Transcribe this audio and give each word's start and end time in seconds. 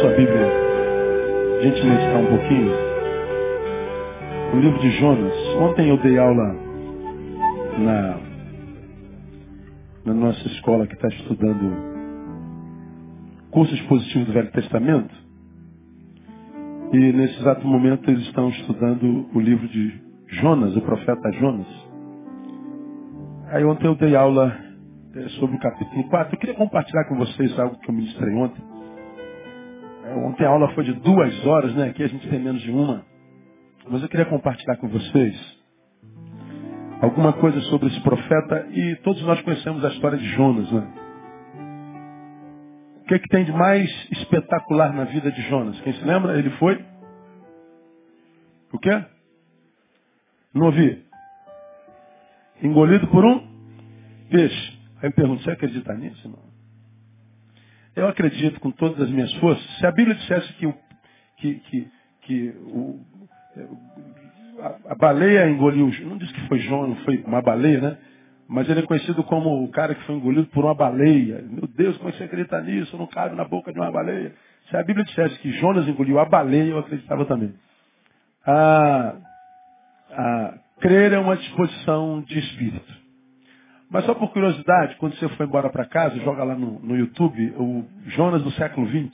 sua 0.00 0.10
Bíblia, 0.10 0.46
a 1.58 1.62
gente 1.62 1.84
meditar 1.84 2.16
um 2.16 2.26
pouquinho. 2.26 2.72
O 4.54 4.60
livro 4.60 4.78
de 4.78 4.90
Jonas. 4.92 5.34
Ontem 5.60 5.88
eu 5.88 5.96
dei 5.98 6.16
aula 6.18 6.54
na, 7.78 8.20
na 10.04 10.14
nossa 10.14 10.46
escola 10.46 10.86
que 10.86 10.94
está 10.94 11.08
estudando 11.08 11.88
curso 13.50 13.74
expositivo 13.74 14.26
do 14.26 14.32
Velho 14.32 14.52
Testamento. 14.52 15.14
E 16.92 17.12
nesse 17.12 17.40
exato 17.40 17.66
momento 17.66 18.08
eles 18.08 18.22
estão 18.22 18.50
estudando 18.50 19.28
o 19.34 19.40
livro 19.40 19.66
de 19.68 20.00
Jonas, 20.28 20.76
o 20.76 20.80
profeta 20.80 21.32
Jonas. 21.32 21.66
Aí 23.48 23.64
ontem 23.64 23.86
eu 23.88 23.96
dei 23.96 24.14
aula 24.14 24.56
eh, 25.16 25.28
sobre 25.40 25.56
o 25.56 25.60
capítulo 25.60 26.04
4. 26.08 26.34
Eu 26.34 26.38
queria 26.38 26.54
compartilhar 26.54 27.04
com 27.08 27.16
vocês 27.16 27.58
algo 27.58 27.78
que 27.80 27.90
eu 27.90 27.94
ministrei 27.94 28.32
ontem. 28.34 28.77
Ontem 30.16 30.44
a 30.44 30.50
aula 30.50 30.72
foi 30.74 30.84
de 30.84 30.92
duas 30.94 31.46
horas, 31.46 31.74
né? 31.74 31.88
Aqui 31.88 32.02
a 32.02 32.08
gente 32.08 32.28
tem 32.28 32.40
menos 32.40 32.62
de 32.62 32.70
uma. 32.70 33.04
Mas 33.88 34.02
eu 34.02 34.08
queria 34.08 34.26
compartilhar 34.26 34.76
com 34.76 34.88
vocês 34.88 35.58
alguma 37.00 37.32
coisa 37.34 37.60
sobre 37.62 37.88
esse 37.88 38.00
profeta 38.00 38.66
e 38.70 38.96
todos 38.96 39.22
nós 39.22 39.40
conhecemos 39.42 39.84
a 39.84 39.88
história 39.88 40.18
de 40.18 40.28
Jonas, 40.30 40.70
né? 40.70 40.92
O 43.02 43.04
que, 43.08 43.14
é 43.14 43.18
que 43.18 43.28
tem 43.28 43.44
de 43.44 43.52
mais 43.52 43.88
espetacular 44.12 44.92
na 44.92 45.04
vida 45.04 45.32
de 45.32 45.40
Jonas? 45.48 45.80
Quem 45.80 45.94
se 45.94 46.04
lembra? 46.04 46.38
Ele 46.38 46.50
foi? 46.58 46.84
O 48.72 48.78
quê? 48.78 49.02
Não 50.52 50.66
ouvi. 50.66 51.04
Engolido 52.62 53.06
por 53.08 53.24
um 53.24 53.48
peixe. 54.30 54.78
Aí 55.00 55.08
eu 55.08 55.12
pergunto, 55.12 55.42
você 55.42 55.50
acredita 55.50 55.94
nisso? 55.94 56.28
Não. 56.28 56.47
Eu 57.98 58.06
acredito 58.06 58.60
com 58.60 58.70
todas 58.70 59.00
as 59.00 59.10
minhas 59.10 59.32
forças. 59.34 59.64
Se 59.78 59.84
a 59.84 59.90
Bíblia 59.90 60.14
dissesse 60.14 60.52
que, 60.52 60.66
o, 60.66 60.74
que, 61.36 61.54
que, 61.56 61.88
que 62.22 62.48
o, 62.50 63.00
a, 64.60 64.92
a, 64.92 64.94
baleia 64.94 65.50
engoliu, 65.50 65.90
não 66.06 66.16
diz 66.16 66.30
que 66.30 66.46
foi 66.46 66.60
João, 66.60 66.86
não 66.86 66.96
foi 66.98 67.16
uma 67.26 67.42
baleia, 67.42 67.80
né? 67.80 67.98
Mas 68.48 68.70
ele 68.70 68.80
é 68.80 68.86
conhecido 68.86 69.24
como 69.24 69.64
o 69.64 69.68
cara 69.72 69.96
que 69.96 70.04
foi 70.04 70.14
engolido 70.14 70.46
por 70.46 70.64
uma 70.64 70.76
baleia. 70.76 71.44
Meu 71.50 71.66
Deus, 71.66 71.96
como 71.98 72.10
é 72.10 72.12
você 72.12 72.22
acredita 72.22 72.60
nisso? 72.60 72.96
Não 72.96 73.08
cabe 73.08 73.34
na 73.34 73.44
boca 73.44 73.72
de 73.72 73.80
uma 73.80 73.90
baleia. 73.90 74.32
Se 74.70 74.76
a 74.76 74.82
Bíblia 74.84 75.04
dissesse 75.04 75.36
que 75.40 75.50
Jonas 75.58 75.88
engoliu 75.88 76.20
a 76.20 76.24
baleia, 76.24 76.70
eu 76.70 76.78
acreditava 76.78 77.24
também. 77.24 77.52
Ah, 78.46 79.16
ah, 80.12 80.54
crer 80.80 81.14
é 81.14 81.18
uma 81.18 81.36
disposição 81.36 82.22
de 82.22 82.38
espírito. 82.38 83.07
Mas 83.90 84.04
só 84.04 84.14
por 84.14 84.30
curiosidade, 84.32 84.96
quando 84.96 85.16
você 85.16 85.28
for 85.30 85.46
embora 85.46 85.70
para 85.70 85.86
casa, 85.86 86.16
joga 86.20 86.44
lá 86.44 86.54
no, 86.54 86.78
no, 86.80 86.96
YouTube 86.96 87.54
o 87.56 87.86
Jonas 88.08 88.42
do 88.42 88.50
século 88.52 88.86
XX, 88.86 89.10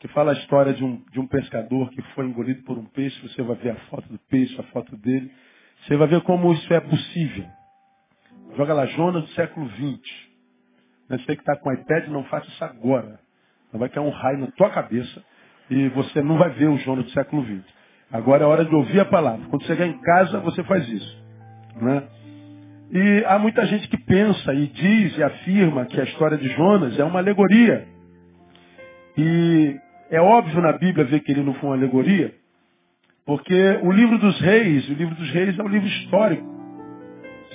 que 0.00 0.08
fala 0.08 0.32
a 0.32 0.34
história 0.34 0.72
de 0.72 0.82
um, 0.82 1.02
de 1.12 1.20
um 1.20 1.26
pescador 1.26 1.90
que 1.90 2.00
foi 2.14 2.26
engolido 2.26 2.62
por 2.62 2.78
um 2.78 2.84
peixe. 2.84 3.20
Você 3.28 3.42
vai 3.42 3.56
ver 3.56 3.70
a 3.70 3.76
foto 3.90 4.08
do 4.08 4.18
peixe, 4.30 4.58
a 4.58 4.64
foto 4.64 4.96
dele. 4.96 5.30
Você 5.82 5.96
vai 5.96 6.08
ver 6.08 6.22
como 6.22 6.52
isso 6.52 6.72
é 6.72 6.80
possível. 6.80 7.44
Joga 8.56 8.72
lá, 8.72 8.86
Jonas 8.86 9.22
do 9.22 9.28
século 9.30 9.68
XX. 9.70 10.32
Você 11.10 11.36
que 11.36 11.42
está 11.42 11.54
com 11.56 11.72
iPad, 11.72 12.08
não 12.08 12.24
faça 12.24 12.48
isso 12.48 12.64
agora. 12.64 13.20
Não 13.70 13.78
vai 13.78 13.90
cair 13.90 14.02
um 14.02 14.10
raio 14.10 14.38
na 14.38 14.46
tua 14.48 14.70
cabeça 14.70 15.22
e 15.70 15.88
você 15.90 16.22
não 16.22 16.38
vai 16.38 16.50
ver 16.50 16.68
o 16.68 16.78
Jonas 16.78 17.04
do 17.04 17.10
século 17.10 17.44
XX. 17.44 17.64
Agora 18.10 18.44
é 18.44 18.46
hora 18.46 18.64
de 18.64 18.74
ouvir 18.74 19.00
a 19.00 19.04
palavra. 19.04 19.46
Quando 19.48 19.64
chegar 19.64 19.86
em 19.86 19.98
casa, 20.00 20.40
você 20.40 20.64
faz 20.64 20.88
isso. 20.88 21.22
Né? 21.76 22.02
E 22.92 23.24
há 23.26 23.38
muita 23.38 23.64
gente 23.64 23.88
que 23.88 23.96
pensa 23.96 24.52
e 24.52 24.66
diz 24.66 25.16
e 25.16 25.22
afirma 25.22 25.86
que 25.86 25.98
a 25.98 26.04
história 26.04 26.36
de 26.36 26.46
Jonas 26.50 26.98
é 26.98 27.02
uma 27.02 27.20
alegoria. 27.20 27.88
E 29.16 29.80
é 30.10 30.20
óbvio 30.20 30.60
na 30.60 30.72
Bíblia 30.72 31.06
ver 31.06 31.20
que 31.20 31.32
ele 31.32 31.42
não 31.42 31.54
foi 31.54 31.70
uma 31.70 31.76
alegoria, 31.76 32.34
porque 33.24 33.80
o 33.82 33.90
livro 33.90 34.18
dos 34.18 34.38
reis, 34.42 34.86
o 34.90 34.92
livro 34.92 35.14
dos 35.14 35.30
reis 35.30 35.58
é 35.58 35.62
um 35.62 35.68
livro 35.68 35.88
histórico. 35.88 36.46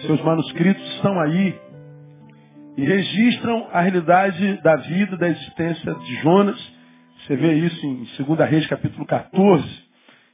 Seus 0.08 0.20
manuscritos 0.24 0.84
estão 0.96 1.20
aí 1.20 1.56
e 2.76 2.84
registram 2.84 3.68
a 3.72 3.82
realidade 3.82 4.60
da 4.64 4.76
vida, 4.76 5.18
da 5.18 5.30
existência 5.30 5.94
de 5.94 6.16
Jonas. 6.22 6.74
Você 7.20 7.36
vê 7.36 7.54
isso 7.54 7.86
em 7.86 8.08
2 8.26 8.50
Reis 8.50 8.66
capítulo 8.66 9.06
14 9.06 9.87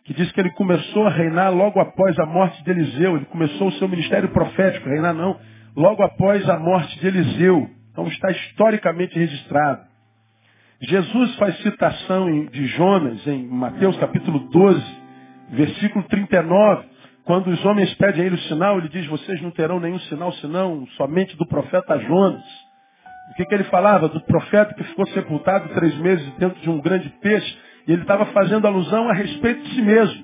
que 0.06 0.14
diz 0.14 0.32
que 0.32 0.40
ele 0.40 0.52
começou 0.52 1.08
a 1.08 1.10
reinar 1.10 1.54
logo 1.54 1.80
após 1.80 2.18
a 2.20 2.26
morte 2.26 2.62
de 2.64 2.72
Eliseu. 2.72 3.16
Ele 3.16 3.26
começou 3.26 3.70
o 3.70 3.72
seu 3.74 3.88
ministério 3.88 4.30
profético, 4.30 4.90
reinar 4.90 5.14
não, 5.14 5.40
logo 5.76 6.04
após 6.04 6.48
a 6.50 6.60
morte 6.60 7.00
de 7.00 7.08
Eliseu. 7.08 7.70
Então 7.92 8.08
está 8.08 8.32
historicamente 8.32 9.18
registrado. 9.18 9.82
Jesus 10.82 11.36
faz 11.36 11.58
citação 11.62 12.46
de 12.48 12.66
Jonas 12.68 13.26
em 13.26 13.48
Mateus 13.48 13.96
capítulo 13.98 14.40
12, 14.50 14.84
versículo 15.52 16.04
39. 16.06 16.86
Quando 17.24 17.48
os 17.48 17.64
homens 17.64 17.94
pedem 17.94 18.24
a 18.24 18.26
ele 18.26 18.36
o 18.36 18.40
sinal, 18.40 18.78
ele 18.78 18.90
diz, 18.90 19.06
vocês 19.06 19.42
não 19.42 19.52
terão 19.52 19.80
nenhum 19.80 20.00
sinal 20.00 20.34
senão 20.34 20.86
somente 20.98 21.38
do 21.38 21.48
profeta 21.48 21.98
Jonas. 22.00 22.44
O 23.32 23.36
que, 23.36 23.46
que 23.46 23.54
ele 23.54 23.64
falava? 23.66 24.10
Do 24.10 24.20
profeta 24.26 24.74
que 24.74 24.84
ficou 24.84 25.08
sepultado 25.08 25.70
três 25.70 25.96
meses 26.00 26.30
dentro 26.34 26.60
de 26.60 26.70
um 26.70 26.82
grande 26.82 27.08
peixe 27.22 27.58
e 27.88 27.92
ele 27.92 28.02
estava 28.02 28.26
fazendo 28.28 28.66
alusão 28.66 29.10
a 29.10 29.14
respeito 29.14 29.62
de 29.64 29.76
si 29.76 29.82
mesmo. 29.82 30.24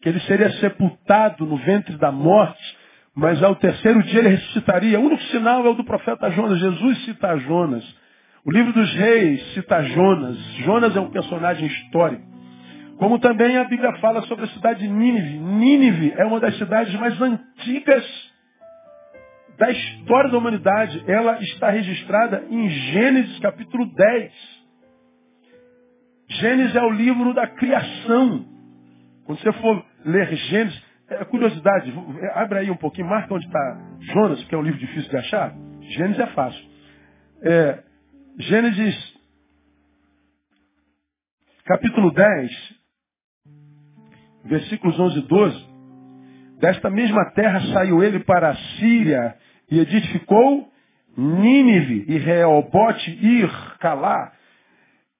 Que 0.00 0.08
ele 0.08 0.20
seria 0.20 0.50
sepultado 0.58 1.44
no 1.44 1.56
ventre 1.56 1.96
da 1.96 2.12
morte, 2.12 2.76
mas 3.14 3.42
ao 3.42 3.56
terceiro 3.56 4.02
dia 4.04 4.20
ele 4.20 4.28
ressuscitaria. 4.28 5.00
O 5.00 5.04
único 5.04 5.22
sinal 5.24 5.66
é 5.66 5.68
o 5.68 5.74
do 5.74 5.84
profeta 5.84 6.30
Jonas. 6.30 6.60
Jesus 6.60 7.04
cita 7.04 7.36
Jonas. 7.38 7.84
O 8.44 8.52
livro 8.52 8.72
dos 8.72 8.94
reis 8.94 9.54
cita 9.54 9.82
Jonas. 9.82 10.38
Jonas 10.64 10.96
é 10.96 11.00
um 11.00 11.10
personagem 11.10 11.66
histórico. 11.66 12.22
Como 12.98 13.18
também 13.18 13.56
a 13.56 13.64
Bíblia 13.64 13.92
fala 14.00 14.22
sobre 14.22 14.44
a 14.44 14.48
cidade 14.48 14.80
de 14.80 14.88
Nínive. 14.88 15.38
Nínive 15.38 16.14
é 16.16 16.24
uma 16.24 16.38
das 16.38 16.56
cidades 16.58 16.94
mais 16.94 17.20
antigas 17.20 18.04
da 19.58 19.70
história 19.70 20.30
da 20.30 20.38
humanidade. 20.38 21.02
Ela 21.08 21.40
está 21.42 21.70
registrada 21.70 22.44
em 22.48 22.68
Gênesis 22.68 23.38
capítulo 23.40 23.86
10. 23.94 24.57
Gênesis 26.28 26.76
é 26.76 26.82
o 26.82 26.90
livro 26.90 27.32
da 27.32 27.46
criação. 27.46 28.44
Quando 29.24 29.40
você 29.40 29.52
for 29.54 29.84
ler 30.04 30.34
Gênesis, 30.36 30.82
é 31.08 31.24
curiosidade, 31.24 31.92
abre 32.34 32.58
aí 32.58 32.70
um 32.70 32.76
pouquinho, 32.76 33.08
marca 33.08 33.32
onde 33.32 33.46
está 33.46 33.80
Jonas, 34.00 34.44
que 34.44 34.54
é 34.54 34.58
um 34.58 34.62
livro 34.62 34.78
difícil 34.78 35.10
de 35.10 35.16
achar. 35.16 35.54
Gênesis 35.80 36.20
é 36.20 36.26
fácil. 36.28 36.68
É, 37.42 37.82
Gênesis, 38.38 39.14
capítulo 41.64 42.12
10, 42.12 42.50
versículos 44.44 44.98
11 44.98 45.18
e 45.18 45.22
12. 45.22 45.68
Desta 46.60 46.90
mesma 46.90 47.24
terra 47.32 47.60
saiu 47.72 48.02
ele 48.02 48.20
para 48.20 48.50
a 48.50 48.56
Síria 48.56 49.36
e 49.70 49.78
edificou 49.78 50.68
Nínive 51.16 52.04
e 52.08 52.18
Reobote 52.18 53.10
Ir, 53.10 53.50
Calá, 53.78 54.32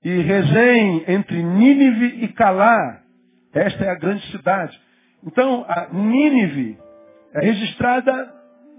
e 0.04 0.20
Rezém, 0.20 1.04
entre 1.08 1.42
Nínive 1.42 2.24
e 2.24 2.28
Calá. 2.28 3.00
Esta 3.52 3.84
é 3.84 3.90
a 3.90 3.94
grande 3.94 4.24
cidade. 4.30 4.78
Então, 5.26 5.64
a 5.68 5.88
Nínive 5.92 6.78
é 7.34 7.44
registrada 7.44 8.32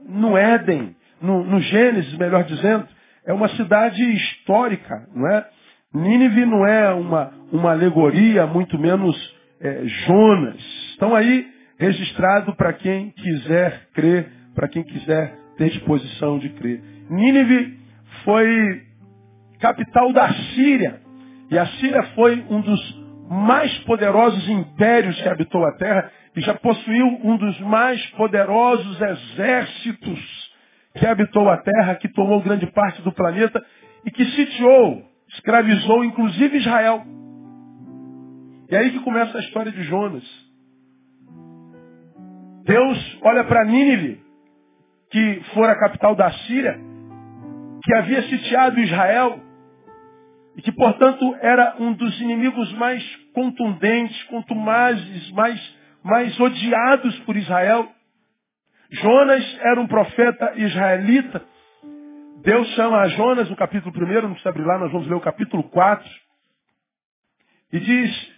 no 0.07 0.37
Éden, 0.37 0.95
no, 1.21 1.43
no 1.43 1.59
Gênesis, 1.59 2.17
melhor 2.17 2.43
dizendo. 2.43 2.87
É 3.25 3.33
uma 3.33 3.49
cidade 3.49 4.01
histórica, 4.01 5.07
não 5.13 5.27
é? 5.27 5.45
Nínive 5.93 6.45
não 6.45 6.65
é 6.65 6.93
uma, 6.93 7.33
uma 7.51 7.71
alegoria, 7.71 8.45
muito 8.47 8.77
menos 8.77 9.15
é, 9.59 9.81
Jonas. 10.05 10.61
Estão 10.91 11.15
aí 11.15 11.47
registrado 11.77 12.55
para 12.55 12.73
quem 12.73 13.11
quiser 13.11 13.87
crer, 13.93 14.27
para 14.55 14.67
quem 14.67 14.83
quiser 14.83 15.35
ter 15.57 15.69
disposição 15.69 16.39
de 16.39 16.49
crer. 16.49 16.81
Nínive 17.09 17.77
foi 18.23 18.83
capital 19.59 20.13
da 20.13 20.31
Síria. 20.53 21.08
E 21.51 21.57
a 21.57 21.65
Síria 21.65 22.03
foi 22.15 22.45
um 22.49 22.61
dos 22.61 22.99
mais 23.29 23.77
poderosos 23.79 24.47
impérios 24.49 25.19
que 25.21 25.29
habitou 25.29 25.65
a 25.65 25.71
terra 25.73 26.11
e 26.35 26.41
já 26.41 26.53
possuiu 26.55 27.07
um 27.23 27.37
dos 27.37 27.59
mais 27.61 28.03
poderosos 28.11 28.99
exércitos 28.99 30.49
que 30.95 31.05
habitou 31.05 31.49
a 31.49 31.57
terra, 31.57 31.95
que 31.95 32.09
tomou 32.09 32.41
grande 32.41 32.65
parte 32.67 33.01
do 33.01 33.11
planeta 33.11 33.63
e 34.05 34.11
que 34.11 34.25
sitiou, 34.25 35.03
escravizou 35.29 36.03
inclusive 36.03 36.57
Israel. 36.57 37.03
E 38.69 38.75
aí 38.75 38.91
que 38.91 38.99
começa 38.99 39.37
a 39.37 39.41
história 39.41 39.71
de 39.71 39.83
Jonas. 39.83 40.23
Deus 42.65 43.19
olha 43.23 43.43
para 43.43 43.65
Nínive, 43.65 44.21
que 45.11 45.41
fora 45.53 45.71
a 45.71 45.79
capital 45.79 46.15
da 46.15 46.31
Síria, 46.31 46.79
que 47.83 47.95
havia 47.95 48.21
sitiado 48.23 48.79
Israel, 48.79 49.39
e 50.59 50.61
que, 50.61 50.73
portanto, 50.73 51.37
era 51.39 51.77
um 51.79 51.93
dos 51.93 52.19
inimigos 52.19 52.69
mais 52.73 53.01
contundentes, 53.33 54.21
contumazes, 54.23 55.31
mais, 55.31 55.77
mais 56.03 56.37
odiados 56.37 57.17
por 57.19 57.37
Israel. 57.37 57.89
Jonas 58.91 59.59
era 59.61 59.79
um 59.79 59.87
profeta 59.87 60.51
israelita. 60.57 61.41
Deus 62.43 62.67
chama 62.71 62.97
a 62.97 63.07
Jonas 63.07 63.49
no 63.49 63.55
capítulo 63.55 63.95
1, 63.95 64.21
não 64.21 64.31
precisa 64.31 64.49
abrir 64.49 64.65
lá, 64.65 64.77
nós 64.77 64.91
vamos 64.91 65.07
ler 65.07 65.15
o 65.15 65.21
capítulo 65.21 65.63
4. 65.63 66.09
E 67.71 67.79
diz, 67.79 68.31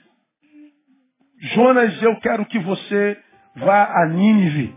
Jonas, 1.56 2.04
eu 2.04 2.20
quero 2.20 2.46
que 2.46 2.60
você 2.60 3.18
vá 3.56 4.00
a 4.00 4.06
Nínive. 4.10 4.76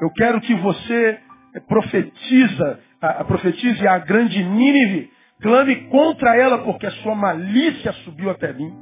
Eu 0.00 0.12
quero 0.12 0.40
que 0.40 0.54
você 0.54 1.18
profetiza, 1.66 2.80
a, 3.00 3.24
profetize 3.24 3.84
a 3.88 3.98
grande 3.98 4.44
Nínive, 4.44 5.12
clame 5.40 5.88
contra 5.88 6.36
ela, 6.36 6.58
porque 6.58 6.86
a 6.86 6.90
sua 7.02 7.14
malícia 7.14 7.92
subiu 8.04 8.30
até 8.30 8.52
mim. 8.52 8.72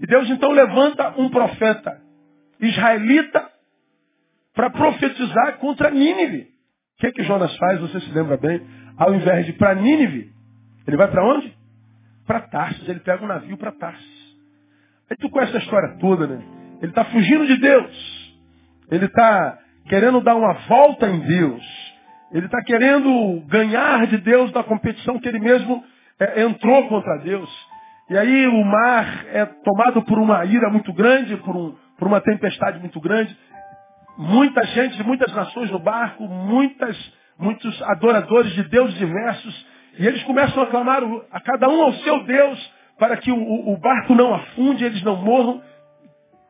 E 0.00 0.06
Deus 0.06 0.28
então 0.30 0.50
levanta 0.50 1.14
um 1.16 1.30
profeta 1.30 2.00
israelita 2.60 3.48
para 4.54 4.70
profetizar 4.70 5.58
contra 5.58 5.90
Nínive. 5.90 6.52
O 6.96 7.00
que, 7.00 7.06
é 7.06 7.12
que 7.12 7.22
Jonas 7.22 7.56
faz? 7.56 7.80
Você 7.80 8.00
se 8.00 8.12
lembra 8.12 8.36
bem? 8.36 8.60
Ao 8.96 9.14
invés 9.14 9.46
de 9.46 9.52
ir 9.52 9.54
para 9.54 9.74
Nínive, 9.74 10.32
ele 10.86 10.96
vai 10.96 11.08
para 11.08 11.24
onde? 11.24 11.56
Para 12.26 12.40
Tarsis. 12.40 12.88
Ele 12.88 13.00
pega 13.00 13.24
um 13.24 13.28
navio 13.28 13.56
para 13.56 13.72
Tarsis. 13.72 14.36
Aí 15.10 15.16
tu 15.16 15.30
conhece 15.30 15.56
a 15.56 15.60
história 15.60 15.96
toda, 15.98 16.26
né? 16.26 16.42
Ele 16.80 16.90
está 16.90 17.04
fugindo 17.04 17.46
de 17.46 17.56
Deus. 17.58 18.34
Ele 18.90 19.06
está 19.06 19.58
querendo 19.88 20.20
dar 20.20 20.34
uma 20.36 20.52
volta 20.52 21.08
em 21.08 21.20
Deus. 21.20 21.81
Ele 22.32 22.46
está 22.46 22.62
querendo 22.62 23.42
ganhar 23.46 24.06
de 24.06 24.16
Deus 24.18 24.50
da 24.52 24.62
competição 24.62 25.18
que 25.18 25.28
ele 25.28 25.38
mesmo 25.38 25.84
é, 26.18 26.42
entrou 26.42 26.88
contra 26.88 27.18
Deus. 27.18 27.50
E 28.08 28.16
aí 28.16 28.46
o 28.46 28.64
mar 28.64 29.26
é 29.28 29.44
tomado 29.44 30.02
por 30.02 30.18
uma 30.18 30.44
ira 30.44 30.70
muito 30.70 30.92
grande, 30.92 31.36
por, 31.38 31.54
um, 31.54 31.74
por 31.98 32.08
uma 32.08 32.20
tempestade 32.20 32.78
muito 32.78 33.00
grande. 33.00 33.36
Muita 34.16 34.64
gente 34.64 34.96
de 34.96 35.04
muitas 35.04 35.32
nações 35.34 35.70
no 35.70 35.78
barco, 35.78 36.24
muitas, 36.24 36.96
muitos 37.38 37.82
adoradores 37.82 38.52
de 38.52 38.64
deuses 38.64 38.96
diversos. 38.96 39.66
E 39.98 40.06
eles 40.06 40.22
começam 40.24 40.62
a 40.62 40.66
clamar 40.66 41.02
a 41.30 41.40
cada 41.40 41.68
um 41.68 41.82
ao 41.82 41.92
seu 41.94 42.24
Deus 42.24 42.72
para 42.98 43.16
que 43.18 43.30
o, 43.30 43.72
o 43.72 43.76
barco 43.78 44.14
não 44.14 44.34
afunde, 44.34 44.84
eles 44.84 45.02
não 45.02 45.16
morram. 45.16 45.62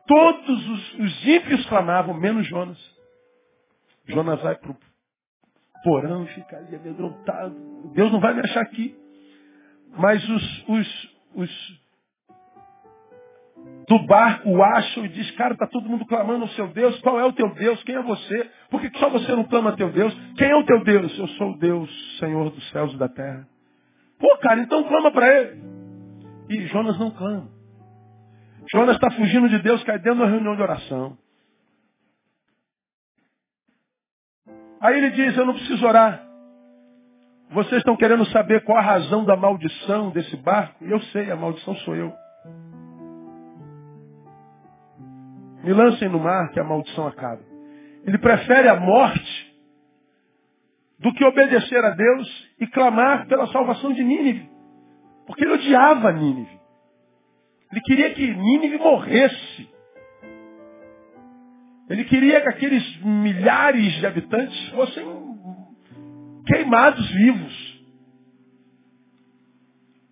Todos 0.07 0.69
os, 0.69 0.99
os 0.99 1.27
ímpios 1.27 1.65
clamavam, 1.65 2.13
menos 2.13 2.47
Jonas. 2.47 2.77
Jonas 4.07 4.41
vai 4.41 4.55
para 4.55 4.71
o 4.71 4.77
porão 5.83 6.25
fica 6.27 6.57
ali 6.57 6.75
amedrontado. 6.75 7.55
Deus 7.93 8.11
não 8.11 8.19
vai 8.19 8.33
me 8.33 8.41
achar 8.41 8.61
aqui. 8.61 8.95
Mas 9.97 10.27
os, 10.27 10.65
os, 10.67 11.17
os 11.35 11.83
do 13.87 13.99
barco 14.05 14.49
o 14.49 14.63
acham 14.63 15.05
e 15.05 15.09
diz, 15.09 15.29
cara, 15.31 15.53
está 15.53 15.67
todo 15.67 15.89
mundo 15.89 16.05
clamando 16.05 16.43
ao 16.43 16.49
seu 16.49 16.67
Deus. 16.69 16.99
Qual 17.01 17.19
é 17.19 17.25
o 17.25 17.33
teu 17.33 17.53
Deus? 17.53 17.83
Quem 17.83 17.95
é 17.95 18.01
você? 18.01 18.49
Por 18.69 18.81
que 18.81 18.97
só 18.97 19.09
você 19.09 19.35
não 19.35 19.43
clama 19.43 19.71
a 19.71 19.75
teu 19.75 19.91
Deus? 19.91 20.13
Quem 20.37 20.49
é 20.49 20.55
o 20.55 20.65
teu 20.65 20.83
Deus? 20.83 21.17
Eu 21.17 21.27
sou 21.29 21.51
o 21.51 21.57
Deus, 21.59 22.17
Senhor 22.19 22.49
dos 22.49 22.69
céus 22.71 22.93
e 22.93 22.97
da 22.97 23.09
terra. 23.09 23.47
Pô, 24.19 24.37
cara, 24.37 24.61
então 24.61 24.83
clama 24.85 25.11
para 25.11 25.41
ele. 25.41 25.61
E 26.49 26.67
Jonas 26.67 26.97
não 26.97 27.11
clama. 27.11 27.49
Jonas 28.71 28.95
está 28.95 29.11
fugindo 29.11 29.49
de 29.49 29.59
Deus, 29.59 29.83
cai 29.83 29.99
dentro 29.99 30.19
da 30.19 30.27
reunião 30.27 30.55
de 30.55 30.61
oração. 30.61 31.17
Aí 34.83 34.97
ele 34.97 35.11
diz, 35.11 35.37
eu 35.37 35.45
não 35.45 35.53
preciso 35.53 35.85
orar. 35.87 36.21
Vocês 37.51 37.77
estão 37.77 37.95
querendo 37.95 38.25
saber 38.25 38.65
qual 38.65 38.77
a 38.77 38.81
razão 38.81 39.23
da 39.23 39.37
maldição 39.37 40.09
desse 40.09 40.35
barco? 40.35 40.83
E 40.83 40.91
eu 40.91 40.99
sei, 41.03 41.31
a 41.31 41.37
maldição 41.37 41.73
sou 41.77 41.95
eu. 41.95 42.11
Me 45.63 45.71
lancem 45.71 46.09
no 46.09 46.19
mar 46.19 46.49
que 46.51 46.59
a 46.59 46.65
maldição 46.65 47.07
acaba. 47.07 47.41
Ele 48.03 48.17
prefere 48.17 48.67
a 48.67 48.75
morte 48.75 49.55
do 50.99 51.13
que 51.13 51.23
obedecer 51.23 51.81
a 51.85 51.91
Deus 51.91 52.49
e 52.59 52.67
clamar 52.67 53.25
pela 53.27 53.47
salvação 53.47 53.93
de 53.93 54.03
Nínive. 54.03 54.49
Porque 55.25 55.45
ele 55.45 55.53
odiava 55.53 56.11
Nínive. 56.11 56.59
Ele 57.71 57.81
queria 57.81 58.13
que 58.13 58.33
Nínive 58.33 58.79
morresse. 58.79 59.52
Ele 61.93 62.05
queria 62.05 62.41
que 62.41 62.49
aqueles 62.49 63.01
milhares 63.03 63.93
de 63.99 64.07
habitantes 64.07 64.69
fossem 64.69 65.05
queimados 66.47 67.07
vivos. 67.11 67.83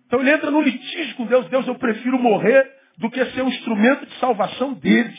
Então 0.06 0.20
ele 0.20 0.30
entra 0.30 0.48
no 0.52 0.60
litígio 0.60 1.16
com 1.16 1.26
Deus. 1.26 1.48
Deus, 1.48 1.66
eu 1.66 1.74
prefiro 1.74 2.20
morrer 2.20 2.70
do 2.98 3.10
que 3.10 3.24
ser 3.32 3.42
um 3.42 3.48
instrumento 3.48 4.06
de 4.06 4.14
salvação 4.20 4.74
deles. 4.74 5.18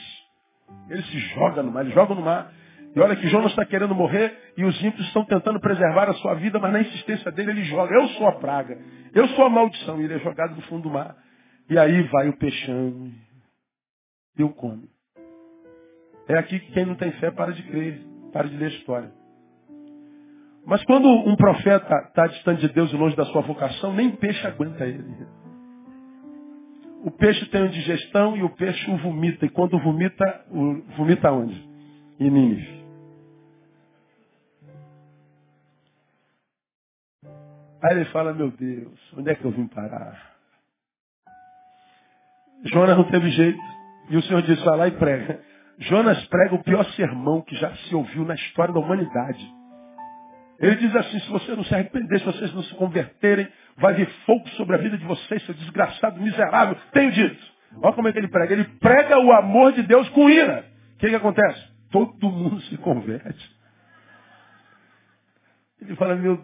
Ele 0.89 1.03
se 1.03 1.19
joga 1.35 1.61
no 1.61 1.69
mar, 1.69 1.83
ele 1.83 1.93
joga 1.93 2.15
no 2.15 2.21
mar. 2.21 2.53
E 2.95 2.99
olha 3.01 3.17
que 3.17 3.27
Jonas 3.27 3.51
está 3.51 3.65
querendo 3.65 3.93
morrer 3.93 4.33
e 4.55 4.63
os 4.63 4.81
ímpios 4.81 5.05
estão 5.07 5.25
tentando 5.25 5.59
preservar 5.59 6.09
a 6.09 6.13
sua 6.13 6.35
vida, 6.35 6.59
mas 6.59 6.71
na 6.71 6.79
insistência 6.79 7.29
dele 7.29 7.51
ele 7.51 7.63
joga. 7.65 7.93
Eu 7.93 8.07
sou 8.09 8.25
a 8.25 8.39
praga, 8.39 8.79
eu 9.13 9.27
sou 9.29 9.43
a 9.43 9.49
maldição. 9.49 9.99
E 9.99 10.05
ele 10.05 10.13
é 10.13 10.19
jogado 10.19 10.55
no 10.55 10.61
fundo 10.61 10.83
do 10.83 10.91
mar. 10.91 11.13
E 11.69 11.77
aí 11.77 12.03
vai 12.03 12.29
o 12.29 12.37
peixão 12.37 13.11
e 14.37 14.43
o 14.43 14.49
come. 14.53 14.92
É 16.33 16.39
aqui 16.39 16.59
que 16.59 16.71
quem 16.71 16.83
não 16.83 16.95
tem 16.95 17.11
fé 17.13 17.29
para 17.29 17.53
de 17.53 17.61
crer, 17.61 18.01
para 18.31 18.49
de 18.49 18.57
ler 18.57 18.65
a 18.65 18.69
história. 18.69 19.11
Mas 20.65 20.83
quando 20.85 21.07
um 21.07 21.35
profeta 21.35 21.95
está 22.07 22.25
distante 22.25 22.61
de 22.61 22.73
Deus 22.73 22.91
e 22.91 22.95
longe 22.95 23.15
da 23.15 23.25
sua 23.25 23.41
vocação, 23.41 23.93
nem 23.93 24.09
peixe 24.15 24.47
aguenta 24.47 24.83
ele. 24.83 25.03
O 27.03 27.11
peixe 27.11 27.45
tem 27.47 27.61
uma 27.61 27.69
digestão 27.69 28.35
e 28.35 28.41
o 28.41 28.49
peixe 28.49 28.89
o 28.89 28.97
vomita. 28.97 29.45
E 29.45 29.49
quando 29.49 29.77
vomita, 29.77 30.45
vomita 30.97 31.31
onde? 31.31 31.53
Em 32.19 32.31
Nínive. 32.31 32.83
Aí 37.83 37.95
ele 37.97 38.05
fala, 38.05 38.33
meu 38.33 38.49
Deus, 38.49 38.99
onde 39.15 39.29
é 39.29 39.35
que 39.35 39.45
eu 39.45 39.51
vim 39.51 39.67
parar? 39.67 40.33
Jonas 42.63 42.97
não 42.97 43.03
teve 43.03 43.29
jeito. 43.29 43.59
E 44.09 44.17
o 44.17 44.23
Senhor 44.23 44.41
disse, 44.41 44.63
vai 44.65 44.77
lá 44.77 44.87
e 44.87 44.91
prega. 44.91 45.52
Jonas 45.87 46.23
prega 46.27 46.55
o 46.55 46.63
pior 46.63 46.85
sermão 46.91 47.41
que 47.41 47.55
já 47.55 47.73
se 47.75 47.95
ouviu 47.95 48.25
na 48.25 48.35
história 48.35 48.73
da 48.73 48.79
humanidade. 48.79 49.45
Ele 50.59 50.75
diz 50.75 50.95
assim, 50.95 51.19
se 51.19 51.29
você 51.29 51.55
não 51.55 51.63
se 51.63 51.73
arrepender, 51.73 52.19
se 52.19 52.25
vocês 52.25 52.53
não 52.53 52.63
se 52.63 52.73
converterem, 52.75 53.47
vai 53.77 53.93
vir 53.93 54.07
fogo 54.25 54.47
sobre 54.49 54.75
a 54.75 54.79
vida 54.79 54.97
de 54.97 55.05
vocês, 55.05 55.43
seu 55.45 55.53
desgraçado, 55.53 56.21
miserável. 56.21 56.77
Tenho 56.91 57.11
dito. 57.11 57.53
Olha 57.81 57.93
como 57.93 58.07
é 58.07 58.13
que 58.13 58.19
ele 58.19 58.27
prega. 58.27 58.53
Ele 58.53 58.63
prega 58.79 59.19
o 59.19 59.31
amor 59.33 59.73
de 59.73 59.83
Deus 59.83 60.07
com 60.09 60.29
ira. 60.29 60.65
O 60.95 60.97
que, 60.99 61.09
que 61.09 61.15
acontece? 61.15 61.61
Todo 61.91 62.29
mundo 62.29 62.61
se 62.61 62.77
converte. 62.77 63.51
Ele 65.81 65.95
fala, 65.95 66.15
meu 66.15 66.41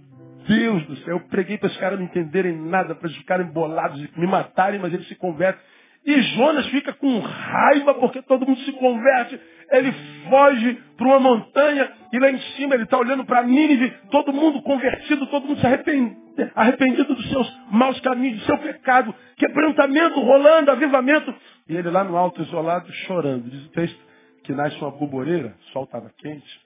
Deus 0.48 0.86
do 0.86 0.98
céu, 0.98 1.18
eu 1.18 1.20
preguei 1.28 1.58
para 1.58 1.68
os 1.68 1.78
caras 1.78 2.00
não 2.00 2.06
entenderem 2.06 2.58
nada, 2.58 2.96
para 2.96 3.08
eles 3.08 3.18
ficarem 3.20 3.46
bolados 3.48 4.02
e 4.02 4.20
me 4.20 4.28
matarem, 4.28 4.80
mas 4.80 4.94
eles 4.94 5.08
se 5.08 5.16
convertem. 5.16 5.64
E 6.06 6.22
Jonas 6.22 6.66
fica 6.68 6.94
com 6.94 7.20
raiva 7.20 7.94
porque 7.96 8.22
todo 8.22 8.46
mundo 8.46 8.60
se 8.62 8.72
converte. 8.74 9.40
Ele 9.72 9.92
foge 10.30 10.74
para 10.98 11.08
uma 11.08 11.20
montanha 11.20 11.92
e 12.12 12.20
lá 12.20 12.32
em 12.32 12.40
cima 12.56 12.74
ele 12.74 12.84
está 12.84 12.98
olhando 12.98 13.26
para 13.26 13.44
Nínive, 13.44 13.92
todo 14.10 14.34
mundo 14.34 14.62
convertido, 14.64 15.28
todo 15.28 15.46
mundo 15.46 15.60
se 15.60 15.66
arrependido, 15.66 16.18
arrependido 16.56 17.14
dos 17.14 17.30
seus 17.30 17.60
maus 17.70 18.00
caminhos, 18.00 18.40
do 18.40 18.46
seu 18.46 18.58
pecado, 18.58 19.14
quebrantamento 19.38 20.20
rolando, 20.20 20.72
avivamento. 20.72 21.34
E 21.68 21.76
ele 21.76 21.90
lá 21.90 22.04
no 22.04 22.18
alto, 22.18 22.42
isolado, 22.42 22.92
chorando. 23.06 23.50
Diz 23.50 23.66
o 23.66 23.72
texto 23.72 24.00
que 24.44 24.54
nasce 24.54 24.80
uma 24.82 24.92
buboreira, 24.92 25.56
o 25.60 25.72
sol 25.72 25.84
estava 25.84 26.10
quente, 26.18 26.62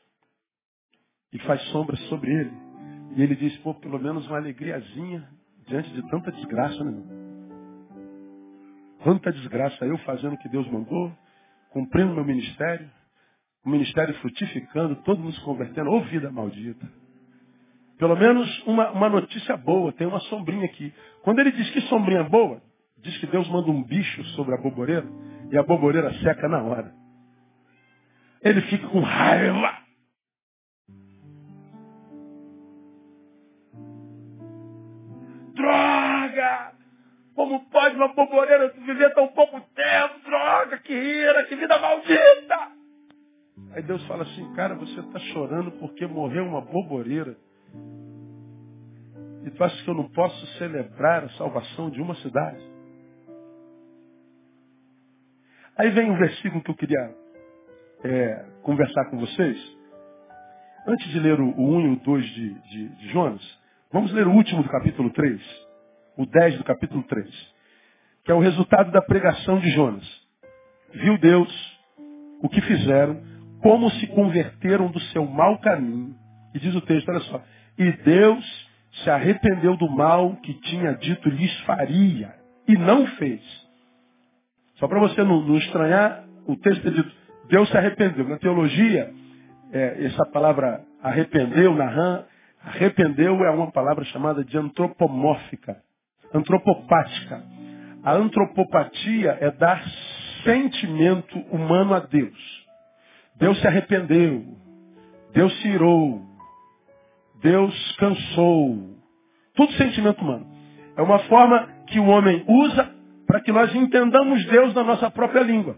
e 1.33 1.39
faz 1.39 1.61
sombra 1.63 1.97
sobre 2.07 2.31
ele. 2.31 2.51
E 3.17 3.21
ele 3.21 3.35
diz, 3.35 3.57
pô, 3.57 3.73
pelo 3.73 3.99
menos 3.99 4.25
uma 4.27 4.37
alegriazinha 4.37 5.27
diante 5.67 5.89
de 5.89 6.09
tanta 6.09 6.31
desgraça, 6.31 6.83
né? 6.83 7.22
Quanta 9.03 9.31
desgraça 9.33 9.85
eu 9.85 9.97
fazendo 9.99 10.33
o 10.33 10.37
que 10.37 10.47
Deus 10.47 10.65
mandou, 10.71 11.11
cumprindo 11.71 12.13
meu 12.13 12.23
ministério, 12.23 12.89
o 13.65 13.69
ministério 13.69 14.13
frutificando, 14.15 14.95
todo 15.03 15.19
mundo 15.19 15.33
se 15.33 15.41
convertendo, 15.41 15.91
ô 15.91 16.01
vida 16.01 16.31
maldita. 16.31 16.89
Pelo 17.97 18.15
menos 18.15 18.63
uma, 18.65 18.91
uma 18.91 19.09
notícia 19.09 19.55
boa, 19.57 19.91
tem 19.91 20.07
uma 20.07 20.19
sombrinha 20.21 20.65
aqui. 20.65 20.93
Quando 21.21 21.39
ele 21.39 21.51
diz 21.51 21.69
que 21.71 21.81
sombrinha 21.81 22.23
boa, 22.23 22.61
diz 22.97 23.17
que 23.17 23.27
Deus 23.27 23.47
manda 23.49 23.69
um 23.69 23.83
bicho 23.83 24.23
sobre 24.35 24.55
a 24.55 24.57
boboreira 24.57 25.05
e 25.51 25.57
a 25.57 25.63
boboreira 25.63 26.13
seca 26.19 26.47
na 26.47 26.63
hora. 26.63 26.93
Ele 28.41 28.61
fica 28.63 28.87
com 28.87 28.99
raiva. 29.01 29.72
Como 37.35 37.65
pode 37.69 37.95
uma 37.95 38.09
boboreira 38.09 38.69
viver 38.69 39.13
tão 39.13 39.27
pouco 39.29 39.59
tempo? 39.59 40.19
Droga, 40.25 40.77
que 40.79 40.93
ira, 40.93 41.45
que 41.45 41.55
vida 41.55 41.79
maldita! 41.79 42.71
Aí 43.71 43.81
Deus 43.81 44.05
fala 44.05 44.23
assim, 44.23 44.53
cara, 44.53 44.75
você 44.75 44.99
está 44.99 45.19
chorando 45.19 45.71
porque 45.73 46.05
morreu 46.05 46.45
uma 46.45 46.61
boboreira. 46.61 47.35
E 49.45 49.49
tu 49.51 49.63
acha 49.63 49.83
que 49.83 49.89
eu 49.89 49.95
não 49.95 50.09
posso 50.09 50.45
celebrar 50.57 51.23
a 51.23 51.29
salvação 51.29 51.89
de 51.89 52.01
uma 52.01 52.15
cidade? 52.15 52.61
Aí 55.75 55.89
vem 55.89 56.11
um 56.11 56.17
versículo 56.17 56.63
que 56.63 56.69
eu 56.69 56.75
queria 56.75 57.15
é, 58.03 58.45
conversar 58.61 59.05
com 59.09 59.17
vocês. 59.17 59.77
Antes 60.85 61.09
de 61.09 61.19
ler 61.19 61.39
o 61.39 61.49
1 61.49 61.81
e 61.81 61.89
o 61.93 61.95
2 61.95 62.25
de, 62.25 62.53
de, 62.53 62.89
de 62.89 63.07
Jonas, 63.09 63.41
vamos 63.91 64.11
ler 64.13 64.27
o 64.27 64.33
último 64.33 64.61
do 64.61 64.69
capítulo 64.69 65.09
3, 65.09 65.41
o 66.17 66.25
10 66.25 66.57
do 66.57 66.63
capítulo 66.63 67.03
3, 67.03 67.53
que 68.23 68.31
é 68.31 68.35
o 68.35 68.39
resultado 68.39 68.91
da 68.91 69.01
pregação 69.01 69.59
de 69.59 69.69
Jonas. 69.71 70.05
Viu 70.93 71.17
Deus 71.17 71.73
o 72.41 72.49
que 72.49 72.61
fizeram, 72.61 73.21
como 73.61 73.89
se 73.91 74.07
converteram 74.07 74.91
do 74.91 74.99
seu 74.99 75.25
mau 75.25 75.57
caminho. 75.59 76.15
E 76.53 76.59
diz 76.59 76.75
o 76.75 76.81
texto, 76.81 77.09
olha 77.09 77.21
só, 77.21 77.41
e 77.77 77.91
Deus 78.03 78.69
se 79.01 79.09
arrependeu 79.09 79.75
do 79.75 79.89
mal 79.89 80.35
que 80.37 80.53
tinha 80.61 80.93
dito 80.93 81.29
lhes 81.29 81.59
faria, 81.61 82.35
e 82.67 82.77
não 82.77 83.07
fez. 83.07 83.41
Só 84.75 84.87
para 84.87 84.99
você 84.99 85.23
não, 85.23 85.41
não, 85.41 85.57
estranhar, 85.57 86.25
o 86.45 86.55
texto 86.57 86.87
é 86.87 86.91
dito, 86.91 87.11
Deus 87.49 87.69
se 87.69 87.77
arrependeu. 87.77 88.27
Na 88.27 88.37
teologia, 88.37 89.11
é, 89.71 90.05
essa 90.05 90.25
palavra 90.25 90.83
arrependeu, 91.01 91.73
narran, 91.73 92.23
arrependeu 92.63 93.43
é 93.43 93.49
uma 93.49 93.71
palavra 93.71 94.03
chamada 94.05 94.43
de 94.43 94.57
antropomórfica, 94.57 95.81
antropopática. 96.33 97.43
A 98.03 98.13
antropopatia 98.13 99.37
é 99.39 99.51
dar 99.51 99.83
sentimento 100.43 101.37
humano 101.51 101.93
a 101.93 101.99
Deus. 101.99 102.63
Deus 103.35 103.59
se 103.59 103.67
arrependeu, 103.67 104.45
Deus 105.33 105.53
se 105.61 105.67
irou, 105.67 106.21
Deus 107.41 107.95
cansou. 107.97 108.97
Tudo 109.55 109.71
sentimento 109.73 110.21
humano. 110.21 110.47
É 110.95 111.01
uma 111.01 111.19
forma 111.19 111.67
que 111.87 111.99
o 111.99 112.07
homem 112.07 112.43
usa 112.47 112.91
para 113.25 113.41
que 113.41 113.51
nós 113.51 113.73
entendamos 113.73 114.45
Deus 114.45 114.73
na 114.73 114.83
nossa 114.83 115.09
própria 115.09 115.41
língua. 115.41 115.77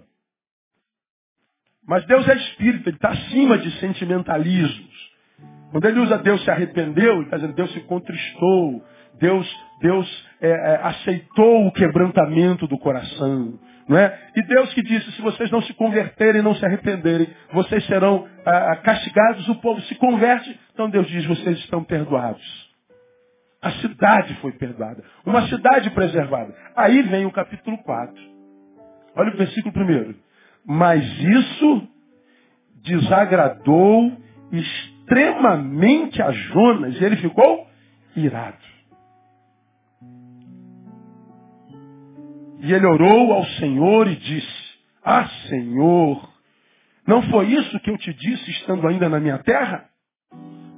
Mas 1.88 2.06
Deus 2.06 2.28
é 2.28 2.36
espírito, 2.36 2.90
ele 2.90 2.96
está 2.96 3.10
acima 3.10 3.58
de 3.58 3.72
sentimentalismos. 3.80 4.96
Quando 5.72 5.86
ele 5.86 6.00
usa 6.00 6.18
Deus 6.18 6.44
se 6.44 6.50
arrependeu, 6.50 7.14
ele 7.14 7.24
está 7.26 7.38
dizendo 7.38 7.56
Deus 7.56 7.72
se 7.74 7.82
contristou, 7.82 8.84
Deus, 9.20 9.48
Deus 9.82 10.28
é, 10.46 10.50
é, 10.50 10.80
aceitou 10.84 11.66
o 11.68 11.72
quebrantamento 11.72 12.68
do 12.68 12.78
coração. 12.78 13.60
Não 13.88 13.98
é? 13.98 14.18
E 14.36 14.42
Deus 14.44 14.74
que 14.74 14.82
disse, 14.82 15.12
se 15.12 15.22
vocês 15.22 15.50
não 15.52 15.62
se 15.62 15.74
converterem, 15.74 16.42
não 16.42 16.56
se 16.56 16.66
arrependerem, 16.66 17.28
vocês 17.54 17.86
serão 17.86 18.28
ah, 18.46 18.72
ah 18.72 18.76
castigados, 18.78 19.48
o 19.48 19.56
povo 19.56 19.80
se 19.82 19.96
converte, 19.96 20.60
então 20.74 20.90
Deus 20.90 21.08
diz, 21.08 21.26
vocês 21.26 21.58
estão 21.60 21.84
perdoados. 21.84 22.44
A 23.62 23.72
cidade 23.74 24.36
foi 24.36 24.52
perdoada. 24.52 25.04
Uma 25.26 25.48
cidade 25.48 25.90
preservada. 25.90 26.54
Aí 26.76 27.02
vem 27.04 27.26
o 27.26 27.32
capítulo 27.32 27.78
4. 27.80 28.14
Olha 29.16 29.34
o 29.34 29.38
versículo 29.38 29.74
primeiro. 29.74 30.16
Mas 30.64 31.04
isso 31.20 31.88
desagradou 32.84 34.12
extremamente 34.52 36.22
a 36.22 36.32
Jonas 36.32 37.00
e 37.00 37.04
ele 37.04 37.18
ficou 37.18 37.68
irado. 38.16 38.75
E 42.60 42.74
ele 42.74 42.86
orou 42.86 43.34
ao 43.34 43.46
Senhor 43.46 44.08
e 44.08 44.16
disse: 44.16 44.78
Ah, 45.04 45.28
Senhor, 45.50 46.30
não 47.08 47.22
foi 47.24 47.48
isso 47.48 47.80
que 47.80 47.90
eu 47.90 47.98
te 47.98 48.14
disse 48.14 48.52
estando 48.52 48.88
ainda 48.88 49.08
na 49.10 49.20
minha 49.20 49.38
terra? 49.40 49.90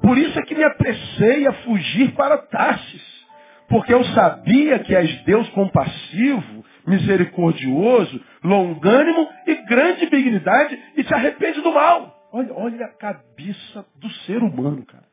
Por 0.02 0.18
isso 0.18 0.38
é 0.40 0.44
que 0.44 0.56
me 0.56 0.64
apressei 0.64 1.48
a 1.48 1.54
fugir 1.64 2.14
para 2.14 2.38
Tarsis, 2.38 3.26
porque 3.68 3.94
eu 3.94 4.04
sabia 4.06 4.80
que 4.80 4.96
és 4.96 5.24
Deus 5.24 5.50
compassivo, 5.50 6.64
misericordioso, 6.86 8.22
longânimo 8.44 9.28
e 9.46 9.56
grande 9.66 10.10
dignidade 10.10 10.80
e 10.96 11.04
te 11.04 11.14
arrepende 11.14 11.62
do 11.62 11.74
mal. 11.74 12.16
Olha, 12.32 12.54
olha 12.54 12.86
a 12.86 12.94
cabeça 12.98 13.86
do 13.96 14.10
ser 14.26 14.42
humano, 14.44 14.86
cara. 14.86 15.06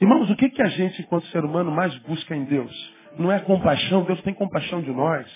Irmãos, 0.00 0.28
o 0.30 0.36
que, 0.36 0.50
que 0.50 0.62
a 0.62 0.66
gente, 0.66 1.02
enquanto 1.02 1.26
ser 1.28 1.44
humano, 1.44 1.70
mais 1.70 1.96
busca 1.98 2.34
em 2.34 2.44
Deus? 2.44 2.94
Não 3.18 3.30
é 3.30 3.40
compaixão, 3.40 4.04
Deus 4.04 4.20
tem 4.22 4.34
compaixão 4.34 4.82
de 4.82 4.90
nós. 4.90 5.26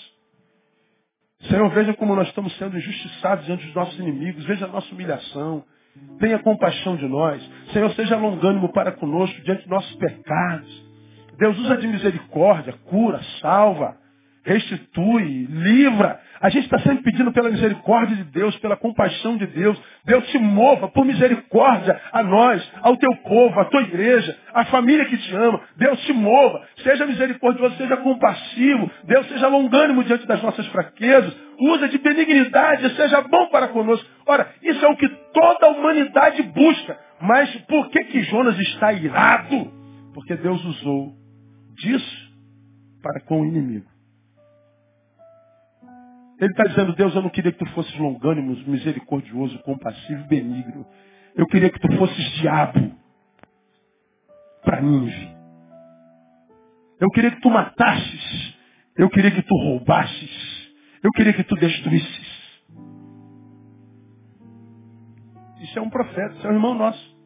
Senhor, 1.42 1.68
veja 1.70 1.94
como 1.94 2.16
nós 2.16 2.28
estamos 2.28 2.56
sendo 2.58 2.76
injustiçados 2.76 3.46
diante 3.46 3.64
dos 3.66 3.74
nossos 3.74 3.98
inimigos, 3.98 4.44
veja 4.44 4.64
a 4.64 4.68
nossa 4.68 4.92
humilhação. 4.92 5.64
Tenha 6.18 6.38
compaixão 6.40 6.96
de 6.96 7.06
nós. 7.06 7.42
Senhor, 7.72 7.90
seja 7.92 8.16
longânimo 8.16 8.72
para 8.72 8.92
conosco 8.92 9.40
diante 9.42 9.62
dos 9.62 9.70
nossos 9.70 9.94
pecados. 9.96 10.88
Deus 11.38 11.56
usa 11.58 11.76
de 11.76 11.86
misericórdia, 11.86 12.72
cura, 12.84 13.20
salva 13.40 13.96
restitui, 14.48 15.46
livra. 15.50 16.18
A 16.40 16.48
gente 16.48 16.64
está 16.64 16.78
sempre 16.78 17.02
pedindo 17.02 17.30
pela 17.32 17.50
misericórdia 17.50 18.16
de 18.16 18.24
Deus, 18.24 18.56
pela 18.58 18.76
compaixão 18.76 19.36
de 19.36 19.46
Deus. 19.46 19.78
Deus 20.04 20.26
te 20.28 20.38
mova 20.38 20.88
por 20.88 21.04
misericórdia 21.04 22.00
a 22.12 22.22
nós, 22.22 22.72
ao 22.80 22.96
teu 22.96 23.14
povo, 23.16 23.60
à 23.60 23.66
tua 23.66 23.82
igreja, 23.82 24.34
à 24.54 24.64
família 24.66 25.04
que 25.04 25.18
te 25.18 25.36
ama. 25.36 25.60
Deus 25.76 26.00
te 26.00 26.12
mova. 26.14 26.66
Seja 26.82 27.04
misericordioso, 27.04 27.76
seja 27.76 27.96
compassivo. 27.98 28.90
Deus 29.04 29.28
seja 29.28 29.48
longânimo 29.48 30.02
diante 30.02 30.26
das 30.26 30.42
nossas 30.42 30.66
fraquezas. 30.68 31.36
Usa 31.60 31.88
de 31.88 31.98
benignidade, 31.98 32.88
seja 32.96 33.20
bom 33.22 33.48
para 33.48 33.68
conosco. 33.68 34.08
Ora, 34.26 34.48
isso 34.62 34.82
é 34.82 34.88
o 34.88 34.96
que 34.96 35.08
toda 35.08 35.66
a 35.66 35.70
humanidade 35.70 36.42
busca. 36.42 36.98
Mas 37.20 37.54
por 37.62 37.90
que 37.90 38.04
que 38.04 38.22
Jonas 38.22 38.58
está 38.58 38.92
irado? 38.92 39.70
Porque 40.14 40.36
Deus 40.36 40.64
usou 40.64 41.12
disso 41.76 42.28
para 43.02 43.20
com 43.20 43.42
o 43.42 43.44
inimigo. 43.44 43.97
Ele 46.40 46.50
está 46.52 46.64
dizendo, 46.64 46.94
Deus, 46.94 47.14
eu 47.14 47.22
não 47.22 47.30
queria 47.30 47.52
que 47.52 47.58
tu 47.58 47.66
fosses 47.72 47.96
longânimo, 47.98 48.54
misericordioso, 48.66 49.58
compassivo, 49.60 50.24
benigno. 50.28 50.86
Eu 51.34 51.46
queria 51.46 51.70
que 51.70 51.80
tu 51.80 51.92
fosses 51.96 52.32
diabo 52.40 52.94
para 54.62 54.80
Nínive. 54.80 55.36
Eu 57.00 57.10
queria 57.10 57.30
que 57.30 57.40
tu 57.40 57.50
matasses. 57.50 58.56
Eu 58.96 59.08
queria 59.10 59.30
que 59.30 59.42
tu 59.42 59.54
roubasses. 59.54 60.70
Eu 61.02 61.10
queria 61.12 61.32
que 61.32 61.44
tu 61.44 61.56
destruísses. 61.56 62.28
Isso 65.60 65.78
é 65.78 65.82
um 65.82 65.90
profeta, 65.90 66.34
isso 66.36 66.46
é 66.46 66.50
um 66.50 66.54
irmão 66.54 66.74
nosso. 66.74 67.18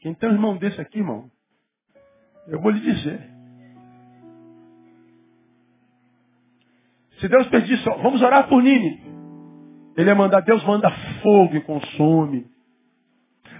Quem 0.00 0.14
tem 0.14 0.28
um 0.28 0.32
irmão 0.32 0.56
desse 0.56 0.80
aqui, 0.80 0.98
irmão, 0.98 1.30
eu 2.46 2.60
vou 2.60 2.70
lhe 2.70 2.80
dizer. 2.80 3.33
Se 7.20 7.28
Deus 7.28 7.46
pedisse, 7.48 7.84
vamos 7.84 8.22
orar 8.22 8.48
por 8.48 8.62
Nini. 8.62 9.02
Ele 9.96 10.08
ia 10.08 10.14
mandar, 10.14 10.40
Deus 10.40 10.62
manda 10.64 10.90
fogo 11.22 11.56
e 11.56 11.60
consome. 11.60 12.46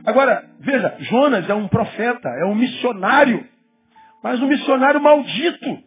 Agora, 0.04 0.50
veja, 0.60 0.96
Jonas 1.00 1.48
é 1.48 1.54
um 1.54 1.68
profeta, 1.68 2.28
é 2.28 2.44
um 2.44 2.54
missionário, 2.54 3.48
mas 4.22 4.40
um 4.42 4.46
missionário 4.46 5.00
maldito. 5.00 5.78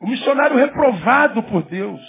Um 0.00 0.08
missionário 0.08 0.56
reprovado 0.56 1.42
por 1.44 1.62
Deus. 1.64 2.00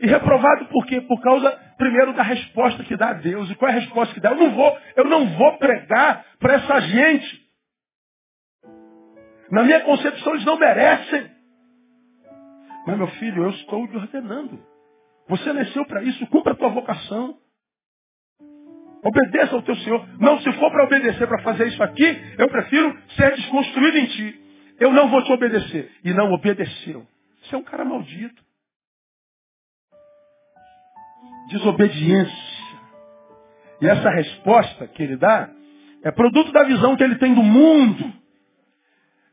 E 0.00 0.06
reprovado 0.06 0.66
por 0.66 0.84
quê? 0.86 1.00
Por 1.00 1.20
causa, 1.20 1.50
primeiro, 1.78 2.12
da 2.12 2.22
resposta 2.22 2.82
que 2.82 2.96
dá 2.96 3.10
a 3.10 3.14
Deus. 3.14 3.48
E 3.50 3.54
qual 3.54 3.70
é 3.70 3.74
a 3.74 3.78
resposta 3.78 4.12
que 4.12 4.20
dá? 4.20 4.30
Eu 4.30 4.36
não 4.36 4.50
vou, 4.50 4.78
eu 4.96 5.04
não 5.04 5.26
vou 5.36 5.58
pregar 5.58 6.24
para 6.40 6.54
essa 6.54 6.80
gente. 6.80 7.41
Na 9.52 9.62
minha 9.62 9.80
concepção, 9.80 10.32
eles 10.32 10.46
não 10.46 10.58
merecem. 10.58 11.30
Mas, 12.86 12.96
meu 12.96 13.06
filho, 13.08 13.42
eu 13.44 13.50
estou 13.50 13.86
te 13.86 13.96
ordenando. 13.96 14.58
Você 15.28 15.52
nasceu 15.52 15.84
para 15.84 16.02
isso, 16.02 16.26
cumpra 16.28 16.54
a 16.54 16.56
tua 16.56 16.70
vocação. 16.70 17.36
Obedeça 19.04 19.54
ao 19.54 19.62
teu 19.62 19.76
Senhor. 19.76 20.08
Não, 20.18 20.40
se 20.40 20.50
for 20.54 20.70
para 20.70 20.84
obedecer, 20.84 21.28
para 21.28 21.42
fazer 21.42 21.68
isso 21.68 21.82
aqui, 21.82 22.34
eu 22.38 22.48
prefiro 22.48 22.98
ser 23.14 23.34
desconstruído 23.36 23.98
em 23.98 24.06
ti. 24.06 24.40
Eu 24.80 24.90
não 24.90 25.10
vou 25.10 25.22
te 25.22 25.32
obedecer. 25.32 25.92
E 26.02 26.14
não 26.14 26.32
obedeceu. 26.32 27.06
Você 27.42 27.54
é 27.54 27.58
um 27.58 27.62
cara 27.62 27.84
maldito. 27.84 28.42
Desobediência. 31.48 32.52
E 33.82 33.86
essa 33.86 34.08
resposta 34.08 34.88
que 34.88 35.02
ele 35.02 35.16
dá 35.16 35.50
é 36.02 36.10
produto 36.10 36.50
da 36.52 36.64
visão 36.64 36.96
que 36.96 37.04
ele 37.04 37.16
tem 37.16 37.34
do 37.34 37.42
mundo. 37.42 38.21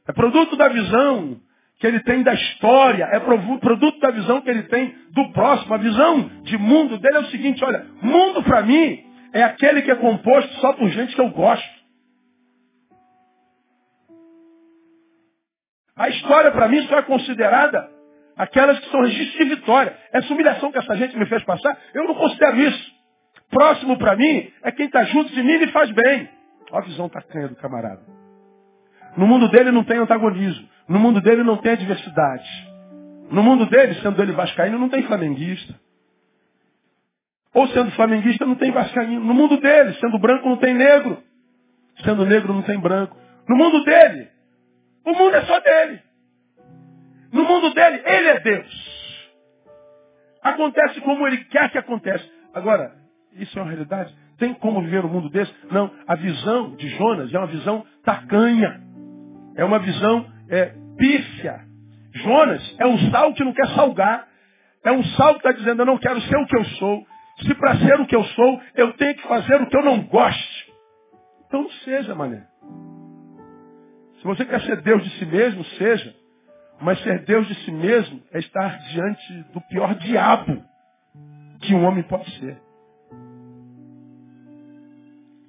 É 0.09 0.11
produto 0.11 0.55
da 0.55 0.67
visão 0.69 1.39
que 1.79 1.85
ele 1.85 1.99
tem 1.99 2.23
da 2.23 2.33
história, 2.33 3.07
é 3.11 3.19
produto 3.19 3.99
da 3.99 4.09
visão 4.09 4.41
que 4.41 4.49
ele 4.49 4.63
tem 4.63 4.95
do 5.11 5.31
próximo. 5.31 5.71
A 5.71 5.77
visão 5.77 6.27
de 6.41 6.57
mundo 6.57 6.97
dele 6.97 7.17
é 7.17 7.19
o 7.19 7.27
seguinte, 7.27 7.63
olha, 7.63 7.85
mundo 8.01 8.41
para 8.41 8.63
mim 8.63 9.05
é 9.31 9.43
aquele 9.43 9.83
que 9.83 9.91
é 9.91 9.95
composto 9.95 10.51
só 10.55 10.73
por 10.73 10.89
gente 10.89 11.13
que 11.13 11.21
eu 11.21 11.29
gosto. 11.29 11.79
A 15.95 16.09
história 16.09 16.51
para 16.53 16.67
mim 16.67 16.81
só 16.87 16.97
é 16.97 17.01
considerada 17.03 17.87
aquelas 18.35 18.79
que 18.79 18.89
são 18.89 19.01
registros 19.01 19.37
de 19.37 19.55
vitória. 19.55 19.95
Essa 20.11 20.33
humilhação 20.33 20.71
que 20.71 20.79
essa 20.79 20.97
gente 20.97 21.15
me 21.15 21.27
fez 21.27 21.43
passar, 21.43 21.77
eu 21.93 22.05
não 22.05 22.15
considero 22.15 22.57
isso. 22.57 22.91
Próximo 23.51 23.95
para 23.99 24.15
mim 24.15 24.51
é 24.63 24.71
quem 24.71 24.87
está 24.87 25.03
junto 25.03 25.31
de 25.31 25.43
mim 25.43 25.53
e 25.53 25.59
me 25.59 25.67
faz 25.67 25.91
bem. 25.91 26.27
Olha 26.71 26.83
a 26.83 26.87
visão 26.87 27.07
tacanha 27.09 27.47
do 27.47 27.55
camarada. 27.57 28.18
No 29.19 29.27
mundo 29.27 29.49
dele 29.49 29.69
não 29.69 29.83
tem 29.83 29.97
antagonismo. 29.97 30.65
No 30.87 30.97
mundo 30.97 31.19
dele 31.19 31.43
não 31.43 31.57
tem 31.57 31.73
adversidade. 31.73 32.49
No 33.29 33.43
mundo 33.43 33.65
dele, 33.65 33.95
sendo 33.95 34.21
ele 34.23 34.31
vascaíno, 34.31 34.79
não 34.79 34.87
tem 34.87 35.03
flamenguista. 35.03 35.75
Ou 37.53 37.67
sendo 37.67 37.91
flamenguista 37.91 38.45
não 38.45 38.55
tem 38.55 38.71
vascaíno. 38.71 39.19
No 39.19 39.33
mundo 39.33 39.59
dele, 39.59 39.93
sendo 39.95 40.17
branco 40.17 40.47
não 40.47 40.55
tem 40.55 40.73
negro. 40.73 41.21
Sendo 42.01 42.25
negro 42.25 42.53
não 42.53 42.61
tem 42.61 42.79
branco. 42.79 43.17
No 43.45 43.57
mundo 43.57 43.83
dele, 43.83 44.29
o 45.05 45.11
mundo 45.11 45.35
é 45.35 45.41
só 45.41 45.59
dele. 45.59 46.01
No 47.33 47.43
mundo 47.43 47.73
dele, 47.73 48.01
ele 48.05 48.27
é 48.29 48.39
Deus. 48.39 49.29
Acontece 50.41 51.01
como 51.01 51.27
ele 51.27 51.43
quer 51.43 51.69
que 51.69 51.77
aconteça. 51.77 52.25
Agora, 52.53 52.95
isso 53.33 53.59
é 53.59 53.61
uma 53.61 53.69
realidade? 53.69 54.15
Tem 54.37 54.53
como 54.53 54.81
viver 54.81 55.03
um 55.03 55.09
mundo 55.09 55.29
desse? 55.29 55.53
Não. 55.69 55.91
A 56.07 56.15
visão 56.15 56.73
de 56.77 56.87
Jonas 56.87 57.33
é 57.33 57.37
uma 57.37 57.47
visão 57.47 57.85
tacanha. 58.05 58.87
É 59.59 59.65
uma 59.65 59.79
visão 59.79 60.25
é, 60.49 60.73
pífia. 60.97 61.59
Jonas 62.13 62.75
é 62.79 62.87
um 62.87 62.97
sal 63.11 63.33
que 63.33 63.43
não 63.43 63.51
quer 63.51 63.67
salgar. 63.75 64.25
É 64.85 64.89
um 64.89 65.03
sal 65.03 65.33
que 65.33 65.39
está 65.39 65.51
dizendo, 65.51 65.81
eu 65.81 65.85
não 65.85 65.97
quero 65.97 66.21
ser 66.21 66.37
o 66.37 66.45
que 66.45 66.55
eu 66.55 66.63
sou. 66.63 67.05
Se 67.41 67.53
para 67.55 67.75
ser 67.75 67.99
o 67.99 68.07
que 68.07 68.15
eu 68.15 68.23
sou, 68.23 68.61
eu 68.73 68.93
tenho 68.93 69.15
que 69.15 69.27
fazer 69.27 69.61
o 69.61 69.67
que 69.67 69.75
eu 69.75 69.83
não 69.83 70.03
goste. 70.03 70.73
Então 71.45 71.63
não 71.63 71.69
seja, 71.83 72.15
mané. 72.15 72.47
Se 74.19 74.23
você 74.23 74.45
quer 74.45 74.61
ser 74.61 74.81
Deus 74.81 75.03
de 75.03 75.09
si 75.17 75.25
mesmo, 75.25 75.65
seja. 75.65 76.15
Mas 76.79 77.03
ser 77.03 77.25
Deus 77.25 77.45
de 77.45 77.55
si 77.55 77.71
mesmo 77.71 78.21
é 78.31 78.39
estar 78.39 78.79
diante 78.93 79.43
do 79.51 79.59
pior 79.67 79.93
diabo 79.95 80.63
que 81.63 81.75
um 81.75 81.83
homem 81.83 82.03
pode 82.03 82.31
ser. 82.39 82.57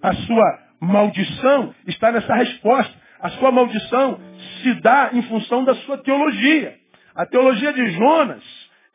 A 0.03 0.13
sua 0.15 0.59
maldição 0.81 1.73
está 1.87 2.11
nessa 2.11 2.35
resposta. 2.35 3.00
A 3.23 3.29
sua 3.31 3.51
maldição 3.51 4.19
se 4.63 4.75
dá 4.81 5.11
em 5.13 5.23
função 5.23 5.65
da 5.65 5.75
sua 5.77 5.99
teologia. 5.99 6.77
A 7.15 7.27
teologia 7.27 7.73
de 7.73 7.91
Jonas 7.93 8.43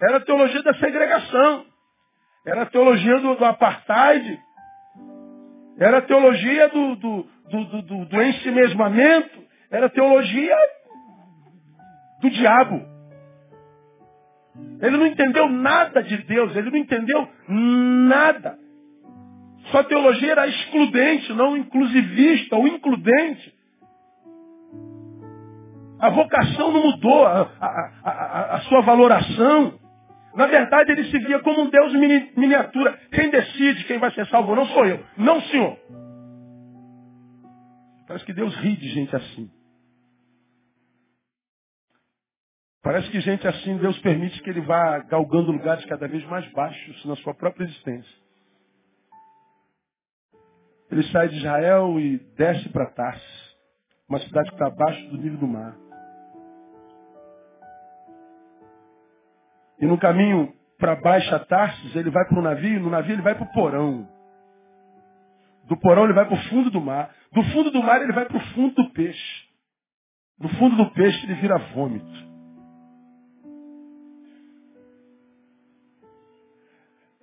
era 0.01 0.17
a 0.17 0.21
teologia 0.21 0.63
da 0.63 0.73
segregação. 0.75 1.65
Era 2.45 2.63
a 2.63 2.65
teologia 2.65 3.19
do, 3.19 3.35
do 3.35 3.45
apartheid. 3.45 4.39
Era 5.79 5.97
a 5.97 6.01
teologia 6.01 6.69
do, 6.69 6.95
do, 6.95 7.27
do, 7.49 7.81
do, 7.81 8.05
do 8.05 8.21
ensimesmamento. 8.21 9.43
Era 9.71 9.87
a 9.87 9.89
teologia 9.89 10.55
do 12.21 12.29
diabo. 12.29 12.95
Ele 14.81 14.97
não 14.97 15.07
entendeu 15.07 15.49
nada 15.49 16.01
de 16.01 16.17
Deus, 16.23 16.55
ele 16.55 16.69
não 16.69 16.77
entendeu 16.77 17.27
nada. 17.47 18.57
Sua 19.71 19.83
teologia 19.83 20.31
era 20.31 20.47
excludente, 20.47 21.33
não 21.33 21.57
inclusivista 21.57 22.55
ou 22.55 22.67
includente. 22.67 23.54
A 26.05 26.09
vocação 26.11 26.71
não 26.71 26.83
mudou, 26.83 27.25
a, 27.25 27.41
a, 27.59 27.69
a, 28.03 28.55
a, 28.57 28.61
sua 28.61 28.81
valoração. 28.81 29.79
Na 30.35 30.45
verdade, 30.45 30.91
ele 30.91 31.05
se 31.05 31.17
via 31.17 31.39
como 31.39 31.61
um 31.61 31.69
Deus 31.71 31.93
miniatura. 32.37 32.95
Quem 33.11 33.31
decide 33.31 33.85
quem 33.85 33.97
vai 33.97 34.11
ser 34.11 34.27
salvo 34.27 34.55
não 34.55 34.67
sou 34.67 34.85
eu. 34.85 35.03
Não, 35.17 35.41
senhor. 35.41 35.79
Parece 38.07 38.23
que 38.23 38.33
Deus 38.33 38.55
ri 38.57 38.75
de 38.75 38.87
gente 38.89 39.15
assim. 39.15 39.49
Parece 42.83 43.09
que 43.09 43.19
gente 43.19 43.47
assim, 43.47 43.77
Deus 43.77 43.97
permite 44.01 44.39
que 44.43 44.49
ele 44.51 44.61
vá 44.61 44.99
galgando 44.99 45.51
lugares 45.51 45.83
cada 45.85 46.07
vez 46.07 46.23
mais 46.25 46.47
baixos 46.51 47.03
na 47.05 47.15
sua 47.15 47.33
própria 47.33 47.63
existência. 47.63 48.15
Ele 50.91 51.01
sai 51.05 51.29
de 51.29 51.37
Israel 51.37 51.99
e 51.99 52.19
desce 52.37 52.69
para 52.69 52.91
Tarsis, 52.91 53.57
uma 54.07 54.19
cidade 54.19 54.49
que 54.49 54.55
está 54.55 54.67
abaixo 54.67 55.09
do 55.09 55.17
nível 55.17 55.39
do 55.39 55.47
mar. 55.47 55.84
E 59.79 59.85
no 59.85 59.97
caminho 59.97 60.53
para 60.77 60.95
Baixa 60.95 61.39
Tarsis, 61.39 61.95
ele 61.95 62.09
vai 62.09 62.25
para 62.25 62.39
o 62.39 62.41
navio, 62.41 62.79
no 62.79 62.89
navio 62.89 63.13
ele 63.13 63.21
vai 63.21 63.35
para 63.35 63.43
o 63.45 63.51
porão. 63.51 64.07
Do 65.67 65.77
porão 65.77 66.03
ele 66.05 66.13
vai 66.13 66.25
para 66.25 66.35
o 66.35 66.43
fundo 66.49 66.69
do 66.69 66.81
mar. 66.81 67.13
Do 67.31 67.43
fundo 67.43 67.71
do 67.71 67.81
mar 67.81 68.01
ele 68.01 68.13
vai 68.13 68.25
para 68.25 68.37
o 68.37 68.45
fundo 68.53 68.75
do 68.75 68.89
peixe. 68.91 69.45
Do 70.37 70.49
fundo 70.49 70.75
do 70.75 70.91
peixe 70.91 71.25
ele 71.25 71.35
vira 71.35 71.57
vômito. 71.73 72.25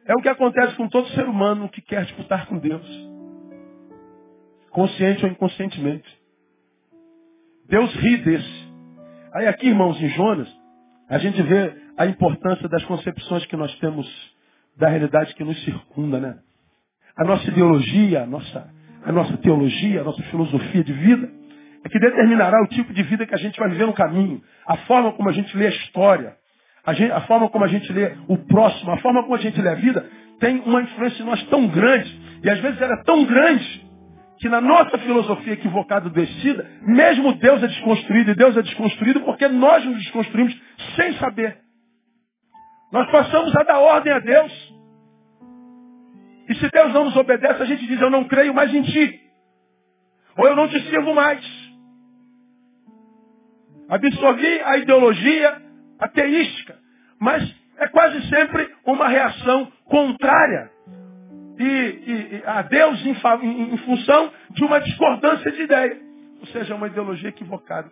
É 0.04 0.14
o 0.14 0.20
que 0.20 0.28
acontece 0.28 0.74
com 0.76 0.88
todo 0.88 1.08
ser 1.10 1.28
humano 1.28 1.68
que 1.68 1.80
quer 1.80 2.04
disputar 2.04 2.46
com 2.46 2.58
Deus. 2.58 2.86
Consciente 4.70 5.24
ou 5.24 5.30
inconscientemente. 5.30 6.20
Deus 7.68 7.94
ri 7.94 8.16
desse. 8.18 8.72
Aí 9.32 9.46
aqui, 9.46 9.68
irmãos, 9.68 10.00
em 10.00 10.08
Jonas, 10.08 10.48
a 11.08 11.18
gente 11.18 11.40
vê 11.42 11.74
a 11.96 12.06
importância 12.06 12.68
das 12.68 12.84
concepções 12.84 13.44
que 13.46 13.56
nós 13.56 13.74
temos 13.78 14.06
da 14.76 14.88
realidade 14.88 15.34
que 15.34 15.44
nos 15.44 15.62
circunda, 15.64 16.18
né? 16.18 16.38
A 17.16 17.24
nossa 17.24 17.46
ideologia, 17.48 18.22
a 18.22 18.26
nossa, 18.26 18.70
a 19.04 19.12
nossa 19.12 19.36
teologia, 19.38 20.00
a 20.00 20.04
nossa 20.04 20.22
filosofia 20.24 20.82
de 20.82 20.92
vida 20.92 21.30
é 21.84 21.88
que 21.88 21.98
determinará 21.98 22.62
o 22.62 22.68
tipo 22.68 22.92
de 22.92 23.02
vida 23.02 23.26
que 23.26 23.34
a 23.34 23.38
gente 23.38 23.58
vai 23.58 23.68
viver 23.68 23.86
no 23.86 23.92
caminho, 23.92 24.40
a 24.66 24.76
forma 24.78 25.12
como 25.12 25.28
a 25.28 25.32
gente 25.32 25.54
lê 25.56 25.66
a 25.66 25.70
história, 25.70 26.36
a, 26.84 26.92
gente, 26.94 27.12
a, 27.12 27.20
forma 27.22 27.48
como 27.48 27.64
a 27.64 27.68
gente 27.68 27.92
lê 27.92 28.12
o 28.28 28.38
próximo, 28.38 28.90
a 28.92 28.96
forma 28.98 29.22
como 29.22 29.34
a 29.34 29.38
gente 29.38 29.60
lê 29.60 29.68
a 29.68 29.74
vida, 29.74 30.08
tem 30.40 30.60
uma 30.60 30.80
influência 30.80 31.22
em 31.22 31.26
nós 31.26 31.42
tão 31.44 31.66
grande. 31.68 32.20
E 32.42 32.50
às 32.50 32.58
vezes 32.60 32.80
ela 32.80 32.94
é 32.94 33.02
tão 33.04 33.24
grande 33.24 33.82
que 34.38 34.48
na 34.48 34.60
nossa 34.60 34.98
filosofia 34.98 35.52
equivocada 35.52 36.10
descida, 36.10 36.68
mesmo 36.82 37.34
Deus 37.34 37.62
é 37.62 37.68
desconstruído 37.68 38.32
e 38.32 38.34
Deus 38.34 38.56
é 38.56 38.62
desconstruído 38.62 39.20
porque 39.20 39.46
nós 39.46 39.84
nos 39.84 39.98
desconstruímos 39.98 40.56
sem 40.96 41.12
saber. 41.14 41.61
Nós 42.92 43.10
passamos 43.10 43.56
a 43.56 43.62
dar 43.62 43.80
ordem 43.80 44.12
a 44.12 44.18
Deus. 44.18 44.74
E 46.48 46.54
se 46.56 46.68
Deus 46.70 46.92
não 46.92 47.06
nos 47.06 47.16
obedece, 47.16 47.62
a 47.62 47.64
gente 47.64 47.86
diz, 47.86 47.98
eu 48.00 48.10
não 48.10 48.24
creio 48.24 48.52
mais 48.52 48.72
em 48.72 48.82
ti. 48.82 49.20
Ou 50.36 50.46
eu 50.46 50.54
não 50.54 50.68
te 50.68 50.78
sirvo 50.90 51.14
mais. 51.14 51.42
Absorvi 53.88 54.60
a 54.60 54.76
ideologia, 54.76 55.62
ateística, 55.98 56.78
mas 57.18 57.42
é 57.78 57.88
quase 57.88 58.28
sempre 58.28 58.70
uma 58.84 59.08
reação 59.08 59.70
contrária 59.84 60.70
e, 61.58 61.64
e, 61.64 62.42
a 62.46 62.62
Deus 62.62 63.04
em, 63.04 63.14
em, 63.42 63.74
em, 63.74 63.76
função 63.78 64.30
de 64.50 64.64
uma 64.64 64.80
discordância 64.80 65.50
de 65.50 65.62
ideia. 65.62 65.98
Ou 66.40 66.46
seja, 66.48 66.74
uma 66.74 66.86
ideologia 66.86 67.28
equivocada. 67.28 67.90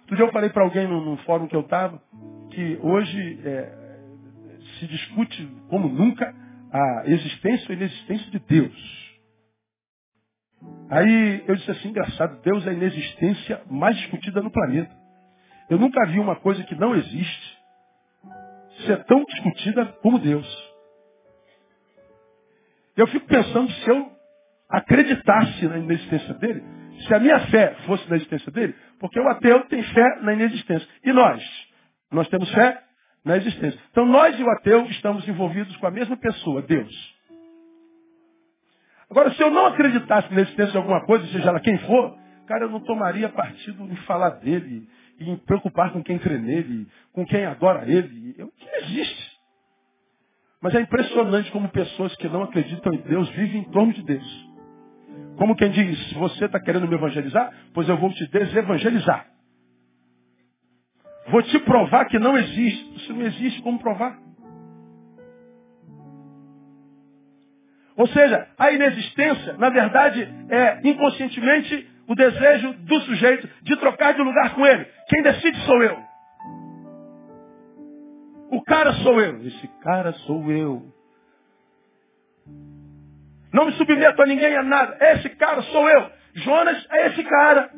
Outro 0.00 0.16
dia 0.16 0.24
eu 0.24 0.32
falei 0.32 0.50
para 0.50 0.62
alguém 0.62 0.86
num, 0.86 1.16
fórum 1.18 1.46
que 1.46 1.56
eu 1.56 1.60
estava 1.60 2.00
que 2.50 2.78
hoje 2.82 3.40
é, 3.44 3.81
se 4.82 4.86
discute 4.88 5.46
como 5.68 5.88
nunca 5.88 6.34
a 6.72 7.02
existência 7.06 7.68
ou 7.68 7.74
inexistência 7.76 8.30
de 8.32 8.38
Deus. 8.40 9.12
Aí 10.90 11.44
eu 11.46 11.54
disse 11.54 11.70
assim, 11.70 11.88
engraçado, 11.90 12.40
Deus 12.42 12.66
é 12.66 12.70
a 12.70 12.72
inexistência 12.72 13.62
mais 13.70 13.96
discutida 13.96 14.42
no 14.42 14.50
planeta. 14.50 14.92
Eu 15.70 15.78
nunca 15.78 16.04
vi 16.06 16.18
uma 16.18 16.34
coisa 16.36 16.64
que 16.64 16.74
não 16.74 16.96
existe 16.96 17.58
ser 18.86 19.04
tão 19.04 19.24
discutida 19.24 19.86
como 20.02 20.18
Deus. 20.18 20.72
Eu 22.96 23.06
fico 23.06 23.26
pensando 23.26 23.70
se 23.70 23.88
eu 23.88 24.10
acreditasse 24.68 25.68
na 25.68 25.78
inexistência 25.78 26.34
dele, 26.34 26.62
se 27.06 27.14
a 27.14 27.20
minha 27.20 27.38
fé 27.46 27.74
fosse 27.86 28.08
na 28.10 28.16
existência 28.16 28.50
dele, 28.50 28.74
porque 28.98 29.18
o 29.20 29.28
ateu 29.28 29.64
tem 29.66 29.82
fé 29.82 30.20
na 30.22 30.34
inexistência. 30.34 30.88
E 31.04 31.12
nós? 31.12 31.42
Nós 32.10 32.28
temos 32.28 32.50
fé 32.52 32.82
na 33.24 33.36
existência. 33.36 33.78
Então 33.90 34.04
nós 34.06 34.38
e 34.38 34.42
o 34.42 34.50
ateu 34.50 34.84
estamos 34.86 35.26
envolvidos 35.28 35.76
com 35.76 35.86
a 35.86 35.90
mesma 35.90 36.16
pessoa, 36.16 36.62
Deus. 36.62 37.12
Agora, 39.10 39.30
se 39.32 39.42
eu 39.42 39.50
não 39.50 39.66
acreditasse 39.66 40.32
na 40.32 40.40
existência 40.40 40.72
de 40.72 40.78
alguma 40.78 41.04
coisa, 41.04 41.26
seja 41.26 41.50
ela 41.50 41.60
quem 41.60 41.76
for, 41.78 42.16
cara, 42.46 42.64
eu 42.64 42.70
não 42.70 42.80
tomaria 42.80 43.28
partido 43.28 43.84
em 43.84 43.96
falar 44.06 44.30
dele, 44.30 44.88
em 45.20 45.36
preocupar 45.36 45.92
com 45.92 46.02
quem 46.02 46.18
crê 46.18 46.38
nele, 46.38 46.88
com 47.12 47.24
quem 47.26 47.44
adora 47.44 47.84
ele. 47.86 48.34
Eu, 48.38 48.48
que 48.48 48.68
existe. 48.84 49.32
Mas 50.62 50.74
é 50.74 50.80
impressionante 50.80 51.50
como 51.50 51.68
pessoas 51.68 52.14
que 52.16 52.28
não 52.28 52.44
acreditam 52.44 52.94
em 52.94 53.02
Deus 53.02 53.28
vivem 53.30 53.60
em 53.60 53.70
torno 53.70 53.92
de 53.92 54.02
Deus. 54.02 54.52
Como 55.36 55.56
quem 55.56 55.70
diz, 55.70 56.12
você 56.14 56.46
está 56.46 56.60
querendo 56.60 56.88
me 56.88 56.94
evangelizar, 56.94 57.52
pois 57.74 57.88
eu 57.88 57.96
vou 57.96 58.12
te 58.12 58.26
desevangelizar. 58.28 59.26
Vou 61.28 61.42
te 61.42 61.58
provar 61.60 62.06
que 62.06 62.18
não 62.18 62.36
existe. 62.36 63.06
Se 63.06 63.12
não 63.12 63.22
existe, 63.22 63.62
como 63.62 63.78
provar? 63.78 64.18
Ou 67.96 68.06
seja, 68.08 68.48
a 68.58 68.72
inexistência, 68.72 69.52
na 69.54 69.68
verdade, 69.68 70.28
é 70.48 70.80
inconscientemente 70.88 71.88
o 72.08 72.14
desejo 72.14 72.72
do 72.74 73.00
sujeito 73.02 73.48
de 73.62 73.76
trocar 73.76 74.14
de 74.14 74.22
lugar 74.22 74.54
com 74.54 74.66
ele. 74.66 74.84
Quem 75.08 75.22
decide 75.22 75.58
sou 75.60 75.82
eu. 75.82 75.98
O 78.50 78.62
cara 78.62 78.92
sou 78.94 79.20
eu. 79.20 79.46
Esse 79.46 79.68
cara 79.82 80.12
sou 80.12 80.50
eu. 80.50 80.82
Não 83.52 83.66
me 83.66 83.72
submeto 83.72 84.22
a 84.22 84.26
ninguém 84.26 84.56
a 84.56 84.62
nada. 84.62 84.96
Esse 85.12 85.28
cara 85.30 85.62
sou 85.62 85.88
eu. 85.88 86.10
Jonas 86.34 86.86
é 86.90 87.06
esse 87.08 87.22
cara 87.24 87.70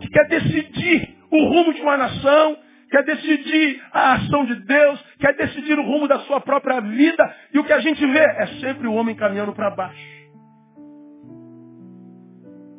que 0.00 0.08
quer 0.08 0.28
decidir 0.28 1.17
o 1.30 1.48
rumo 1.48 1.74
de 1.74 1.80
uma 1.82 1.96
nação, 1.96 2.56
quer 2.90 3.04
decidir 3.04 3.82
a 3.92 4.14
ação 4.14 4.44
de 4.46 4.54
Deus, 4.64 5.04
quer 5.18 5.36
decidir 5.36 5.78
o 5.78 5.84
rumo 5.84 6.08
da 6.08 6.20
sua 6.20 6.40
própria 6.40 6.80
vida. 6.80 7.36
E 7.52 7.58
o 7.58 7.64
que 7.64 7.72
a 7.72 7.80
gente 7.80 8.04
vê 8.06 8.18
é 8.18 8.46
sempre 8.60 8.86
o 8.86 8.94
homem 8.94 9.14
caminhando 9.14 9.52
para 9.52 9.70
baixo. 9.70 10.18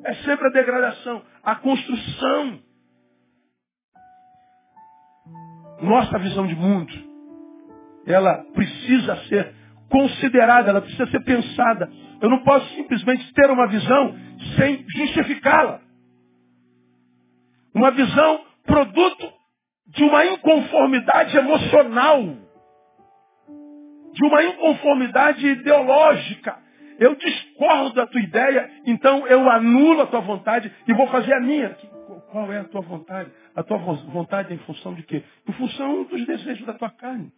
É 0.05 0.13
sempre 0.25 0.47
a 0.47 0.51
degradação, 0.51 1.21
a 1.43 1.55
construção. 1.55 2.59
Nossa 5.81 6.17
visão 6.19 6.45
de 6.45 6.55
mundo, 6.55 6.91
ela 8.05 8.43
precisa 8.53 9.15
ser 9.27 9.53
considerada, 9.89 10.69
ela 10.69 10.81
precisa 10.81 11.07
ser 11.07 11.23
pensada. 11.23 11.89
Eu 12.21 12.29
não 12.29 12.43
posso 12.43 12.67
simplesmente 12.75 13.31
ter 13.33 13.49
uma 13.49 13.67
visão 13.67 14.15
sem 14.57 14.85
justificá-la. 14.89 15.81
Uma 17.73 17.91
visão 17.91 18.41
produto 18.65 19.33
de 19.87 20.03
uma 20.03 20.25
inconformidade 20.25 21.35
emocional, 21.35 22.21
de 24.13 24.25
uma 24.25 24.43
inconformidade 24.43 25.47
ideológica. 25.47 26.57
Eu 26.99 27.15
discordo 27.15 27.93
da 27.93 28.05
tua 28.05 28.21
ideia, 28.21 28.69
então 28.85 29.25
eu 29.27 29.49
anulo 29.49 30.01
a 30.01 30.07
tua 30.07 30.19
vontade 30.19 30.71
e 30.87 30.93
vou 30.93 31.07
fazer 31.07 31.33
a 31.33 31.39
minha. 31.39 31.75
Qual 32.31 32.51
é 32.51 32.59
a 32.59 32.65
tua 32.65 32.81
vontade? 32.81 33.31
A 33.55 33.63
tua 33.63 33.77
vontade 33.77 34.51
é 34.51 34.55
em 34.55 34.59
função 34.59 34.93
de 34.93 35.03
quê? 35.03 35.23
Em 35.47 35.53
função 35.53 36.03
dos 36.03 36.25
desejos 36.25 36.65
da 36.65 36.73
tua 36.73 36.89
carne. 36.89 37.31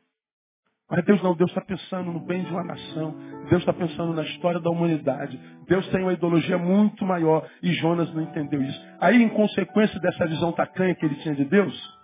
Mas 0.92 1.06
Deus 1.06 1.24
não, 1.24 1.34
Deus 1.34 1.50
está 1.50 1.62
pensando 1.62 2.12
no 2.12 2.20
bem 2.20 2.44
de 2.44 2.52
uma 2.52 2.66
nação. 2.66 3.16
Deus 3.50 3.62
está 3.62 3.72
pensando 3.72 4.12
na 4.14 4.24
história 4.24 4.60
da 4.60 4.70
humanidade. 4.70 5.40
Deus 5.66 5.88
tem 5.88 6.04
uma 6.04 6.12
ideologia 6.12 6.58
muito 6.58 7.06
maior 7.06 7.48
e 7.64 7.72
Jonas 7.76 8.14
não 8.14 8.24
entendeu 8.24 8.62
isso. 8.62 8.86
Aí, 9.00 9.24
em 9.24 9.30
consequência 9.30 9.98
dessa 10.02 10.28
visão 10.28 10.52
tacanha 10.52 10.94
que 10.94 11.06
ele 11.06 11.16
tinha 11.16 11.34
de 11.34 11.46
Deus, 11.46 11.98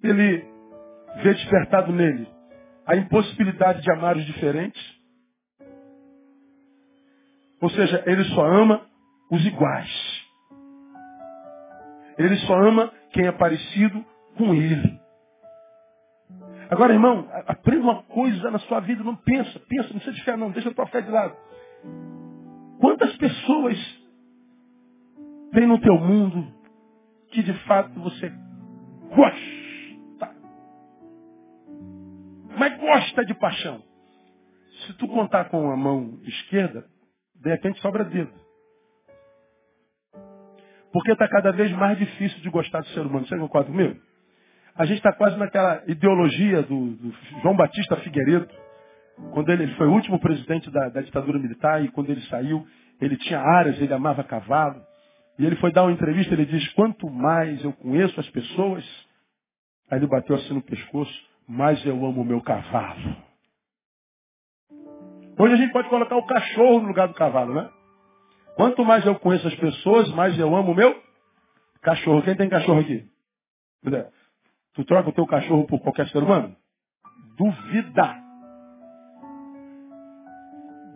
ele 0.00 0.46
vê 1.24 1.34
despertado 1.34 1.92
nele 1.92 2.28
a 2.86 2.94
impossibilidade 2.94 3.82
de 3.82 3.90
amar 3.90 4.16
os 4.16 4.24
diferentes. 4.26 4.80
Ou 7.60 7.68
seja, 7.70 8.04
ele 8.06 8.22
só 8.26 8.44
ama 8.44 8.80
os 9.28 9.44
iguais. 9.44 10.22
Ele 12.16 12.36
só 12.46 12.54
ama 12.54 12.92
quem 13.10 13.26
é 13.26 13.32
parecido 13.32 14.04
com 14.36 14.54
ele. 14.54 15.01
Agora, 16.72 16.94
irmão, 16.94 17.28
aprenda 17.48 17.82
uma 17.82 18.02
coisa 18.04 18.50
na 18.50 18.58
sua 18.60 18.80
vida, 18.80 19.04
não 19.04 19.14
pensa, 19.14 19.60
pensa, 19.68 19.90
não 19.90 20.00
precisa 20.00 20.12
de 20.12 20.24
fé 20.24 20.38
não, 20.38 20.50
deixa 20.50 20.70
a 20.70 20.74
tua 20.74 20.86
fé 20.86 21.02
de 21.02 21.10
lado. 21.10 21.36
Quantas 22.80 23.14
pessoas 23.18 23.76
tem 25.52 25.66
no 25.66 25.78
teu 25.82 25.98
mundo 25.98 26.50
que 27.28 27.42
de 27.42 27.52
fato 27.64 27.92
você 28.00 28.32
gosta? 29.14 30.34
Mas 32.58 32.80
gosta 32.80 33.26
de 33.26 33.34
paixão. 33.34 33.82
Se 34.86 34.94
tu 34.94 35.06
contar 35.08 35.50
com 35.50 35.70
a 35.70 35.76
mão 35.76 36.20
esquerda, 36.22 36.86
de 37.34 37.50
repente 37.50 37.82
sobra 37.82 38.02
dedo. 38.02 38.32
Porque 40.90 41.12
está 41.12 41.28
cada 41.28 41.52
vez 41.52 41.70
mais 41.72 41.98
difícil 41.98 42.40
de 42.40 42.48
gostar 42.48 42.80
do 42.80 42.88
ser 42.88 43.00
humano. 43.00 43.26
Você 43.26 43.36
concorda 43.36 43.70
comigo? 43.70 44.00
A 44.74 44.86
gente 44.86 44.98
está 44.98 45.12
quase 45.12 45.36
naquela 45.36 45.82
ideologia 45.86 46.62
do, 46.62 46.96
do, 46.96 47.14
João 47.42 47.54
Batista 47.54 47.96
Figueiredo, 47.96 48.48
quando 49.32 49.50
ele, 49.50 49.64
ele 49.64 49.74
foi 49.74 49.86
o 49.86 49.92
último 49.92 50.18
presidente 50.18 50.70
da, 50.70 50.88
da, 50.88 51.02
ditadura 51.02 51.38
militar 51.38 51.84
e 51.84 51.88
quando 51.88 52.08
ele 52.10 52.22
saiu, 52.22 52.66
ele 53.00 53.16
tinha 53.18 53.38
áreas, 53.38 53.78
ele 53.80 53.92
amava 53.92 54.24
cavalo. 54.24 54.80
E 55.38 55.44
ele 55.44 55.56
foi 55.56 55.72
dar 55.72 55.82
uma 55.82 55.92
entrevista, 55.92 56.32
ele 56.32 56.46
diz, 56.46 56.66
quanto 56.72 57.08
mais 57.10 57.62
eu 57.62 57.72
conheço 57.72 58.18
as 58.18 58.28
pessoas, 58.30 58.84
aí 59.90 59.98
ele 59.98 60.06
bateu 60.06 60.36
assim 60.36 60.54
no 60.54 60.62
pescoço, 60.62 61.12
mais 61.46 61.84
eu 61.84 61.94
amo 61.94 62.22
o 62.22 62.24
meu 62.24 62.40
cavalo. 62.40 63.16
Hoje 65.38 65.54
a 65.54 65.56
gente 65.56 65.72
pode 65.72 65.88
colocar 65.88 66.16
o 66.16 66.26
cachorro 66.26 66.80
no 66.80 66.88
lugar 66.88 67.08
do 67.08 67.14
cavalo, 67.14 67.54
né? 67.54 67.68
Quanto 68.54 68.84
mais 68.84 69.04
eu 69.04 69.14
conheço 69.16 69.48
as 69.48 69.54
pessoas, 69.54 70.10
mais 70.12 70.38
eu 70.38 70.54
amo 70.54 70.72
o 70.72 70.74
meu 70.74 70.94
cachorro. 71.80 72.22
Quem 72.22 72.36
tem 72.36 72.48
cachorro 72.48 72.80
aqui? 72.80 73.04
Tu 74.74 74.84
troca 74.84 75.10
o 75.10 75.12
teu 75.12 75.26
cachorro 75.26 75.66
por 75.66 75.80
qualquer 75.80 76.08
ser 76.08 76.22
humano? 76.22 76.56
Duvida. 77.36 78.16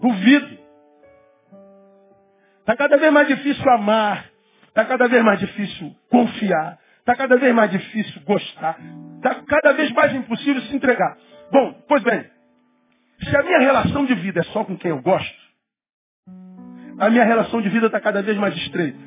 Duvido. 0.00 0.58
Está 2.60 2.76
cada 2.76 2.96
vez 2.96 3.12
mais 3.12 3.28
difícil 3.28 3.70
amar. 3.70 4.30
Está 4.68 4.84
cada 4.84 5.08
vez 5.08 5.22
mais 5.22 5.38
difícil 5.38 5.94
confiar. 6.10 6.78
Está 6.98 7.14
cada 7.14 7.36
vez 7.36 7.54
mais 7.54 7.70
difícil 7.70 8.22
gostar. 8.22 8.78
Está 9.16 9.34
cada 9.46 9.72
vez 9.72 9.92
mais 9.92 10.14
impossível 10.14 10.62
se 10.62 10.74
entregar. 10.74 11.16
Bom, 11.52 11.84
pois 11.86 12.02
bem. 12.02 12.24
Se 13.22 13.36
a 13.36 13.42
minha 13.42 13.58
relação 13.60 14.04
de 14.04 14.14
vida 14.14 14.40
é 14.40 14.44
só 14.44 14.64
com 14.64 14.76
quem 14.76 14.90
eu 14.90 15.00
gosto, 15.00 15.46
a 16.98 17.10
minha 17.10 17.24
relação 17.24 17.60
de 17.62 17.68
vida 17.68 17.86
está 17.86 18.00
cada 18.00 18.22
vez 18.22 18.36
mais 18.36 18.54
estreita. 18.56 18.98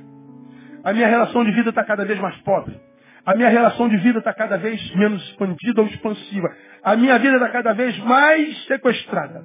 A 0.83 0.93
minha 0.93 1.07
relação 1.07 1.43
de 1.43 1.51
vida 1.51 1.69
está 1.69 1.83
cada 1.83 2.05
vez 2.05 2.19
mais 2.19 2.35
pobre. 2.41 2.88
A 3.29 3.35
minha 3.35 3.49
relação 3.49 3.87
de 3.87 3.95
vida 3.97 4.17
está 4.17 4.33
cada 4.33 4.57
vez 4.57 4.95
menos 4.95 5.21
expandida 5.29 5.81
ou 5.81 5.87
expansiva. 5.87 6.47
A 6.83 6.95
minha 6.95 7.19
vida 7.19 7.35
está 7.35 7.49
cada 7.49 7.73
vez 7.73 7.95
mais 7.99 8.65
sequestrada. 8.65 9.43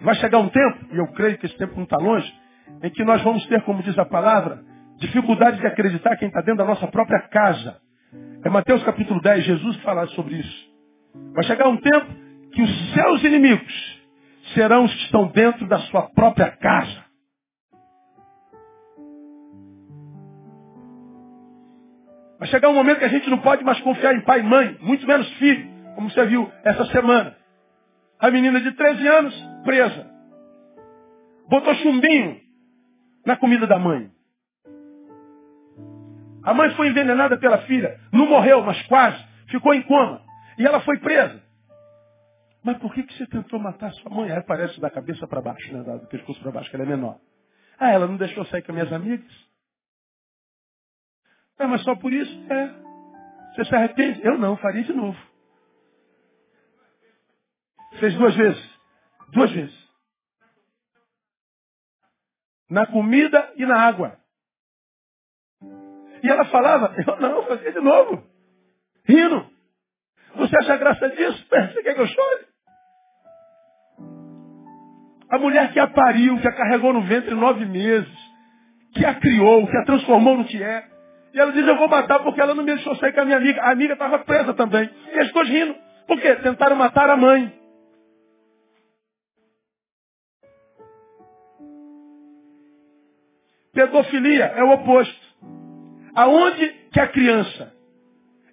Vai 0.00 0.16
chegar 0.16 0.38
um 0.38 0.48
tempo, 0.48 0.86
e 0.92 0.98
eu 0.98 1.06
creio 1.12 1.38
que 1.38 1.46
esse 1.46 1.56
tempo 1.56 1.76
não 1.76 1.84
está 1.84 1.96
longe, 1.96 2.28
em 2.82 2.90
que 2.90 3.04
nós 3.04 3.22
vamos 3.22 3.46
ter, 3.46 3.62
como 3.62 3.84
diz 3.84 3.96
a 3.96 4.04
palavra, 4.04 4.58
dificuldade 4.98 5.60
de 5.60 5.66
acreditar 5.68 6.16
quem 6.16 6.26
está 6.26 6.40
dentro 6.40 6.56
da 6.56 6.64
nossa 6.64 6.88
própria 6.88 7.20
casa. 7.28 7.76
É 8.44 8.50
Mateus 8.50 8.82
capítulo 8.82 9.20
10, 9.20 9.44
Jesus 9.44 9.76
fala 9.82 10.04
sobre 10.08 10.34
isso. 10.34 10.66
Vai 11.36 11.44
chegar 11.44 11.68
um 11.68 11.76
tempo 11.76 12.06
que 12.52 12.62
os 12.62 12.92
seus 12.94 13.22
inimigos 13.22 14.02
serão 14.54 14.86
os 14.86 14.92
que 14.92 15.04
estão 15.04 15.28
dentro 15.28 15.68
da 15.68 15.78
sua 15.82 16.10
própria 16.10 16.50
casa. 16.50 17.05
Vai 22.46 22.50
chegar 22.52 22.68
um 22.68 22.74
momento 22.74 23.00
que 23.00 23.04
a 23.04 23.08
gente 23.08 23.28
não 23.28 23.38
pode 23.38 23.64
mais 23.64 23.80
confiar 23.80 24.14
em 24.14 24.20
pai 24.20 24.38
e 24.38 24.42
mãe, 24.44 24.78
muito 24.80 25.04
menos 25.04 25.28
filho, 25.34 25.68
como 25.96 26.08
você 26.08 26.24
viu 26.26 26.48
essa 26.62 26.84
semana. 26.86 27.36
A 28.20 28.30
menina 28.30 28.60
de 28.60 28.70
13 28.70 29.08
anos, 29.08 29.34
presa. 29.64 30.08
Botou 31.48 31.74
chumbinho 31.74 32.40
na 33.26 33.36
comida 33.36 33.66
da 33.66 33.80
mãe. 33.80 34.08
A 36.44 36.54
mãe 36.54 36.70
foi 36.76 36.86
envenenada 36.86 37.36
pela 37.36 37.58
filha. 37.62 37.98
Não 38.12 38.26
morreu, 38.26 38.62
mas 38.62 38.80
quase. 38.86 39.20
Ficou 39.48 39.74
em 39.74 39.82
coma. 39.82 40.22
E 40.56 40.64
ela 40.64 40.78
foi 40.82 40.98
presa. 41.00 41.42
Mas 42.62 42.78
por 42.78 42.94
que, 42.94 43.02
que 43.02 43.12
você 43.14 43.26
tentou 43.26 43.58
matar 43.58 43.92
sua 43.94 44.10
mãe? 44.10 44.30
Aí 44.30 44.40
parece 44.44 44.80
da 44.80 44.88
cabeça 44.88 45.26
para 45.26 45.42
baixo, 45.42 45.76
né? 45.76 45.82
do 45.82 46.06
pescoço 46.06 46.40
para 46.40 46.52
baixo, 46.52 46.70
que 46.70 46.76
ela 46.76 46.84
é 46.84 46.88
menor. 46.88 47.18
Ah, 47.76 47.90
ela 47.90 48.06
não 48.06 48.16
deixou 48.16 48.46
sair 48.46 48.62
com 48.62 48.70
as 48.70 48.76
minhas 48.76 48.92
amigas? 48.92 49.45
É, 51.58 51.66
mas 51.66 51.82
só 51.82 51.94
por 51.96 52.12
isso? 52.12 52.52
É. 52.52 52.86
Você 53.54 53.64
se 53.64 53.74
arrepende? 53.74 54.20
Eu 54.24 54.38
não, 54.38 54.56
faria 54.56 54.84
de 54.84 54.92
novo. 54.92 55.18
Fez 57.98 58.14
duas 58.14 58.34
vezes. 58.34 58.78
Duas 59.32 59.50
vezes. 59.50 59.86
Na 62.68 62.86
comida 62.86 63.52
e 63.56 63.64
na 63.64 63.80
água. 63.80 64.18
E 66.22 66.28
ela 66.28 66.44
falava, 66.46 66.94
eu 67.06 67.20
não, 67.20 67.46
fazia 67.46 67.72
de 67.72 67.80
novo. 67.80 68.22
Rindo. 69.04 69.50
Você 70.34 70.56
acha 70.58 70.76
graça 70.76 71.08
disso? 71.10 71.46
Você 71.48 71.82
quer 71.82 71.94
que 71.94 72.00
eu 72.00 72.06
chore? 72.06 72.46
A 75.30 75.38
mulher 75.38 75.72
que 75.72 75.80
a 75.80 75.88
pariu, 75.88 76.38
que 76.40 76.46
a 76.46 76.52
carregou 76.52 76.92
no 76.92 77.02
ventre 77.02 77.34
nove 77.34 77.64
meses, 77.64 78.14
que 78.92 79.04
a 79.04 79.14
criou, 79.14 79.66
que 79.66 79.76
a 79.76 79.84
transformou 79.84 80.36
no 80.36 80.44
que 80.44 80.62
é. 80.62 80.95
E 81.36 81.38
ela 81.38 81.52
diz, 81.52 81.66
eu 81.66 81.76
vou 81.76 81.86
matar 81.86 82.20
porque 82.20 82.40
ela 82.40 82.54
não 82.54 82.64
me 82.64 82.74
deixou 82.74 82.96
sair 82.96 83.12
com 83.12 83.20
a 83.20 83.24
minha 83.26 83.36
amiga. 83.36 83.60
A 83.60 83.70
amiga 83.70 83.92
estava 83.92 84.20
presa 84.20 84.54
também. 84.54 84.88
E 85.12 85.18
eles 85.18 85.30
dois 85.32 85.46
rindo. 85.46 85.76
Por 86.06 86.18
quê? 86.18 86.34
Tentaram 86.36 86.74
matar 86.74 87.10
a 87.10 87.16
mãe. 87.16 87.52
Pedofilia 93.74 94.46
é 94.46 94.64
o 94.64 94.72
oposto. 94.72 95.26
Aonde 96.14 96.68
que 96.90 97.00
a 97.00 97.08
criança 97.08 97.70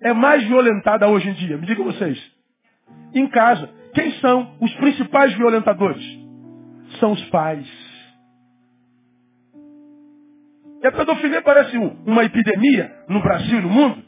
é 0.02 0.12
mais 0.12 0.43
violentada 0.43 1.08
hoje 1.08 1.30
em 1.30 1.34
dia? 1.36 1.58
Me 1.58 1.65
digam 1.65 1.86
vocês. 1.86 2.22
Em 3.13 3.30
casa. 3.30 3.69
Quem 3.93 4.12
são 4.19 4.58
os 4.60 4.74
principais 4.76 5.34
violentadores? 5.36 6.04
São 7.00 7.13
os 7.13 7.24
pais. 7.30 7.83
E 10.84 10.88
a 10.88 10.91
pedofilia 10.91 11.41
parece 11.41 11.78
uma 11.78 12.26
epidemia 12.26 12.93
no 13.08 13.22
Brasil 13.22 13.60
e 13.60 13.62
no 13.62 13.69
mundo. 13.69 14.04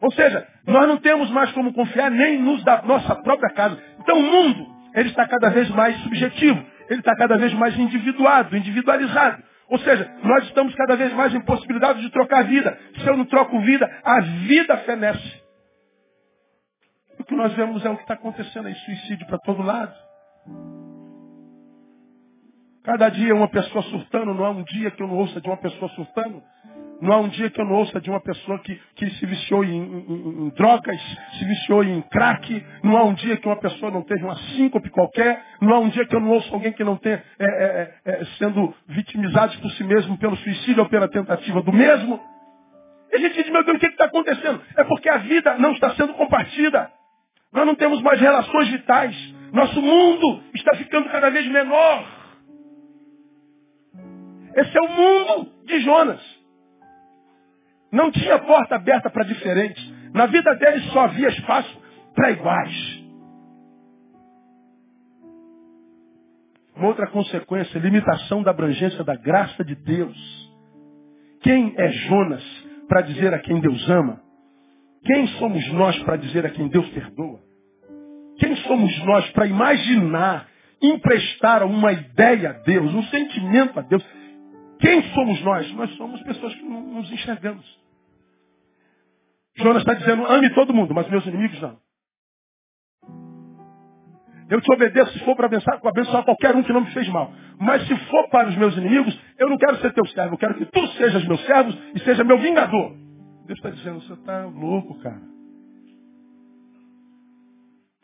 Ou 0.00 0.12
seja, 0.12 0.48
nós 0.66 0.88
não 0.88 0.96
temos 0.96 1.30
mais 1.30 1.52
como 1.52 1.74
confiar 1.74 2.10
nem 2.10 2.40
nos 2.40 2.64
da 2.64 2.80
nossa 2.82 3.14
própria 3.16 3.50
casa. 3.50 3.78
Então 4.00 4.18
o 4.18 4.22
mundo, 4.22 4.66
ele 4.94 5.10
está 5.10 5.28
cada 5.28 5.50
vez 5.50 5.68
mais 5.70 5.94
subjetivo. 6.02 6.64
Ele 6.88 7.00
está 7.00 7.14
cada 7.16 7.36
vez 7.36 7.52
mais 7.52 7.78
individuado, 7.78 8.56
individualizado. 8.56 9.42
Ou 9.68 9.78
seja, 9.80 10.10
nós 10.22 10.44
estamos 10.44 10.74
cada 10.74 10.96
vez 10.96 11.12
mais 11.12 11.34
impossibilitados 11.34 12.00
de 12.00 12.10
trocar 12.10 12.44
vida. 12.44 12.78
Se 12.98 13.06
eu 13.06 13.16
não 13.16 13.26
troco 13.26 13.60
vida, 13.60 13.90
a 14.02 14.20
vida 14.20 14.78
fenece. 14.78 15.42
O 17.18 17.24
que 17.24 17.34
nós 17.34 17.52
vemos 17.52 17.84
é 17.84 17.90
o 17.90 17.96
que 17.96 18.02
está 18.02 18.14
acontecendo 18.14 18.68
aí, 18.68 18.74
suicídio 18.74 19.26
para 19.26 19.38
todo 19.38 19.62
lado. 19.62 19.92
Cada 22.88 23.10
dia 23.10 23.34
uma 23.34 23.48
pessoa 23.48 23.82
surtando, 23.82 24.32
não 24.32 24.46
há 24.46 24.50
um 24.50 24.62
dia 24.62 24.90
que 24.90 25.02
eu 25.02 25.06
não 25.06 25.16
ouça 25.16 25.38
de 25.42 25.46
uma 25.46 25.58
pessoa 25.58 25.90
surtando. 25.90 26.42
Não 27.02 27.12
há 27.12 27.18
um 27.18 27.28
dia 27.28 27.50
que 27.50 27.60
eu 27.60 27.66
não 27.66 27.74
ouça 27.74 28.00
de 28.00 28.08
uma 28.08 28.18
pessoa 28.18 28.58
que, 28.60 28.80
que 28.96 29.10
se 29.10 29.26
viciou 29.26 29.62
em, 29.62 29.76
em, 29.76 30.46
em, 30.46 30.48
drogas, 30.56 30.98
se 31.38 31.44
viciou 31.44 31.84
em 31.84 32.00
crack. 32.00 32.64
Não 32.82 32.96
há 32.96 33.04
um 33.04 33.12
dia 33.12 33.36
que 33.36 33.46
uma 33.46 33.60
pessoa 33.60 33.92
não 33.92 34.00
teve 34.00 34.24
uma 34.24 34.36
síncope 34.36 34.88
qualquer. 34.88 35.38
Não 35.60 35.74
há 35.74 35.78
um 35.80 35.90
dia 35.90 36.06
que 36.06 36.16
eu 36.16 36.20
não 36.20 36.30
ouça 36.30 36.50
alguém 36.50 36.72
que 36.72 36.82
não 36.82 36.96
tenha 36.96 37.22
é, 37.38 37.44
é, 37.44 37.94
é, 38.06 38.24
sendo 38.38 38.74
vitimizado 38.86 39.58
por 39.58 39.70
si 39.72 39.84
mesmo 39.84 40.16
pelo 40.16 40.38
suicídio 40.38 40.82
ou 40.82 40.88
pela 40.88 41.08
tentativa 41.08 41.60
do 41.60 41.72
mesmo. 41.74 42.18
E 43.12 43.16
a 43.16 43.18
gente 43.18 43.34
diz, 43.34 43.52
meu 43.52 43.64
Deus, 43.64 43.76
o 43.76 43.80
que 43.80 43.86
está 43.86 44.06
acontecendo? 44.06 44.62
É 44.78 44.84
porque 44.84 45.10
a 45.10 45.18
vida 45.18 45.58
não 45.58 45.72
está 45.72 45.94
sendo 45.94 46.14
compartida. 46.14 46.90
Nós 47.52 47.66
não 47.66 47.74
temos 47.74 48.00
mais 48.00 48.18
relações 48.18 48.70
vitais. 48.70 49.14
Nosso 49.52 49.82
mundo 49.82 50.42
está 50.54 50.74
ficando 50.74 51.10
cada 51.10 51.28
vez 51.28 51.46
menor. 51.48 52.17
Esse 54.58 54.76
é 54.76 54.80
o 54.80 54.88
mundo 54.88 55.52
de 55.66 55.80
Jonas. 55.82 56.20
Não 57.92 58.10
tinha 58.10 58.40
porta 58.40 58.74
aberta 58.74 59.08
para 59.08 59.24
diferentes. 59.24 59.82
Na 60.12 60.26
vida 60.26 60.52
deles 60.56 60.84
só 60.92 61.02
havia 61.04 61.28
espaço 61.28 61.80
para 62.12 62.32
iguais. 62.32 63.04
Uma 66.74 66.88
outra 66.88 67.06
consequência, 67.06 67.78
limitação 67.78 68.42
da 68.42 68.50
abrangência 68.50 69.04
da 69.04 69.14
graça 69.14 69.64
de 69.64 69.76
Deus. 69.76 70.16
Quem 71.40 71.74
é 71.76 71.92
Jonas 71.92 72.42
para 72.88 73.02
dizer 73.02 73.32
a 73.32 73.38
quem 73.38 73.60
Deus 73.60 73.88
ama? 73.88 74.20
Quem 75.04 75.26
somos 75.38 75.72
nós 75.72 75.96
para 76.02 76.16
dizer 76.16 76.44
a 76.44 76.50
quem 76.50 76.66
Deus 76.66 76.88
perdoa? 76.88 77.38
Quem 78.38 78.56
somos 78.56 79.04
nós 79.04 79.30
para 79.30 79.46
imaginar, 79.46 80.48
emprestar 80.82 81.62
uma 81.62 81.92
ideia 81.92 82.50
a 82.50 82.52
Deus, 82.54 82.92
um 82.92 83.04
sentimento 83.04 83.78
a 83.78 83.82
Deus? 83.82 84.04
Quem 84.80 85.02
somos 85.14 85.42
nós? 85.42 85.72
Nós 85.74 85.90
somos 85.96 86.22
pessoas 86.22 86.54
que 86.54 86.62
não 86.62 86.80
nos 86.80 87.10
enxergamos. 87.10 87.64
Jonas 89.56 89.82
está 89.82 89.94
dizendo, 89.94 90.24
ame 90.26 90.50
todo 90.54 90.72
mundo, 90.72 90.94
mas 90.94 91.08
meus 91.10 91.26
inimigos 91.26 91.60
não. 91.60 91.78
Eu 94.48 94.62
te 94.62 94.72
obedeço 94.72 95.12
se 95.12 95.24
for 95.24 95.36
para 95.36 95.46
abençoar, 95.46 95.78
abençoar 95.84 96.24
qualquer 96.24 96.56
um 96.56 96.62
que 96.62 96.72
não 96.72 96.80
me 96.80 96.90
fez 96.92 97.06
mal. 97.08 97.30
Mas 97.60 97.86
se 97.86 97.94
for 98.06 98.28
para 98.30 98.48
os 98.48 98.56
meus 98.56 98.74
inimigos, 98.76 99.18
eu 99.36 99.48
não 99.50 99.58
quero 99.58 99.76
ser 99.78 99.92
teu 99.92 100.06
servo. 100.06 100.34
Eu 100.34 100.38
quero 100.38 100.54
que 100.54 100.64
tu 100.64 100.86
sejas 100.92 101.24
meu 101.26 101.36
servo 101.38 101.70
e 101.94 102.00
seja 102.00 102.24
meu 102.24 102.38
vingador. 102.38 102.96
Deus 103.44 103.58
está 103.58 103.70
dizendo, 103.70 104.00
você 104.00 104.14
está 104.14 104.46
louco, 104.46 104.98
cara. 105.00 105.20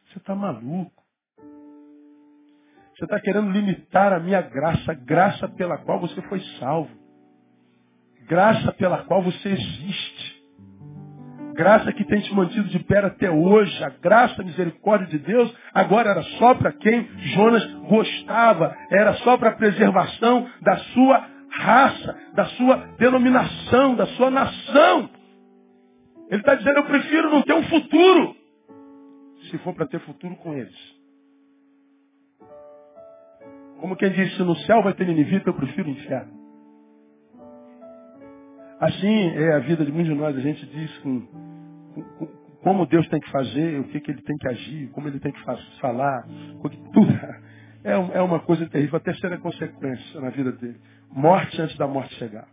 Você 0.06 0.18
está 0.18 0.34
maluco. 0.34 0.93
Você 2.96 3.04
está 3.04 3.18
querendo 3.18 3.50
limitar 3.50 4.12
a 4.12 4.20
minha 4.20 4.40
graça, 4.40 4.94
graça 4.94 5.48
pela 5.48 5.78
qual 5.78 5.98
você 6.00 6.20
foi 6.22 6.40
salvo. 6.60 6.90
Graça 8.28 8.72
pela 8.72 8.98
qual 9.04 9.20
você 9.20 9.48
existe. 9.48 10.34
Graça 11.54 11.92
que 11.92 12.04
tem 12.04 12.20
te 12.20 12.34
mantido 12.34 12.68
de 12.68 12.78
pé 12.80 12.98
até 12.98 13.30
hoje. 13.30 13.84
A 13.84 13.88
graça, 13.88 14.40
a 14.40 14.44
misericórdia 14.44 15.08
de 15.08 15.18
Deus, 15.18 15.52
agora 15.72 16.10
era 16.10 16.22
só 16.38 16.54
para 16.54 16.72
quem 16.72 17.08
Jonas 17.34 17.64
gostava. 17.88 18.76
Era 18.90 19.14
só 19.14 19.36
para 19.36 19.50
a 19.50 19.56
preservação 19.56 20.48
da 20.62 20.76
sua 20.76 21.28
raça, 21.50 22.18
da 22.34 22.44
sua 22.46 22.76
denominação, 22.98 23.96
da 23.96 24.06
sua 24.06 24.30
nação. 24.30 25.10
Ele 26.28 26.40
está 26.40 26.54
dizendo, 26.54 26.78
eu 26.78 26.84
prefiro 26.84 27.30
não 27.30 27.42
ter 27.42 27.54
um 27.54 27.62
futuro. 27.64 28.36
Se 29.50 29.58
for 29.58 29.74
para 29.74 29.86
ter 29.86 30.00
futuro 30.00 30.36
com 30.36 30.54
eles. 30.54 30.93
Como 33.80 33.96
quem 33.96 34.10
disse, 34.10 34.42
no 34.42 34.56
céu 34.58 34.82
vai 34.82 34.94
ter 34.94 35.06
ninivita, 35.06 35.50
eu 35.50 35.54
prefiro 35.54 35.88
o 35.88 35.92
inferno. 35.92 36.32
Assim 38.80 39.30
é 39.36 39.54
a 39.54 39.58
vida 39.60 39.84
de 39.84 39.92
muitos 39.92 40.12
de 40.12 40.18
nós. 40.18 40.36
A 40.36 40.40
gente 40.40 40.66
diz 40.66 40.98
com, 40.98 41.20
com, 42.18 42.26
como 42.62 42.86
Deus 42.86 43.06
tem 43.08 43.20
que 43.20 43.30
fazer, 43.30 43.80
o 43.80 43.84
que, 43.84 44.00
que 44.00 44.10
ele 44.10 44.22
tem 44.22 44.36
que 44.36 44.48
agir, 44.48 44.90
como 44.90 45.08
ele 45.08 45.20
tem 45.20 45.32
que 45.32 45.40
falar. 45.80 46.26
Tudo 46.92 47.12
é, 47.84 47.92
é 47.92 48.20
uma 48.22 48.40
coisa 48.40 48.68
terrível. 48.68 48.96
A 48.96 49.00
terceira 49.00 49.38
consequência 49.38 50.20
na 50.20 50.30
vida 50.30 50.52
dele. 50.52 50.80
Morte 51.10 51.60
antes 51.60 51.76
da 51.76 51.86
morte 51.86 52.14
chegar. 52.16 52.48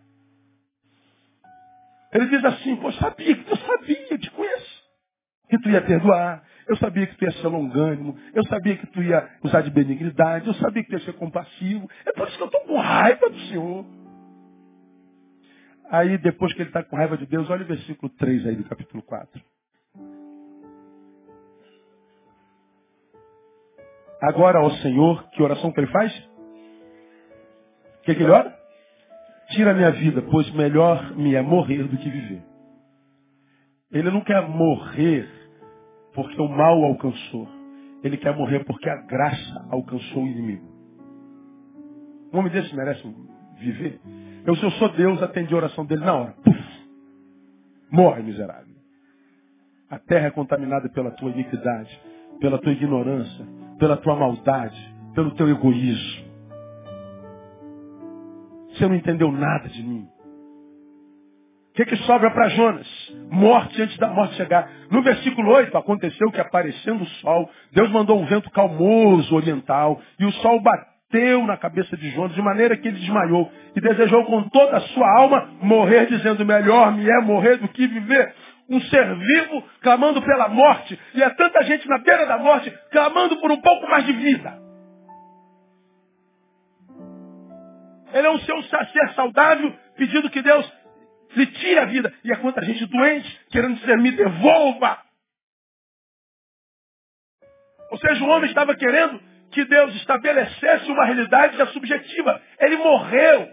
Ele 2.13 2.27
diz 2.27 2.43
assim, 2.43 2.75
pô, 2.75 2.91
sabia, 2.93 3.37
eu 3.37 3.57
sabia, 3.57 4.07
eu 4.11 4.17
te 4.17 4.29
conheço. 4.31 4.81
Que 5.49 5.57
tu 5.59 5.69
ia 5.69 5.81
perdoar, 5.81 6.43
eu 6.71 6.77
sabia 6.77 7.05
que 7.05 7.15
tu 7.17 7.25
ia 7.25 7.31
ser 7.33 7.47
longânimo. 7.47 8.17
Eu 8.33 8.43
sabia 8.45 8.77
que 8.77 8.87
tu 8.87 9.03
ia 9.03 9.29
usar 9.43 9.61
de 9.61 9.69
benignidade. 9.69 10.47
Eu 10.47 10.53
sabia 10.53 10.81
que 10.81 10.89
tu 10.89 10.93
ia 10.93 11.05
ser 11.05 11.13
compassivo. 11.13 11.89
É 12.05 12.13
por 12.13 12.27
isso 12.27 12.37
que 12.37 12.43
eu 12.43 12.47
estou 12.47 12.61
com 12.61 12.77
raiva 12.77 13.29
do 13.29 13.39
Senhor. 13.41 13.85
Aí, 15.89 16.17
depois 16.17 16.53
que 16.53 16.61
ele 16.61 16.69
está 16.69 16.81
com 16.81 16.95
raiva 16.95 17.17
de 17.17 17.25
Deus, 17.25 17.49
olha 17.49 17.63
o 17.63 17.67
versículo 17.67 18.09
3 18.17 18.47
aí 18.47 18.55
do 18.55 18.63
capítulo 18.63 19.03
4. 19.03 19.41
Agora, 24.21 24.59
ao 24.59 24.71
Senhor, 24.77 25.29
que 25.31 25.43
oração 25.43 25.73
que 25.73 25.79
ele 25.81 25.91
faz? 25.91 26.15
O 27.99 28.03
que, 28.03 28.15
que 28.15 28.23
ele 28.23 28.31
ora? 28.31 28.57
Tira 29.49 29.71
a 29.71 29.73
minha 29.73 29.91
vida, 29.91 30.21
pois 30.21 30.49
melhor 30.51 31.17
me 31.17 31.35
é 31.35 31.41
morrer 31.41 31.83
do 31.83 31.97
que 31.97 32.09
viver. 32.09 32.41
Ele 33.91 34.09
não 34.09 34.21
quer 34.21 34.47
morrer 34.47 35.40
porque 36.13 36.41
o 36.41 36.47
mal 36.47 36.83
alcançou. 36.83 37.47
Ele 38.03 38.17
quer 38.17 38.35
morrer 38.35 38.63
porque 38.65 38.89
a 38.89 38.95
graça 39.03 39.67
alcançou 39.69 40.23
o 40.23 40.27
inimigo. 40.27 40.71
Um 42.33 42.39
homem 42.39 42.51
desse 42.51 42.75
merece 42.75 43.03
viver. 43.59 43.99
Eu, 44.45 44.55
se 44.55 44.63
eu 44.63 44.71
sou 44.71 44.89
Deus, 44.89 45.21
atendi 45.21 45.53
a 45.53 45.57
oração 45.57 45.85
dele 45.85 46.03
na 46.03 46.13
hora. 46.13 46.35
Puf! 46.43 46.61
Morre, 47.91 48.23
miserável. 48.23 48.75
A 49.89 49.99
terra 49.99 50.27
é 50.27 50.31
contaminada 50.31 50.89
pela 50.89 51.11
tua 51.11 51.31
iniquidade, 51.31 52.01
pela 52.39 52.57
tua 52.57 52.71
ignorância, 52.71 53.45
pela 53.77 53.97
tua 53.97 54.15
maldade, 54.15 54.95
pelo 55.13 55.31
teu 55.35 55.49
egoísmo. 55.49 56.31
Você 58.69 58.87
não 58.87 58.95
entendeu 58.95 59.31
nada 59.31 59.67
de 59.67 59.83
mim. 59.83 60.07
O 61.69 61.73
que, 61.73 61.85
que 61.85 61.97
sobra 61.97 62.31
para 62.31 62.49
Jonas? 62.49 62.87
Morte 63.29 63.81
antes 63.81 63.97
da 63.97 64.07
morte 64.07 64.35
chegar. 64.35 64.69
No 64.89 65.01
versículo 65.01 65.51
8, 65.51 65.77
aconteceu 65.77 66.31
que 66.31 66.41
aparecendo 66.41 67.03
o 67.03 67.07
sol, 67.07 67.49
Deus 67.71 67.89
mandou 67.89 68.19
um 68.19 68.25
vento 68.25 68.49
calmoso 68.51 69.33
oriental, 69.35 70.01
e 70.19 70.25
o 70.25 70.31
sol 70.33 70.61
bateu 70.61 71.45
na 71.45 71.57
cabeça 71.57 71.95
de 71.95 72.09
Jonas, 72.11 72.35
de 72.35 72.41
maneira 72.41 72.75
que 72.75 72.87
ele 72.87 72.99
desmaiou, 72.99 73.51
e 73.75 73.81
desejou 73.81 74.25
com 74.25 74.43
toda 74.49 74.77
a 74.77 74.81
sua 74.81 75.19
alma 75.19 75.49
morrer, 75.61 76.07
dizendo, 76.07 76.45
melhor 76.45 76.91
me 76.93 77.09
é 77.09 77.21
morrer 77.21 77.57
do 77.57 77.67
que 77.67 77.87
viver. 77.87 78.33
Um 78.69 78.79
ser 78.81 79.15
vivo 79.15 79.63
clamando 79.81 80.21
pela 80.21 80.47
morte, 80.47 80.97
e 81.13 81.23
há 81.23 81.29
tanta 81.29 81.63
gente 81.63 81.87
na 81.87 81.97
beira 81.99 82.25
da 82.25 82.37
morte, 82.37 82.71
clamando 82.91 83.37
por 83.37 83.51
um 83.51 83.61
pouco 83.61 83.89
mais 83.89 84.05
de 84.05 84.13
vida. 84.13 84.61
Ele 88.13 88.27
é 88.27 88.29
um 88.29 88.39
ser 88.39 89.13
saudável, 89.15 89.73
pedindo 89.95 90.29
que 90.29 90.41
Deus 90.41 90.80
lhe 91.35 91.45
tira 91.47 91.83
a 91.83 91.85
vida. 91.85 92.13
E 92.23 92.31
há 92.31 92.37
quanta 92.37 92.63
gente 92.63 92.85
doente 92.85 93.39
querendo 93.49 93.79
dizer, 93.79 93.97
me 93.97 94.11
devolva. 94.11 94.99
Ou 97.91 97.97
seja, 97.97 98.23
o 98.23 98.29
homem 98.29 98.49
estava 98.49 98.75
querendo 98.75 99.19
que 99.51 99.65
Deus 99.65 99.93
estabelecesse 99.95 100.89
uma 100.89 101.05
realidade 101.05 101.57
já 101.57 101.67
subjetiva. 101.67 102.41
Ele 102.59 102.77
morreu. 102.77 103.47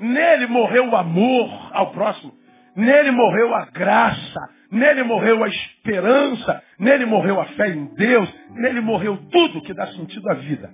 Nele 0.00 0.46
morreu 0.46 0.88
o 0.88 0.96
amor 0.96 1.70
ao 1.72 1.92
próximo. 1.92 2.32
Nele 2.74 3.10
morreu 3.10 3.54
a 3.54 3.66
graça. 3.66 4.50
Nele 4.70 5.04
morreu 5.04 5.42
a 5.42 5.48
esperança. 5.48 6.62
Nele 6.78 7.06
morreu 7.06 7.40
a 7.40 7.46
fé 7.46 7.68
em 7.68 7.86
Deus. 7.94 8.28
Nele 8.50 8.80
morreu 8.80 9.16
tudo 9.30 9.62
que 9.62 9.72
dá 9.72 9.86
sentido 9.92 10.28
à 10.30 10.34
vida. 10.34 10.70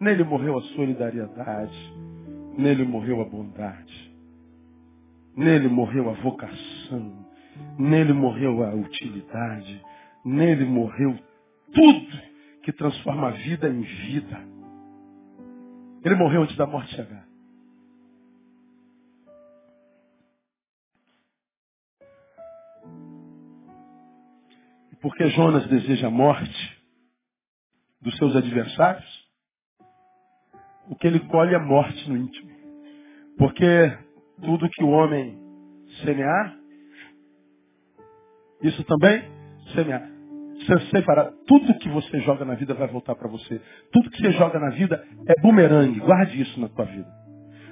Nele 0.00 0.24
morreu 0.24 0.58
a 0.58 0.62
solidariedade. 0.74 1.92
Nele 2.56 2.84
morreu 2.84 3.20
a 3.20 3.24
bondade. 3.24 4.13
Nele 5.36 5.68
morreu 5.68 6.10
a 6.10 6.14
vocação. 6.14 7.26
Nele 7.78 8.12
morreu 8.12 8.62
a 8.62 8.74
utilidade. 8.74 9.82
Nele 10.24 10.64
morreu 10.64 11.18
tudo 11.72 12.22
que 12.62 12.72
transforma 12.72 13.28
a 13.28 13.32
vida 13.32 13.68
em 13.68 13.82
vida. 13.82 14.54
Ele 16.04 16.14
morreu 16.14 16.42
antes 16.42 16.56
da 16.56 16.66
morte 16.66 16.94
chegar. 16.94 17.26
E 24.92 24.96
porque 24.96 25.28
Jonas 25.30 25.66
deseja 25.68 26.08
a 26.08 26.10
morte 26.10 26.82
dos 28.00 28.16
seus 28.18 28.36
adversários, 28.36 29.24
o 30.88 30.94
que 30.94 31.06
ele 31.06 31.20
colhe 31.20 31.54
é 31.54 31.58
morte 31.58 32.08
no 32.08 32.16
íntimo. 32.16 32.50
Porque 33.38 34.03
tudo 34.42 34.68
que 34.68 34.84
o 34.84 34.88
homem 34.88 35.38
semear, 36.02 36.56
isso 38.62 38.82
também 38.84 39.22
semear. 39.74 40.14
Você 40.66 41.02
para 41.02 41.32
tudo 41.46 41.78
que 41.78 41.88
você 41.88 42.20
joga 42.20 42.44
na 42.44 42.54
vida 42.54 42.72
vai 42.74 42.88
voltar 42.88 43.14
para 43.14 43.28
você. 43.28 43.60
Tudo 43.92 44.10
que 44.10 44.20
você 44.20 44.32
joga 44.32 44.58
na 44.58 44.70
vida 44.70 45.06
é 45.26 45.40
bumerangue. 45.40 46.00
Guarde 46.00 46.40
isso 46.40 46.58
na 46.60 46.68
tua 46.68 46.86
vida. 46.86 47.06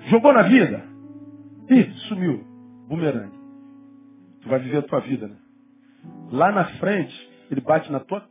Jogou 0.08 0.32
na 0.32 0.42
vida? 0.42 0.84
Ih, 1.70 1.90
sumiu. 2.08 2.44
Bumerangue. 2.88 3.38
Tu 4.42 4.48
vai 4.48 4.58
viver 4.58 4.78
a 4.78 4.82
tua 4.82 5.00
vida, 5.00 5.28
né? 5.28 5.36
Lá 6.32 6.50
na 6.50 6.64
frente, 6.78 7.30
ele 7.50 7.60
bate 7.60 7.90
na 7.90 8.00
tua. 8.00 8.28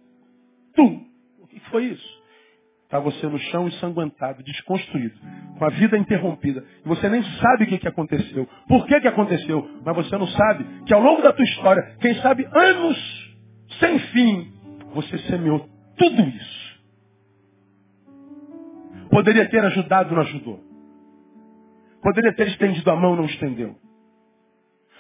Tum! 0.76 1.06
O 1.40 1.48
que 1.48 1.60
foi 1.72 1.86
isso? 1.86 2.21
Está 2.92 3.00
você 3.00 3.26
no 3.26 3.40
chão 3.40 3.70
ensanguentado, 3.70 4.44
desconstruído, 4.44 5.18
com 5.58 5.64
a 5.64 5.70
vida 5.70 5.98
interrompida. 5.98 6.62
E 6.84 6.90
você 6.90 7.08
nem 7.08 7.24
sabe 7.24 7.64
o 7.64 7.68
que, 7.68 7.78
que 7.78 7.88
aconteceu. 7.88 8.46
Por 8.68 8.86
que, 8.86 9.00
que 9.00 9.08
aconteceu? 9.08 9.66
Mas 9.86 9.96
você 9.96 10.18
não 10.18 10.28
sabe 10.28 10.66
que 10.86 10.94
ao 10.94 11.02
longo 11.02 11.22
da 11.22 11.32
tua 11.32 11.46
história, 11.46 11.96
quem 12.02 12.16
sabe 12.16 12.46
anos 12.52 13.34
sem 13.80 13.98
fim, 13.98 14.54
você 14.94 15.18
semeou 15.20 15.70
tudo 15.98 16.22
isso. 16.22 16.82
Poderia 19.10 19.48
ter 19.48 19.64
ajudado, 19.64 20.14
não 20.14 20.24
ajudou. 20.24 20.60
Poderia 22.04 22.34
ter 22.34 22.50
estendido 22.50 22.92
a 22.92 22.96
mão, 22.98 23.16
não 23.16 23.24
estendeu. 23.24 23.74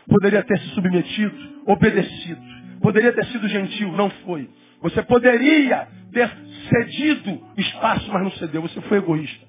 Poderia 0.07 0.43
ter 0.43 0.57
se 0.59 0.69
submetido, 0.75 1.35
obedecido. 1.65 2.41
Poderia 2.81 3.11
ter 3.11 3.25
sido 3.25 3.49
gentil, 3.49 3.91
não 3.91 4.09
foi. 4.23 4.49
Você 4.81 5.03
poderia 5.03 5.89
ter 6.13 6.31
cedido 6.71 7.39
espaço, 7.57 8.09
mas 8.11 8.23
não 8.23 8.31
cedeu. 8.31 8.61
Você 8.61 8.79
foi 8.81 8.99
egoísta. 8.99 9.45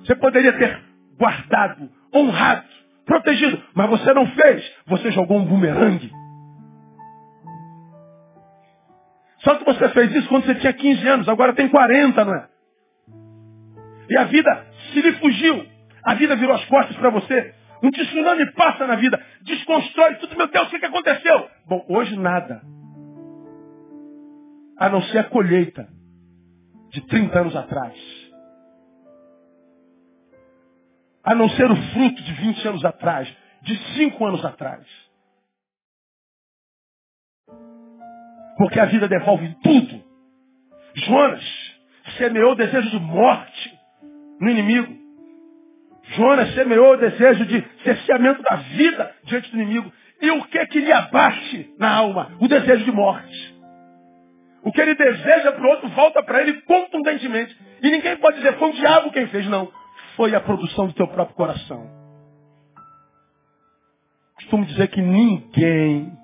Você 0.00 0.14
poderia 0.16 0.52
ter 0.52 0.82
guardado, 1.16 1.88
honrado, 2.14 2.66
protegido, 3.06 3.62
mas 3.74 3.88
você 3.88 4.12
não 4.12 4.26
fez. 4.26 4.72
Você 4.86 5.10
jogou 5.12 5.38
um 5.38 5.44
bumerangue. 5.44 6.10
Só 9.38 9.54
que 9.56 9.64
você 9.64 9.88
fez 9.90 10.14
isso 10.14 10.28
quando 10.28 10.46
você 10.46 10.54
tinha 10.56 10.72
15 10.72 11.08
anos, 11.08 11.28
agora 11.28 11.52
tem 11.52 11.68
40, 11.68 12.24
não 12.24 12.34
é? 12.34 12.48
E 14.08 14.16
a 14.16 14.24
vida 14.24 14.66
se 14.92 15.00
lhe 15.00 15.12
fugiu. 15.12 15.66
A 16.02 16.14
vida 16.14 16.36
virou 16.36 16.54
as 16.54 16.64
costas 16.66 16.96
para 16.96 17.10
você. 17.10 17.54
Um 17.82 17.90
tsunami 17.90 18.50
passa 18.52 18.86
na 18.86 18.96
vida, 18.96 19.22
desconstrói 19.42 20.14
tudo. 20.16 20.36
Meu 20.36 20.48
Deus, 20.48 20.66
o 20.66 20.70
que, 20.70 20.78
que 20.78 20.86
aconteceu? 20.86 21.48
Bom, 21.66 21.84
hoje 21.88 22.18
nada. 22.18 22.62
A 24.78 24.88
não 24.88 25.02
ser 25.02 25.18
a 25.18 25.24
colheita 25.24 25.93
de 26.94 27.00
30 27.08 27.40
anos 27.40 27.56
atrás. 27.56 27.94
A 31.24 31.34
não 31.34 31.48
ser 31.50 31.70
o 31.70 31.76
fruto 31.76 32.22
de 32.22 32.32
20 32.32 32.68
anos 32.68 32.84
atrás, 32.84 33.36
de 33.62 33.76
5 33.96 34.24
anos 34.24 34.44
atrás. 34.44 34.86
Porque 38.56 38.78
a 38.78 38.84
vida 38.84 39.08
devolve 39.08 39.52
tudo. 39.62 40.04
Jonas 40.94 41.44
semeou 42.16 42.52
o 42.52 42.56
desejo 42.56 42.90
de 42.90 43.00
morte 43.00 43.78
no 44.40 44.48
inimigo. 44.48 44.94
Jonas 46.16 46.54
semeou 46.54 46.94
o 46.94 46.96
desejo 46.96 47.44
de 47.46 47.64
cerceamento 47.82 48.40
da 48.42 48.56
vida 48.56 49.16
diante 49.24 49.50
do 49.50 49.60
inimigo. 49.60 49.92
E 50.22 50.30
o 50.30 50.44
que 50.44 50.64
que 50.66 50.80
lhe 50.80 50.92
abate 50.92 51.74
na 51.76 51.92
alma? 51.92 52.36
O 52.38 52.46
desejo 52.46 52.84
de 52.84 52.92
morte. 52.92 53.53
O 54.64 54.72
que 54.72 54.80
ele 54.80 54.94
deseja 54.94 55.52
para 55.52 55.62
o 55.62 55.70
outro 55.70 55.88
volta 55.90 56.22
para 56.22 56.40
ele 56.40 56.62
contundentemente. 56.62 57.56
E 57.82 57.90
ninguém 57.90 58.16
pode 58.16 58.38
dizer, 58.38 58.58
foi 58.58 58.70
o 58.70 58.74
diabo 58.74 59.12
quem 59.12 59.26
fez. 59.28 59.46
Não. 59.46 59.70
Foi 60.16 60.34
a 60.34 60.40
produção 60.40 60.86
do 60.86 60.94
teu 60.94 61.06
próprio 61.06 61.36
coração. 61.36 61.86
Costumo 64.36 64.64
dizer 64.64 64.88
que 64.88 65.02
ninguém 65.02 66.16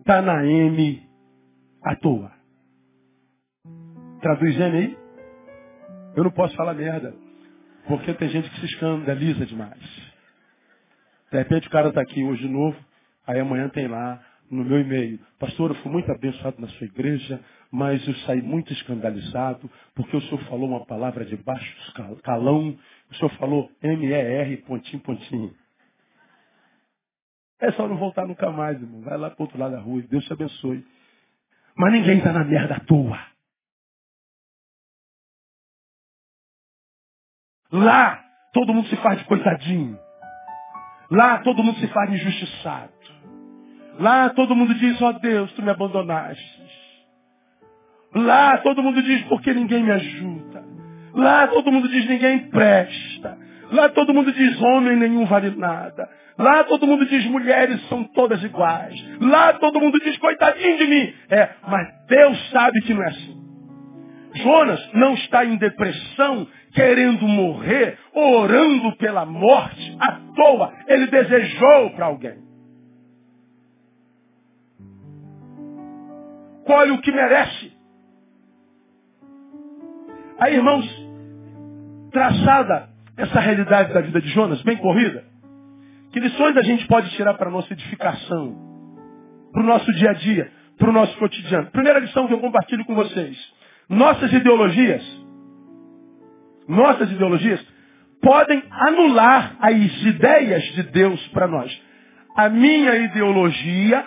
está 0.00 0.20
na 0.20 0.44
M 0.44 1.08
à 1.84 1.94
toa. 1.96 2.32
Traduz 4.20 4.58
M 4.58 4.76
aí? 4.76 4.98
Eu 6.16 6.24
não 6.24 6.30
posso 6.32 6.56
falar 6.56 6.74
merda. 6.74 7.14
Porque 7.86 8.12
tem 8.14 8.28
gente 8.28 8.50
que 8.50 8.60
se 8.60 8.66
escandaliza 8.66 9.46
demais. 9.46 9.80
De 11.30 11.38
repente 11.38 11.68
o 11.68 11.70
cara 11.70 11.88
está 11.88 12.00
aqui 12.00 12.24
hoje 12.24 12.42
de 12.42 12.48
novo, 12.48 12.76
aí 13.24 13.38
amanhã 13.38 13.68
tem 13.68 13.86
lá 13.86 14.20
no 14.50 14.64
meu 14.64 14.80
e-mail, 14.80 15.18
pastor, 15.38 15.70
eu 15.70 15.76
fui 15.76 15.92
muito 15.92 16.10
abençoado 16.10 16.60
na 16.60 16.68
sua 16.68 16.86
igreja, 16.86 17.40
mas 17.70 18.06
eu 18.06 18.14
saí 18.26 18.42
muito 18.42 18.72
escandalizado, 18.72 19.70
porque 19.94 20.16
o 20.16 20.20
senhor 20.22 20.40
falou 20.44 20.68
uma 20.68 20.84
palavra 20.84 21.24
de 21.24 21.36
baixo 21.36 21.92
calão, 22.22 22.76
o 23.10 23.14
senhor 23.14 23.30
falou 23.36 23.70
M-E-R, 23.82 24.56
pontinho, 24.58 25.02
pontinho. 25.02 25.54
É 27.60 27.70
só 27.72 27.86
não 27.86 27.96
voltar 27.96 28.26
nunca 28.26 28.50
mais, 28.50 28.80
irmão. 28.80 29.02
Vai 29.02 29.18
lá 29.18 29.30
para 29.30 29.42
outro 29.42 29.58
lado 29.58 29.72
da 29.72 29.80
rua 29.80 30.02
Deus 30.02 30.24
te 30.24 30.32
abençoe. 30.32 30.84
Mas 31.76 31.92
ninguém 31.92 32.18
está 32.18 32.32
na 32.32 32.42
merda 32.42 32.76
à 32.76 32.80
toa. 32.80 33.18
Lá, 37.70 38.24
todo 38.52 38.74
mundo 38.74 38.88
se 38.88 38.96
faz 38.96 39.18
de 39.18 39.24
coitadinho. 39.26 39.98
Lá, 41.10 41.38
todo 41.42 41.62
mundo 41.62 41.78
se 41.78 41.86
faz 41.88 42.10
injustiçado. 42.10 42.92
Lá, 43.98 44.30
todo 44.30 44.54
mundo 44.54 44.74
diz, 44.74 45.00
ó 45.02 45.08
oh, 45.08 45.12
Deus, 45.14 45.52
tu 45.52 45.62
me 45.62 45.70
abandonaste. 45.70 46.60
Lá, 48.14 48.58
todo 48.58 48.82
mundo 48.82 49.02
diz, 49.02 49.22
porque 49.24 49.52
ninguém 49.52 49.82
me 49.82 49.90
ajuda. 49.92 50.64
Lá, 51.14 51.46
todo 51.48 51.70
mundo 51.70 51.88
diz, 51.88 52.08
ninguém 52.08 52.50
presta. 52.50 53.38
Lá, 53.70 53.88
todo 53.88 54.12
mundo 54.14 54.32
diz, 54.32 54.60
homem 54.60 54.96
nenhum 54.96 55.26
vale 55.26 55.50
nada. 55.50 56.08
Lá, 56.38 56.64
todo 56.64 56.86
mundo 56.86 57.06
diz, 57.06 57.24
mulheres 57.26 57.80
são 57.88 58.02
todas 58.04 58.42
iguais. 58.42 58.94
Lá, 59.20 59.52
todo 59.54 59.80
mundo 59.80 59.98
diz, 60.00 60.16
coitadinho 60.18 60.78
de 60.78 60.86
mim. 60.86 61.14
É, 61.28 61.50
mas 61.68 61.86
Deus 62.08 62.50
sabe 62.50 62.80
que 62.82 62.94
não 62.94 63.02
é 63.02 63.08
assim. 63.08 63.40
Jonas 64.34 64.90
não 64.94 65.14
está 65.14 65.44
em 65.44 65.56
depressão, 65.56 66.46
querendo 66.72 67.26
morrer, 67.26 67.98
orando 68.14 68.96
pela 68.96 69.26
morte 69.26 69.96
à 70.00 70.12
toa. 70.34 70.72
Ele 70.86 71.06
desejou 71.08 71.90
para 71.90 72.06
alguém. 72.06 72.49
Colhe 76.70 76.92
o 76.92 77.00
que 77.00 77.10
merece. 77.10 77.72
Aí, 80.38 80.54
irmãos, 80.54 80.86
traçada 82.12 82.88
essa 83.16 83.40
realidade 83.40 83.92
da 83.92 84.00
vida 84.00 84.20
de 84.20 84.28
Jonas, 84.28 84.62
bem 84.62 84.76
corrida, 84.76 85.24
que 86.12 86.20
lições 86.20 86.56
a 86.56 86.62
gente 86.62 86.86
pode 86.86 87.10
tirar 87.16 87.34
para 87.34 87.48
a 87.48 87.50
nossa 87.50 87.72
edificação, 87.72 88.56
para 89.52 89.62
o 89.64 89.66
nosso 89.66 89.92
dia 89.94 90.10
a 90.10 90.12
dia, 90.12 90.52
para 90.78 90.90
o 90.90 90.92
nosso 90.92 91.18
cotidiano? 91.18 91.72
Primeira 91.72 91.98
lição 91.98 92.28
que 92.28 92.34
eu 92.34 92.40
compartilho 92.40 92.84
com 92.84 92.94
vocês. 92.94 93.36
Nossas 93.88 94.32
ideologias, 94.32 95.02
nossas 96.68 97.10
ideologias 97.10 97.60
podem 98.22 98.62
anular 98.70 99.56
as 99.58 100.02
ideias 100.04 100.62
de 100.74 100.84
Deus 100.84 101.20
para 101.32 101.48
nós. 101.48 101.82
A 102.36 102.48
minha 102.48 102.94
ideologia 102.94 104.06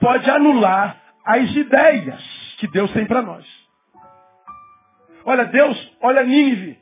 pode 0.00 0.30
anular 0.30 1.01
as 1.24 1.50
ideias 1.54 2.56
que 2.58 2.66
Deus 2.68 2.92
tem 2.92 3.06
para 3.06 3.22
nós. 3.22 3.46
Olha, 5.24 5.44
Deus, 5.44 5.96
olha 6.00 6.24
Nínive. 6.24 6.78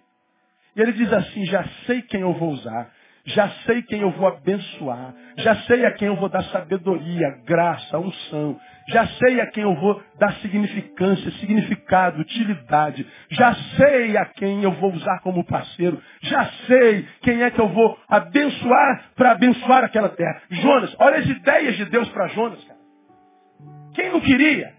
E 0.76 0.80
ele 0.80 0.92
diz 0.92 1.12
assim, 1.12 1.44
já 1.46 1.64
sei 1.86 2.02
quem 2.02 2.20
eu 2.20 2.32
vou 2.32 2.50
usar. 2.50 2.90
Já 3.26 3.48
sei 3.66 3.82
quem 3.82 4.00
eu 4.00 4.10
vou 4.12 4.26
abençoar. 4.26 5.14
Já 5.36 5.54
sei 5.62 5.84
a 5.84 5.92
quem 5.92 6.08
eu 6.08 6.16
vou 6.16 6.28
dar 6.28 6.42
sabedoria, 6.44 7.28
graça, 7.44 7.98
unção. 7.98 8.58
Já 8.88 9.06
sei 9.06 9.40
a 9.40 9.46
quem 9.48 9.62
eu 9.62 9.74
vou 9.74 10.02
dar 10.18 10.32
significância, 10.36 11.30
significado, 11.32 12.20
utilidade. 12.20 13.06
Já 13.30 13.54
sei 13.76 14.16
a 14.16 14.24
quem 14.24 14.62
eu 14.62 14.72
vou 14.72 14.92
usar 14.92 15.20
como 15.20 15.44
parceiro. 15.44 16.02
Já 16.22 16.46
sei 16.66 17.06
quem 17.20 17.42
é 17.42 17.50
que 17.50 17.60
eu 17.60 17.68
vou 17.68 17.98
abençoar 18.08 19.10
para 19.14 19.32
abençoar 19.32 19.84
aquela 19.84 20.08
terra. 20.08 20.42
Jonas, 20.50 20.96
olha 20.98 21.18
as 21.18 21.26
ideias 21.26 21.76
de 21.76 21.84
Deus 21.86 22.08
para 22.08 22.28
Jonas, 22.28 22.64
cara. 22.64 22.79
Quem 23.94 24.10
não 24.10 24.20
queria? 24.20 24.74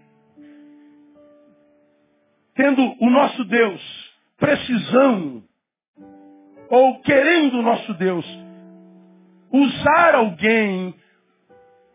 Tendo 2.54 2.96
o 3.00 3.10
nosso 3.10 3.44
Deus 3.44 4.12
precisando 4.38 5.44
ou 6.68 7.00
querendo 7.00 7.58
o 7.58 7.62
nosso 7.62 7.94
Deus 7.94 8.26
usar 9.52 10.14
alguém 10.14 10.94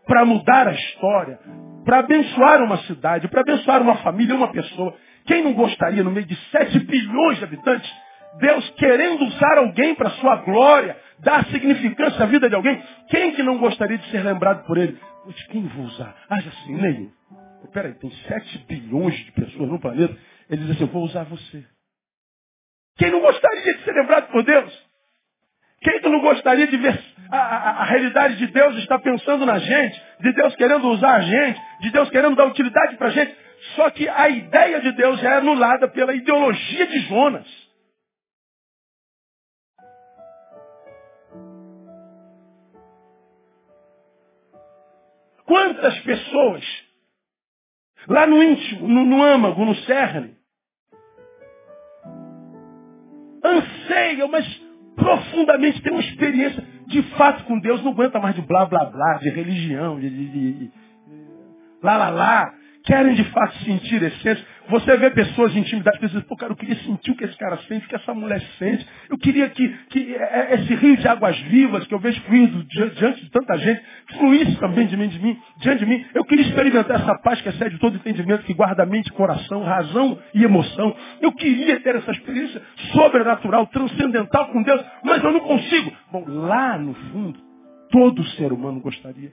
para 0.05 0.23
mudar 0.23 0.67
a 0.67 0.71
história, 0.71 1.39
para 1.83 1.99
abençoar 1.99 2.63
uma 2.63 2.77
cidade, 2.83 3.27
para 3.27 3.41
abençoar 3.41 3.81
uma 3.81 3.97
família, 3.97 4.35
uma 4.35 4.51
pessoa. 4.51 4.95
Quem 5.25 5.43
não 5.43 5.53
gostaria, 5.53 6.03
no 6.03 6.11
meio 6.11 6.25
de 6.25 6.35
7 6.51 6.79
bilhões 6.79 7.37
de 7.39 7.43
habitantes, 7.43 7.91
Deus 8.39 8.69
querendo 8.77 9.25
usar 9.25 9.57
alguém 9.57 9.95
para 9.95 10.11
sua 10.11 10.37
glória, 10.37 10.95
dar 11.19 11.45
significância 11.47 12.23
à 12.23 12.25
vida 12.27 12.49
de 12.49 12.55
alguém? 12.55 12.81
Quem 13.09 13.33
que 13.33 13.43
não 13.43 13.57
gostaria 13.57 13.97
de 13.97 14.09
ser 14.11 14.23
lembrado 14.23 14.65
por 14.65 14.77
ele? 14.77 14.97
De 15.27 15.47
quem 15.47 15.63
vou 15.67 15.85
usar? 15.85 16.15
Ah, 16.29 16.37
assim, 16.37 16.75
nem. 16.75 17.11
Peraí, 17.73 17.93
tem 17.95 18.09
7 18.09 18.65
bilhões 18.67 19.15
de 19.15 19.31
pessoas 19.33 19.69
no 19.69 19.79
planeta. 19.79 20.15
Ele 20.49 20.61
diz 20.61 20.71
assim, 20.71 20.83
eu 20.83 20.87
vou 20.87 21.03
usar 21.03 21.23
você. 21.25 21.65
Quem 22.97 23.11
não 23.11 23.19
gostaria 23.19 23.73
de 23.73 23.83
ser 23.83 23.91
lembrado 23.93 24.31
por 24.31 24.43
Deus? 24.43 24.87
Quem 25.81 25.99
que 25.99 26.09
não 26.09 26.21
gostaria 26.21 26.65
de 26.67 26.77
ver 26.77 26.99
a, 27.29 27.37
a, 27.37 27.69
a, 27.81 27.83
realidade 27.85 28.37
de 28.37 28.47
Deus 28.47 28.75
está 28.77 28.97
pensando 28.97 29.45
na 29.45 29.59
gente, 29.59 30.01
de 30.21 30.33
Deus 30.33 30.55
querendo 30.55 30.87
usar 30.87 31.15
a 31.15 31.21
gente, 31.21 31.61
de 31.81 31.91
Deus 31.91 32.09
querendo 32.09 32.35
dar 32.35 32.45
utilidade 32.45 32.97
para 32.97 33.07
a 33.07 33.11
gente? 33.11 33.35
Só 33.75 33.89
que 33.91 34.07
a 34.07 34.29
ideia 34.29 34.79
de 34.81 34.91
Deus 34.93 35.23
é 35.23 35.35
anulada 35.35 35.87
pela 35.87 36.13
ideologia 36.13 36.87
de 36.87 36.99
Jonas. 37.01 37.45
Quantas 45.47 45.97
pessoas, 45.99 46.63
lá 48.07 48.27
no 48.27 48.43
íntimo, 48.43 48.85
no, 48.85 49.05
no 49.05 49.23
âmago, 49.23 49.63
no 49.63 49.75
cerne, 49.75 50.35
anseiam, 53.41 54.27
mas 54.27 54.45
profundamente 54.93 55.81
têm 55.81 55.93
uma 55.93 56.01
experiência 56.01 56.61
de 56.87 57.01
fato 57.15 57.45
com 57.45 57.59
Deus, 57.59 57.81
não 57.81 57.93
aguenta 57.93 58.19
mais 58.19 58.35
de 58.35 58.41
blá 58.41 58.65
blá 58.65 58.85
blá, 58.85 59.19
de 59.19 59.29
religião, 59.29 59.97
de, 59.97 60.09
de, 60.09 60.27
de, 60.27 60.53
de 60.53 60.71
lá 61.81 61.95
lá 61.95 62.09
lá, 62.09 62.53
querem 62.83 63.15
de 63.15 63.23
fato 63.31 63.57
sentir 63.63 64.03
essência. 64.03 64.45
Você 64.69 64.97
vê 64.97 65.09
pessoas 65.11 65.53
de 65.53 65.59
intimidade 65.59 65.97
que 65.97 66.07
dizem, 66.07 66.21
pô, 66.23 66.35
cara, 66.35 66.51
eu 66.51 66.55
queria 66.57 66.75
sentir 66.77 67.11
o 67.11 67.15
que 67.15 67.23
esse 67.23 67.37
cara 67.37 67.57
sente, 67.67 67.85
o 67.85 67.89
que 67.89 67.95
essa 67.95 68.13
mulher 68.13 68.41
sente. 68.59 68.85
Eu 69.09 69.17
queria 69.17 69.49
que, 69.49 69.69
que 69.89 70.15
é, 70.15 70.51
é, 70.51 70.55
esse 70.55 70.75
rio 70.75 70.97
de 70.97 71.07
águas 71.07 71.39
vivas 71.43 71.87
que 71.87 71.93
eu 71.93 71.99
vejo 71.99 72.21
fluindo 72.23 72.63
diante 72.65 73.23
de 73.23 73.31
tanta 73.31 73.57
gente, 73.57 73.81
fluísse 74.17 74.57
também 74.57 74.85
de 74.87 74.97
mim, 74.97 75.07
de 75.07 75.19
mim, 75.19 75.39
diante 75.61 75.79
de 75.79 75.85
mim. 75.85 76.05
Eu 76.13 76.25
queria 76.25 76.45
experimentar 76.45 76.99
essa 76.99 77.17
paz 77.19 77.41
que 77.41 77.47
excede 77.47 77.77
todo 77.79 77.95
entendimento, 77.95 78.43
que 78.43 78.53
guarda 78.53 78.85
mente, 78.85 79.11
coração, 79.13 79.63
razão 79.63 80.19
e 80.33 80.43
emoção. 80.43 80.95
Eu 81.21 81.31
queria 81.31 81.79
ter 81.79 81.95
essa 81.95 82.11
experiência 82.11 82.61
sobrenatural, 82.91 83.67
transcendental 83.67 84.47
com 84.47 84.61
Deus, 84.63 84.83
mas 85.03 85.23
eu 85.23 85.31
não 85.31 85.41
consigo. 85.41 85.93
Bom, 86.11 86.25
lá 86.27 86.77
no 86.77 86.93
fundo, 86.93 87.39
todo 87.89 88.23
ser 88.31 88.51
humano 88.51 88.81
gostaria. 88.81 89.31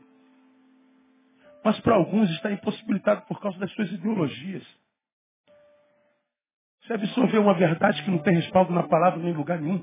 Mas 1.64 1.80
para 1.80 1.95
alguns 1.95 2.30
está 2.30 2.53
impossibilitado 2.53 3.22
por 3.22 3.41
causa 3.41 3.59
das 3.59 3.72
suas 3.72 3.91
ideologias. 3.91 4.84
Você 6.85 6.93
absorveu 6.93 7.41
uma 7.41 7.55
verdade 7.55 8.03
que 8.03 8.11
não 8.11 8.18
tem 8.18 8.35
respaldo 8.35 8.72
na 8.72 8.82
palavra 8.82 9.18
nem 9.18 9.32
em 9.32 9.37
lugar 9.37 9.59
nenhum. 9.59 9.82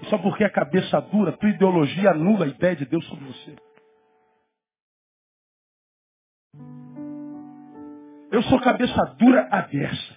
E 0.00 0.06
só 0.06 0.18
porque 0.18 0.44
a 0.44 0.50
cabeça 0.50 1.00
dura, 1.00 1.32
tua 1.32 1.50
ideologia 1.50 2.10
anula 2.10 2.44
a 2.44 2.48
ideia 2.48 2.76
de 2.76 2.84
Deus 2.84 3.04
sobre 3.06 3.24
você. 3.24 3.56
Eu 8.30 8.42
sou 8.44 8.60
cabeça 8.60 9.04
dura 9.18 9.48
aversa. 9.50 10.16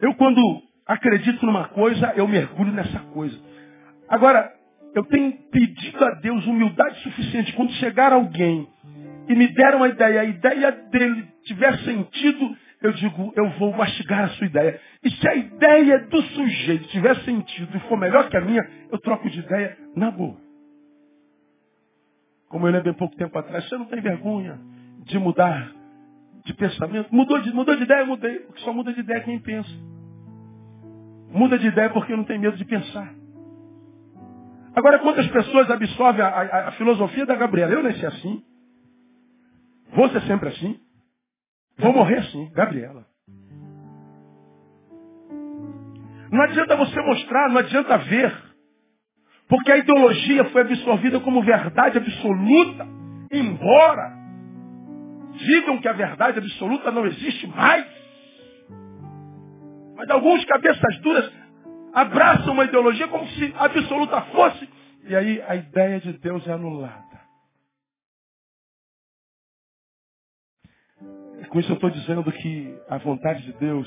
Eu 0.00 0.14
quando 0.14 0.40
acredito 0.86 1.44
numa 1.44 1.68
coisa, 1.68 2.14
eu 2.16 2.26
mergulho 2.26 2.72
nessa 2.72 3.00
coisa. 3.12 3.38
Agora, 4.08 4.50
eu 4.94 5.04
tenho 5.04 5.32
pedido 5.50 6.02
a 6.02 6.14
Deus 6.20 6.46
humildade 6.46 7.02
suficiente 7.02 7.52
quando 7.52 7.70
chegar 7.72 8.14
alguém 8.14 8.66
e 9.28 9.34
me 9.34 9.48
der 9.48 9.74
uma 9.74 9.88
ideia, 9.88 10.20
a 10.20 10.24
ideia 10.24 10.72
dele 10.72 11.26
tiver 11.44 11.78
sentido, 11.78 12.56
eu 12.80 12.92
digo, 12.92 13.32
eu 13.36 13.48
vou 13.50 13.72
mastigar 13.72 14.24
a 14.24 14.28
sua 14.30 14.46
ideia. 14.46 14.80
E 15.04 15.10
se 15.10 15.28
a 15.28 15.34
ideia 15.36 16.00
do 16.00 16.20
sujeito 16.22 16.88
tiver 16.88 17.16
sentido 17.20 17.76
e 17.76 17.80
for 17.88 17.96
melhor 17.96 18.28
que 18.28 18.36
a 18.36 18.40
minha, 18.40 18.68
eu 18.90 18.98
troco 18.98 19.30
de 19.30 19.38
ideia 19.38 19.76
na 19.94 20.10
boa. 20.10 20.36
Como 22.48 22.66
eu 22.66 22.72
lembro 22.72 22.84
bem 22.84 22.94
pouco 22.94 23.16
tempo 23.16 23.38
atrás, 23.38 23.66
você 23.68 23.78
não 23.78 23.86
tem 23.86 24.00
vergonha 24.00 24.58
de 25.04 25.18
mudar 25.18 25.72
de 26.44 26.52
pensamento? 26.54 27.14
Mudou 27.14 27.40
de, 27.40 27.52
mudou 27.52 27.76
de 27.76 27.84
ideia? 27.84 28.04
Mudei. 28.04 28.40
Porque 28.40 28.60
só 28.62 28.72
muda 28.72 28.92
de 28.92 29.00
ideia 29.00 29.20
quem 29.20 29.38
pensa. 29.38 29.70
Muda 31.30 31.58
de 31.58 31.68
ideia 31.68 31.88
porque 31.90 32.14
não 32.14 32.24
tem 32.24 32.38
medo 32.38 32.56
de 32.56 32.64
pensar. 32.64 33.14
Agora, 34.74 34.98
quantas 34.98 35.26
pessoas 35.28 35.70
absorvem 35.70 36.24
a, 36.24 36.28
a, 36.28 36.68
a 36.68 36.72
filosofia 36.72 37.24
da 37.24 37.36
Gabriela? 37.36 37.72
Eu 37.72 37.82
nasci 37.82 38.04
assim. 38.04 38.42
Vou 39.92 40.08
ser 40.10 40.22
sempre 40.22 40.48
assim. 40.48 40.78
Vou 41.78 41.92
morrer 41.92 42.18
assim, 42.18 42.50
Gabriela. 42.52 43.06
Não 46.30 46.42
adianta 46.42 46.76
você 46.76 47.00
mostrar, 47.02 47.50
não 47.50 47.58
adianta 47.58 47.98
ver. 47.98 48.34
Porque 49.48 49.70
a 49.70 49.76
ideologia 49.76 50.44
foi 50.46 50.62
absorvida 50.62 51.20
como 51.20 51.42
verdade 51.42 51.98
absoluta, 51.98 52.86
embora 53.30 54.22
digam 55.32 55.78
que 55.78 55.88
a 55.88 55.92
verdade 55.92 56.38
absoluta 56.38 56.90
não 56.90 57.06
existe 57.06 57.46
mais. 57.46 57.86
Mas 59.96 60.10
alguns 60.10 60.44
cabeças 60.44 60.98
duras 61.02 61.30
abraçam 61.92 62.54
uma 62.54 62.64
ideologia 62.64 63.08
como 63.08 63.26
se 63.28 63.54
absoluta 63.58 64.20
fosse, 64.22 64.68
e 65.04 65.14
aí 65.14 65.42
a 65.46 65.56
ideia 65.56 66.00
de 66.00 66.12
Deus 66.14 66.46
é 66.46 66.52
anulada. 66.52 67.11
Com 71.52 71.60
isso 71.60 71.70
eu 71.70 71.74
estou 71.74 71.90
dizendo 71.90 72.32
que 72.32 72.80
a 72.88 72.96
vontade 72.96 73.42
de 73.42 73.52
Deus 73.52 73.86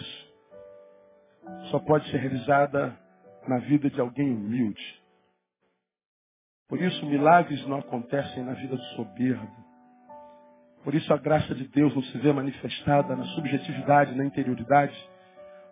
só 1.71 1.79
pode 1.79 2.07
ser 2.11 2.17
realizada 2.17 2.95
na 3.47 3.57
vida 3.57 3.89
de 3.89 3.99
alguém 3.99 4.31
humilde. 4.31 5.01
Por 6.69 6.79
isso 6.79 7.03
milagres 7.07 7.65
não 7.65 7.79
acontecem 7.79 8.43
na 8.43 8.53
vida 8.53 8.75
do 8.75 8.83
soberbo. 8.95 9.51
Por 10.83 10.93
isso 10.93 11.11
a 11.11 11.17
graça 11.17 11.55
de 11.55 11.67
Deus 11.69 11.95
não 11.95 12.03
se 12.03 12.15
vê 12.19 12.31
manifestada 12.31 13.15
na 13.15 13.25
subjetividade, 13.33 14.13
na 14.13 14.25
interioridade. 14.25 14.95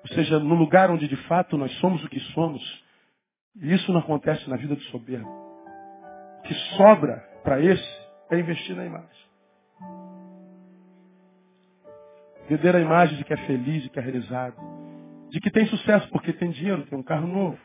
Ou 0.01 0.15
seja, 0.15 0.39
no 0.39 0.55
lugar 0.55 0.89
onde 0.89 1.07
de 1.07 1.27
fato 1.27 1.59
nós 1.59 1.71
somos 1.77 2.03
o 2.03 2.09
que 2.09 2.19
somos. 2.33 2.83
E 3.57 3.71
isso 3.71 3.93
não 3.93 3.99
acontece 3.99 4.49
na 4.49 4.57
vida 4.57 4.73
do 4.73 4.81
soberbo. 4.85 5.29
O 5.29 6.41
que 6.41 6.55
sobra 6.75 7.17
para 7.43 7.61
esse 7.61 8.07
é 8.31 8.39
investir 8.39 8.75
na 8.75 8.83
imagem. 8.83 9.22
Vender 12.49 12.75
a 12.75 12.79
imagem 12.79 13.17
de 13.17 13.23
que 13.23 13.33
é 13.33 13.37
feliz, 13.37 13.83
de 13.83 13.89
que 13.89 13.99
é 13.99 14.01
realizado. 14.01 14.55
De 15.29 15.39
que 15.39 15.49
tem 15.49 15.65
sucesso 15.67 16.07
porque 16.09 16.33
tem 16.33 16.51
dinheiro, 16.51 16.85
tem 16.85 16.97
um 16.97 17.03
carro 17.03 17.27
novo. 17.27 17.57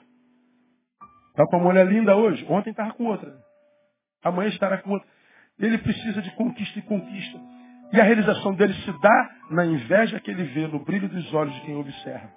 Está 1.30 1.46
com 1.46 1.56
uma 1.56 1.66
mulher 1.66 1.86
linda 1.86 2.16
hoje. 2.16 2.44
Ontem 2.48 2.70
estava 2.70 2.92
com 2.92 3.04
outra. 3.04 3.32
Amanhã 4.22 4.48
estará 4.48 4.78
com 4.78 4.90
outra. 4.90 5.08
Ele 5.58 5.78
precisa 5.78 6.22
de 6.22 6.30
conquista 6.32 6.78
e 6.78 6.82
conquista. 6.82 7.38
E 7.92 8.00
a 8.00 8.04
realização 8.04 8.54
dele 8.54 8.74
se 8.74 8.92
dá 9.00 9.30
na 9.50 9.64
inveja 9.64 10.20
que 10.20 10.30
ele 10.30 10.44
vê, 10.44 10.66
no 10.66 10.84
brilho 10.84 11.08
dos 11.08 11.32
olhos 11.32 11.54
de 11.54 11.60
quem 11.62 11.76
observa. 11.76 12.30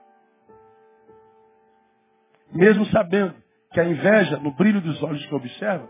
Mesmo 2.54 2.86
sabendo 2.88 3.36
que 3.72 3.80
a 3.80 3.86
inveja, 3.86 4.38
no 4.38 4.52
brilho 4.52 4.82
dos 4.82 5.02
olhos 5.04 5.20
de 5.20 5.28
quem 5.28 5.38
observa, 5.38 5.90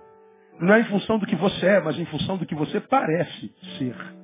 não 0.59 0.73
é 0.73 0.81
em 0.81 0.85
função 0.85 1.17
do 1.17 1.25
que 1.25 1.35
você 1.35 1.65
é, 1.65 1.79
mas 1.79 1.97
em 1.97 2.05
função 2.05 2.37
do 2.37 2.45
que 2.45 2.55
você 2.55 2.79
parece 2.79 3.53
ser. 3.77 4.20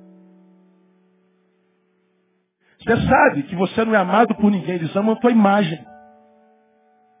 Você 2.78 2.96
sabe 3.06 3.42
que 3.44 3.56
você 3.56 3.84
não 3.84 3.94
é 3.94 3.98
amado 3.98 4.34
por 4.36 4.50
ninguém, 4.50 4.76
eles 4.76 4.94
amam 4.94 5.14
a 5.14 5.20
tua 5.20 5.32
imagem. 5.32 5.84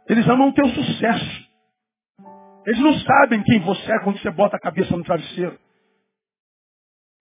Eles 0.08 0.26
amam 0.28 0.48
o 0.48 0.52
teu 0.52 0.68
sucesso. 0.68 1.48
Eles 2.66 2.80
não 2.80 2.94
sabem 3.00 3.42
quem 3.42 3.60
você 3.60 3.92
é 3.92 3.98
quando 4.00 4.18
você 4.18 4.30
bota 4.30 4.56
a 4.56 4.60
cabeça 4.60 4.96
no 4.96 5.04
travesseiro. 5.04 5.58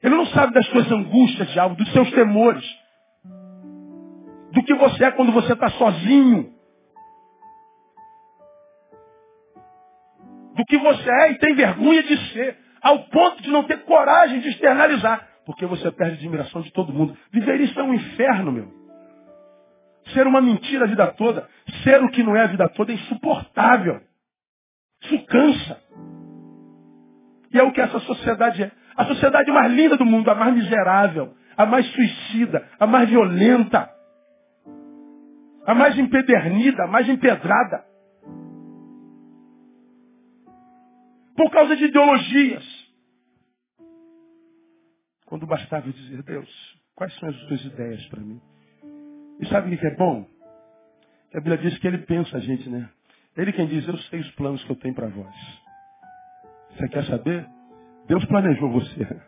Ele 0.02 0.16
não 0.16 0.26
sabe 0.28 0.54
das 0.54 0.66
suas 0.68 0.92
angústias, 0.92 1.50
diabo, 1.50 1.76
dos 1.76 1.92
seus 1.92 2.12
temores. 2.12 2.64
Do 4.52 4.64
que 4.64 4.74
você 4.76 5.06
é 5.06 5.12
quando 5.12 5.32
você 5.32 5.54
está 5.54 5.70
sozinho. 5.72 6.54
Do 10.56 10.66
que 10.66 10.78
você 10.78 11.10
é 11.10 11.32
e 11.32 11.40
tem 11.40 11.56
vergonha 11.56 12.04
de 12.04 12.18
ser. 12.32 12.58
Ao 12.82 13.00
ponto 13.06 13.42
de 13.42 13.50
não 13.50 13.64
ter 13.64 13.84
coragem 13.84 14.40
de 14.40 14.50
externalizar. 14.50 15.27
Porque 15.48 15.66
você 15.66 15.90
perde 15.90 16.16
a 16.16 16.18
admiração 16.18 16.62
de 16.62 16.74
todo 16.74 16.92
mundo. 16.92 17.18
Viver 17.32 17.62
isso 17.62 17.80
é 17.80 17.84
um 17.84 17.94
inferno, 17.94 18.52
meu. 18.52 18.68
Ser 20.14 20.28
uma 20.28 20.42
mentira 20.42 20.84
a 20.84 20.88
vida 20.90 21.08
toda. 21.14 21.48
Ser 21.86 22.04
o 22.04 22.10
que 22.10 22.22
não 22.22 22.36
é 22.36 22.44
a 22.44 22.48
vida 22.48 22.68
toda 22.68 22.92
é 22.92 22.96
insuportável. 22.96 24.02
Isso 25.02 25.26
cansa. 25.26 25.82
E 27.54 27.58
é 27.58 27.64
o 27.64 27.72
que 27.72 27.80
essa 27.80 27.98
sociedade 28.02 28.62
é. 28.62 28.72
A 28.98 29.06
sociedade 29.06 29.50
mais 29.50 29.72
linda 29.72 29.96
do 29.96 30.06
mundo, 30.06 30.30
a 30.30 30.36
mais 30.36 30.54
miserável, 30.54 31.34
a 31.56 31.66
mais 31.66 31.88
suicida, 31.94 32.68
a 32.78 32.86
mais 32.86 33.10
violenta, 33.10 33.90
a 35.66 35.74
mais 35.74 35.98
empedernida, 35.98 36.84
a 36.84 36.88
mais 36.88 37.08
empedrada. 37.08 37.86
Por 41.38 41.50
causa 41.52 41.74
de 41.78 41.86
ideologias. 41.86 42.77
Quando 45.28 45.46
bastava 45.46 45.92
dizer, 45.92 46.24
Deus, 46.24 46.50
quais 46.96 47.14
são 47.20 47.28
as 47.28 47.36
suas 47.42 47.66
ideias 47.66 48.04
para 48.08 48.22
mim? 48.22 48.42
E 49.42 49.46
sabe 49.48 49.76
o 49.76 49.78
que 49.78 49.86
é 49.86 49.96
bom? 49.96 50.26
A 51.34 51.38
Bíblia 51.38 51.58
diz 51.58 51.78
que 51.80 51.88
ele 51.88 52.00
pensa 52.00 52.38
a 52.38 52.40
gente, 52.40 52.70
né? 52.70 52.90
Ele 53.36 53.52
quem 53.52 53.68
diz, 53.68 53.86
eu 53.88 53.98
sei 53.98 54.22
os 54.22 54.32
planos 54.32 54.64
que 54.64 54.72
eu 54.72 54.76
tenho 54.78 54.96
para 54.96 55.08
vós. 55.08 55.36
Você 56.72 56.88
quer 56.88 57.04
saber? 57.06 57.46
Deus 58.08 58.24
planejou 58.26 58.72
você. 58.72 59.22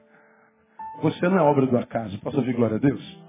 Você 1.01 1.27
não 1.27 1.37
é 1.37 1.41
obra 1.41 1.67
do 1.67 1.77
acaso. 1.77 2.17
Posso 2.21 2.37
ouvir 2.37 2.53
glória 2.53 2.77
a 2.77 2.79
Deus? 2.79 3.23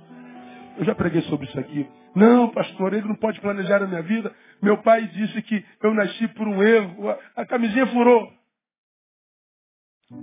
Eu 0.79 0.85
já 0.85 0.95
preguei 0.95 1.23
sobre 1.23 1.47
isso 1.47 1.59
aqui. 1.59 1.89
Não, 2.15 2.51
pastor, 2.51 2.95
ele 2.95 3.07
não 3.07 3.17
pode 3.17 3.41
planejar 3.41 3.83
a 3.83 3.87
minha 3.87 4.03
vida. 4.03 4.33
Meu 4.63 4.79
pai 4.79 5.09
disse 5.09 5.43
que 5.43 5.65
eu 5.83 5.93
nasci 5.93 6.29
por 6.29 6.47
um 6.47 6.63
erro. 6.63 7.11
A 7.35 7.45
camisinha 7.45 7.87
furou. 7.89 8.33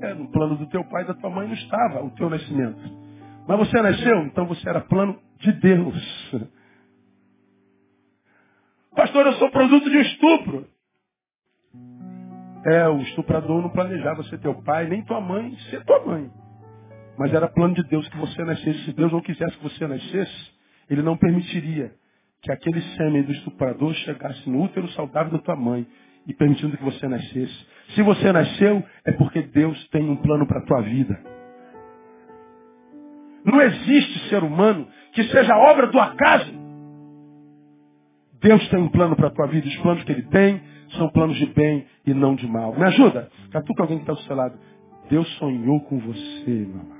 É, 0.02 0.14
no 0.14 0.30
plano 0.30 0.58
do 0.58 0.68
teu 0.68 0.84
pai 0.86 1.04
e 1.04 1.08
da 1.08 1.14
tua 1.14 1.30
mãe 1.30 1.48
não 1.48 1.54
estava 1.54 2.04
o 2.04 2.12
teu 2.12 2.30
nascimento. 2.30 2.82
Mas 3.48 3.58
você 3.58 3.82
nasceu, 3.82 4.24
então 4.26 4.46
você 4.46 4.68
era 4.68 4.82
plano 4.82 5.18
de 5.40 5.52
Deus. 5.54 6.36
Pastor, 8.94 9.26
eu 9.28 9.34
sou 9.34 9.50
produto 9.50 9.90
de 9.90 9.98
um 9.98 10.02
estupro. 10.02 10.68
É, 12.66 12.90
o 12.90 13.00
estuprador 13.00 13.62
não 13.62 13.70
planejava 13.70 14.24
ser 14.24 14.40
teu 14.40 14.56
pai, 14.64 14.88
nem 14.90 15.04
tua 15.06 15.22
mãe 15.22 15.56
ser 15.70 15.86
tua 15.86 16.06
mãe. 16.06 16.30
Mas 17.18 17.34
era 17.34 17.48
plano 17.48 17.74
de 17.74 17.84
Deus 17.84 18.08
que 18.10 18.18
você 18.18 18.44
nascesse. 18.44 18.86
Se 18.86 18.94
Deus 18.94 19.12
não 19.12 19.22
quisesse 19.22 19.56
que 19.58 19.64
você 19.64 19.88
nascesse, 19.88 20.52
Ele 20.90 21.02
não 21.02 21.16
permitiria 21.16 21.94
que 22.42 22.52
aquele 22.52 22.82
sêmen 22.98 23.24
do 23.24 23.32
estuprador 23.32 23.94
chegasse 23.94 24.50
no 24.50 24.64
útero 24.64 24.90
saudável 24.92 25.32
da 25.32 25.40
tua 25.40 25.56
mãe 25.56 25.88
e 26.28 26.34
permitindo 26.34 26.78
que 26.78 26.84
você 26.84 27.08
nascesse. 27.08 27.68
Se 27.96 28.02
você 28.02 28.32
nasceu, 28.32 28.84
é 29.06 29.12
porque 29.14 29.42
Deus 29.42 29.88
tem 29.90 30.10
um 30.10 30.18
plano 30.18 30.46
para 30.46 30.60
a 30.60 30.66
tua 30.66 30.82
vida. 30.82 31.18
Não 33.46 33.62
existe 33.62 34.30
ser 34.30 34.44
humano 34.44 34.88
que 35.14 35.24
seja 35.24 35.56
obra 35.56 35.88
do 35.88 35.98
acaso. 35.98 36.52
Deus 38.42 38.68
tem 38.70 38.80
um 38.80 38.90
plano 38.90 39.16
para 39.16 39.28
a 39.28 39.32
tua 39.32 39.48
vida. 39.48 39.68
Os 39.68 39.78
planos 39.78 40.04
que 40.04 40.12
Ele 40.12 40.24
tem 40.24 40.62
são 40.98 41.10
planos 41.10 41.38
de 41.38 41.46
bem 41.48 41.86
e 42.06 42.14
não 42.14 42.36
de 42.36 42.46
mal. 42.46 42.76
Me 42.76 42.84
ajuda? 42.84 43.30
Catuca 43.52 43.84
alguém 43.84 43.98
que 43.98 44.04
está 44.04 44.14
ao 44.14 44.20
seu 44.20 44.36
lado. 44.36 44.60
Deus 45.10 45.28
sonhou 45.38 45.80
com 45.82 45.98
você, 46.00 46.50
meu 46.50 46.82
amado. 46.82 46.98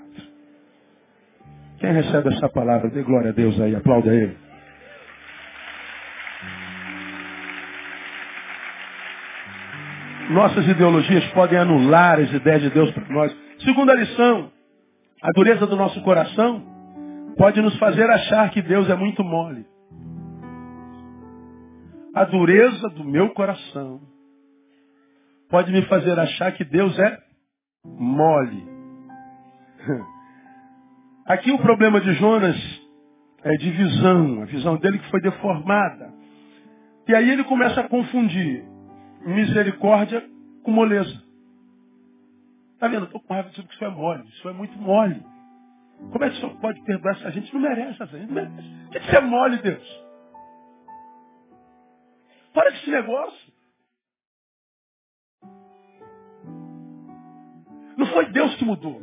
Quem 1.80 1.92
recebe 1.92 2.34
essa 2.34 2.50
palavra, 2.50 2.90
dê 2.90 3.04
glória 3.04 3.30
a 3.30 3.34
Deus 3.34 3.60
aí, 3.60 3.76
aplauda 3.76 4.14
Ele. 4.14 4.47
Nossas 10.30 10.68
ideologias 10.68 11.26
podem 11.32 11.58
anular 11.58 12.20
as 12.20 12.32
ideias 12.34 12.62
de 12.62 12.70
Deus 12.70 12.92
para 12.92 13.08
nós. 13.08 13.34
Segunda 13.64 13.94
lição, 13.94 14.52
a 15.22 15.32
dureza 15.34 15.66
do 15.66 15.76
nosso 15.78 16.02
coração 16.02 16.62
pode 17.38 17.62
nos 17.62 17.78
fazer 17.78 18.10
achar 18.10 18.50
que 18.50 18.62
Deus 18.62 18.90
é 18.90 18.96
muito 18.96 19.24
mole. 19.24 19.66
A 22.14 22.26
dureza 22.26 22.90
do 22.90 23.06
meu 23.06 23.30
coração 23.30 24.02
pode 25.50 25.72
me 25.72 25.84
fazer 25.84 26.20
achar 26.20 26.52
que 26.52 26.66
Deus 26.66 26.98
é 27.00 27.18
mole. 27.86 28.68
Aqui 31.26 31.52
o 31.52 31.60
problema 31.60 32.02
de 32.02 32.14
Jonas 32.14 32.58
é 33.44 33.52
de 33.52 33.72
visão, 33.72 34.42
a 34.42 34.46
visão 34.46 34.76
dele 34.78 35.00
que 35.00 35.10
foi 35.10 35.22
deformada. 35.22 36.14
E 37.08 37.16
aí 37.16 37.30
ele 37.30 37.46
começa 37.46 37.80
a 37.80 37.88
confundir 37.88 38.66
misericórdia 39.22 40.28
com 40.64 40.72
moleza. 40.72 41.24
Está 42.74 42.88
vendo? 42.88 43.06
Estou 43.06 43.22
com 43.22 43.34
raiva 43.34 43.50
disso 43.50 43.68
que 43.68 43.74
isso 43.74 43.84
é 43.84 43.90
mole. 43.90 44.28
Isso 44.30 44.50
é 44.50 44.54
muito 44.54 44.78
mole. 44.78 45.24
Como 46.12 46.24
é 46.24 46.30
que 46.30 46.36
o 46.36 46.40
senhor 46.40 46.56
pode 46.60 46.82
perdoar 46.84 47.16
essa 47.16 47.32
gente? 47.32 47.54
Não 47.54 47.62
merece 47.62 48.04
essa 48.04 48.18
gente. 48.18 48.28
Não 48.28 48.36
merece. 48.36 48.68
O 48.88 48.90
que 48.92 49.00
isso 49.00 49.16
é 49.16 49.22
mole, 49.22 49.58
Deus? 49.58 50.04
Para 52.54 52.70
esse 52.70 52.90
negócio. 52.90 53.54
Não 57.98 58.06
foi 58.08 58.28
Deus 58.28 58.56
que 58.56 58.66
mudou. 58.66 59.02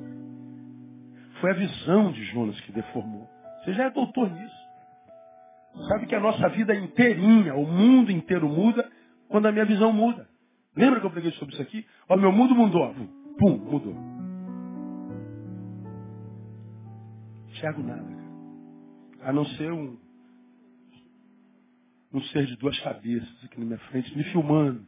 Foi 1.41 1.51
a 1.51 1.55
visão 1.55 2.12
de 2.12 2.25
Jonas 2.27 2.61
que 2.61 2.73
deformou. 2.73 3.29
Você 3.65 3.75
já 3.75 3.85
é 3.85 3.91
doutor 3.91 4.31
nisso. 4.31 4.65
Sabe 5.89 6.07
que 6.07 6.15
a 6.15 6.21
nossa 6.21 6.49
vida 6.51 6.75
inteirinha, 6.75 7.55
o 7.57 7.67
mundo 7.67 8.12
inteiro 8.12 8.49
muda 8.49 8.89
quando 9.29 9.47
a 9.47 9.53
minha 9.53 9.64
visão 9.64 9.93
muda. 9.93 10.29
Lembra 10.77 11.01
que 11.01 11.07
eu 11.07 11.11
preguei 11.11 11.33
sobre 11.33 11.55
isso 11.55 11.62
aqui? 11.62 11.87
Ó, 12.09 12.16
meu 12.16 12.33
mundo 12.33 12.55
mudou. 12.55 12.95
Pum, 13.39 13.59
mudou. 13.59 13.95
Enxergo 17.49 17.83
nada. 17.83 18.14
A 19.22 19.33
não 19.33 19.45
ser 19.45 19.72
um, 19.72 19.99
um 22.12 22.20
ser 22.25 22.47
de 22.47 22.57
duas 22.57 22.79
cabeças 22.81 23.45
aqui 23.45 23.59
na 23.59 23.66
minha 23.66 23.79
frente, 23.91 24.16
me 24.16 24.25
filmando. 24.25 24.87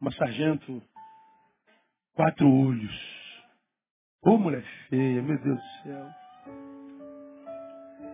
Uma 0.00 0.10
sargento, 0.12 0.82
quatro 2.14 2.50
olhos. 2.50 3.20
Ô 4.22 4.36
mulher 4.36 4.64
feia, 4.88 5.22
meu 5.22 5.38
Deus 5.42 5.58
do 5.58 5.82
céu. 5.82 6.29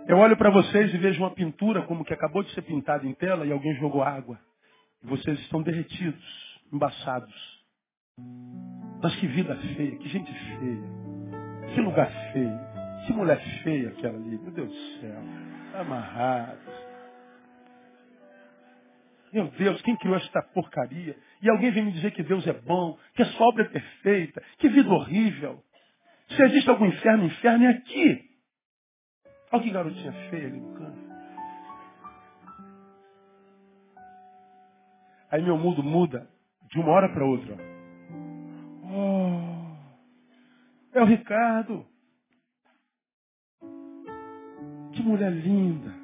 Eu 0.08 0.18
olho 0.18 0.36
para 0.36 0.50
vocês 0.50 0.94
e 0.94 0.98
vejo 0.98 1.20
uma 1.20 1.32
pintura 1.32 1.82
como 1.82 2.04
que 2.04 2.14
acabou 2.14 2.40
de 2.44 2.50
ser 2.52 2.62
pintada 2.62 3.04
em 3.04 3.12
tela 3.14 3.44
e 3.44 3.50
alguém 3.50 3.74
jogou 3.74 4.04
água. 4.04 4.38
E 5.02 5.06
vocês 5.08 5.36
estão 5.40 5.60
derretidos, 5.62 6.60
embaçados. 6.72 7.34
Mas 9.02 9.16
que 9.16 9.26
vida 9.26 9.56
feia, 9.56 9.96
que 9.96 10.08
gente 10.08 10.32
feia. 10.32 11.74
Que 11.74 11.80
lugar 11.80 12.08
feio. 12.32 12.58
Que 13.04 13.12
mulher 13.12 13.40
feia 13.64 13.88
aquela 13.88 14.16
ali, 14.16 14.38
meu 14.38 14.52
Deus 14.52 14.68
do 14.68 15.00
céu. 15.00 15.22
Amarrado. 15.74 16.60
Meu 19.32 19.48
Deus, 19.58 19.82
quem 19.82 19.96
criou 19.96 20.16
esta 20.16 20.40
porcaria? 20.54 21.16
E 21.42 21.50
alguém 21.50 21.72
vem 21.72 21.84
me 21.84 21.92
dizer 21.92 22.12
que 22.12 22.22
Deus 22.22 22.46
é 22.46 22.52
bom, 22.52 22.96
que 23.14 23.22
a 23.22 23.26
sua 23.26 23.48
obra 23.48 23.64
é 23.64 23.68
perfeita, 23.68 24.40
que 24.58 24.68
vida 24.68 24.88
horrível. 24.88 25.60
Se 26.28 26.42
existe 26.44 26.70
algum 26.70 26.86
inferno, 26.86 27.24
inferno 27.24 27.64
é 27.64 27.70
aqui. 27.70 28.35
Olha 29.56 29.64
que 29.64 29.70
garotinha 29.70 30.12
feia 30.28 30.48
ali 30.48 30.60
no 30.60 30.74
canto. 30.74 30.98
Aí 35.30 35.42
meu 35.42 35.56
mundo 35.56 35.82
muda 35.82 36.28
de 36.70 36.78
uma 36.78 36.90
hora 36.92 37.08
para 37.08 37.24
outra. 37.24 37.56
Oh, 38.84 39.38
é 40.92 41.02
o 41.02 41.06
Ricardo. 41.06 41.86
Que 44.92 45.02
mulher 45.02 45.32
linda. 45.32 45.94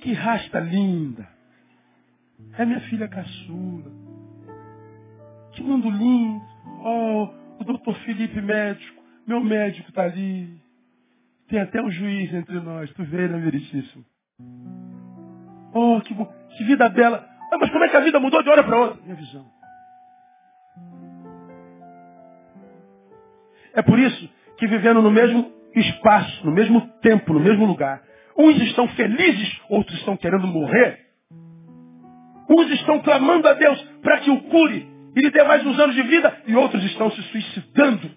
Que 0.00 0.14
rasta 0.14 0.60
linda. 0.60 1.28
É 2.56 2.64
minha 2.64 2.80
filha 2.88 3.06
caçula. 3.06 3.92
Que 5.52 5.62
mundo 5.62 5.90
lindo. 5.90 6.42
Oh, 6.82 7.28
o 7.60 7.64
doutor 7.64 7.94
Felipe 7.96 8.40
médico. 8.40 9.01
Meu 9.26 9.40
médico 9.40 9.88
está 9.88 10.02
ali. 10.04 10.60
Tem 11.48 11.60
até 11.60 11.80
um 11.80 11.90
juiz 11.90 12.32
entre 12.32 12.60
nós. 12.60 12.90
Tu 12.92 13.04
vê, 13.04 13.28
né, 13.28 13.38
Veritíssimo? 13.38 14.04
Oh, 15.74 16.00
que, 16.00 16.14
que 16.56 16.64
vida 16.64 16.88
bela. 16.88 17.26
Ah, 17.52 17.58
mas 17.58 17.70
como 17.70 17.84
é 17.84 17.88
que 17.88 17.96
a 17.96 18.00
vida 18.00 18.18
mudou 18.18 18.42
de 18.42 18.48
hora 18.48 18.64
para 18.64 18.78
outra? 18.78 19.02
Minha 19.02 19.16
visão. 19.16 19.46
É 23.74 23.82
por 23.82 23.98
isso 23.98 24.28
que 24.58 24.66
vivendo 24.66 25.00
no 25.00 25.10
mesmo 25.10 25.50
espaço, 25.74 26.44
no 26.44 26.52
mesmo 26.52 26.80
tempo, 27.00 27.32
no 27.32 27.40
mesmo 27.40 27.64
lugar, 27.64 28.02
uns 28.36 28.60
estão 28.62 28.86
felizes, 28.88 29.60
outros 29.68 29.98
estão 29.98 30.16
querendo 30.16 30.46
morrer. 30.46 31.00
Uns 32.48 32.70
estão 32.70 33.00
clamando 33.00 33.48
a 33.48 33.54
Deus 33.54 33.80
para 34.02 34.20
que 34.20 34.30
o 34.30 34.42
cure 34.42 34.92
e 35.14 35.20
lhe 35.20 35.30
dê 35.30 35.42
mais 35.44 35.64
uns 35.64 35.78
anos 35.78 35.94
de 35.94 36.02
vida, 36.02 36.42
e 36.46 36.54
outros 36.56 36.82
estão 36.84 37.10
se 37.10 37.22
suicidando. 37.24 38.10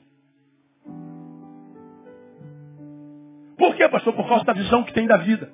Por 3.66 3.76
quê, 3.76 3.89
pastor? 3.89 4.13
Por 4.13 4.28
causa 4.28 4.45
da 4.45 4.53
visão 4.53 4.84
que 4.84 4.93
tem 4.93 5.07
da 5.07 5.18
vida. 5.18 5.51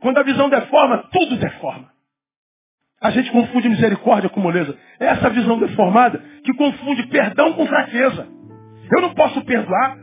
Quando 0.00 0.18
a 0.18 0.22
visão 0.22 0.48
deforma, 0.48 1.08
tudo 1.10 1.36
deforma. 1.36 1.90
A 3.00 3.10
gente 3.10 3.32
confunde 3.32 3.68
misericórdia 3.68 4.30
com 4.30 4.38
moleza. 4.38 4.78
É 5.00 5.06
essa 5.06 5.28
visão 5.28 5.58
deformada 5.58 6.22
que 6.44 6.54
confunde 6.54 7.08
perdão 7.08 7.52
com 7.54 7.66
fraqueza. 7.66 8.28
Eu 8.96 9.02
não 9.02 9.12
posso 9.12 9.44
perdoar. 9.44 9.98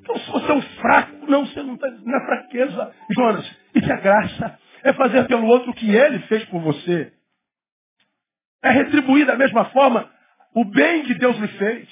Então, 0.00 0.18
se 0.18 0.30
você 0.30 0.52
é 0.52 0.60
fraco, 0.80 1.26
não, 1.28 1.44
você 1.44 1.62
não 1.62 1.74
está 1.74 1.90
na 1.90 2.16
é 2.16 2.24
fraqueza. 2.24 2.92
Jonas, 3.10 3.58
isso 3.74 3.92
é 3.92 3.96
graça. 3.98 4.58
É 4.82 4.94
fazer 4.94 5.26
pelo 5.26 5.46
outro 5.46 5.72
o 5.72 5.74
que 5.74 5.94
ele 5.94 6.20
fez 6.20 6.42
por 6.46 6.60
você. 6.62 7.12
É 8.62 8.70
retribuir 8.70 9.26
da 9.26 9.36
mesma 9.36 9.66
forma 9.66 10.08
o 10.54 10.64
bem 10.64 11.02
que 11.02 11.12
Deus 11.14 11.36
lhe 11.36 11.48
fez. 11.48 11.86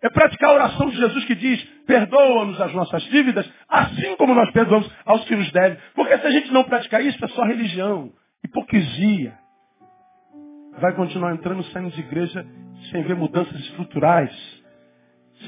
É 0.00 0.08
praticar 0.08 0.50
a 0.50 0.54
oração 0.54 0.88
de 0.90 0.96
Jesus 0.96 1.24
que 1.24 1.34
diz, 1.34 1.60
perdoa-nos 1.86 2.60
as 2.60 2.72
nossas 2.72 3.02
dívidas, 3.04 3.50
assim 3.68 4.14
como 4.16 4.32
nós 4.32 4.50
perdoamos 4.52 4.88
aos 5.04 5.24
que 5.24 5.34
nos 5.34 5.50
devem. 5.50 5.76
Porque 5.94 6.16
se 6.18 6.26
a 6.26 6.30
gente 6.30 6.52
não 6.52 6.62
praticar 6.64 7.04
isso, 7.04 7.22
é 7.24 7.28
só 7.28 7.42
religião, 7.44 8.12
hipocrisia. 8.44 9.36
Vai 10.80 10.94
continuar 10.94 11.34
entrando, 11.34 11.64
saindo 11.64 11.90
de 11.90 12.00
igreja, 12.00 12.46
sem 12.92 13.02
ver 13.02 13.16
mudanças 13.16 13.58
estruturais, 13.58 14.30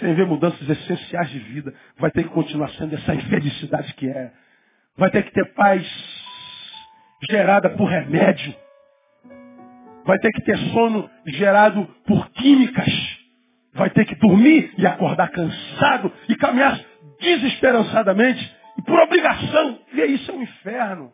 sem 0.00 0.14
ver 0.14 0.26
mudanças 0.26 0.68
essenciais 0.68 1.30
de 1.30 1.38
vida. 1.38 1.72
Vai 1.96 2.10
ter 2.10 2.24
que 2.24 2.30
continuar 2.30 2.70
sendo 2.70 2.96
essa 2.96 3.14
infelicidade 3.14 3.94
que 3.94 4.08
é. 4.08 4.32
Vai 4.96 5.10
ter 5.10 5.22
que 5.22 5.30
ter 5.32 5.54
paz 5.54 5.86
gerada 7.30 7.70
por 7.70 7.84
remédio. 7.84 8.52
Vai 10.04 10.18
ter 10.18 10.32
que 10.32 10.42
ter 10.42 10.58
sono 10.72 11.08
gerado 11.26 11.86
por 12.04 12.28
químicas 12.30 13.19
vai 13.72 13.90
ter 13.90 14.04
que 14.04 14.14
dormir 14.16 14.72
e 14.76 14.86
acordar 14.86 15.30
cansado 15.30 16.12
e 16.28 16.36
caminhar 16.36 16.80
desesperançadamente 17.20 18.56
e 18.78 18.82
por 18.82 18.98
obrigação. 19.00 19.78
E 19.92 20.00
isso 20.02 20.30
é 20.30 20.34
um 20.34 20.42
inferno. 20.42 21.12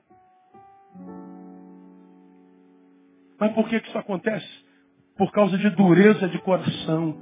Mas 3.38 3.52
por 3.52 3.68
que, 3.68 3.80
que 3.80 3.88
isso 3.88 3.98
acontece? 3.98 4.48
Por 5.16 5.30
causa 5.32 5.56
de 5.58 5.70
dureza 5.70 6.28
de 6.28 6.38
coração. 6.38 7.18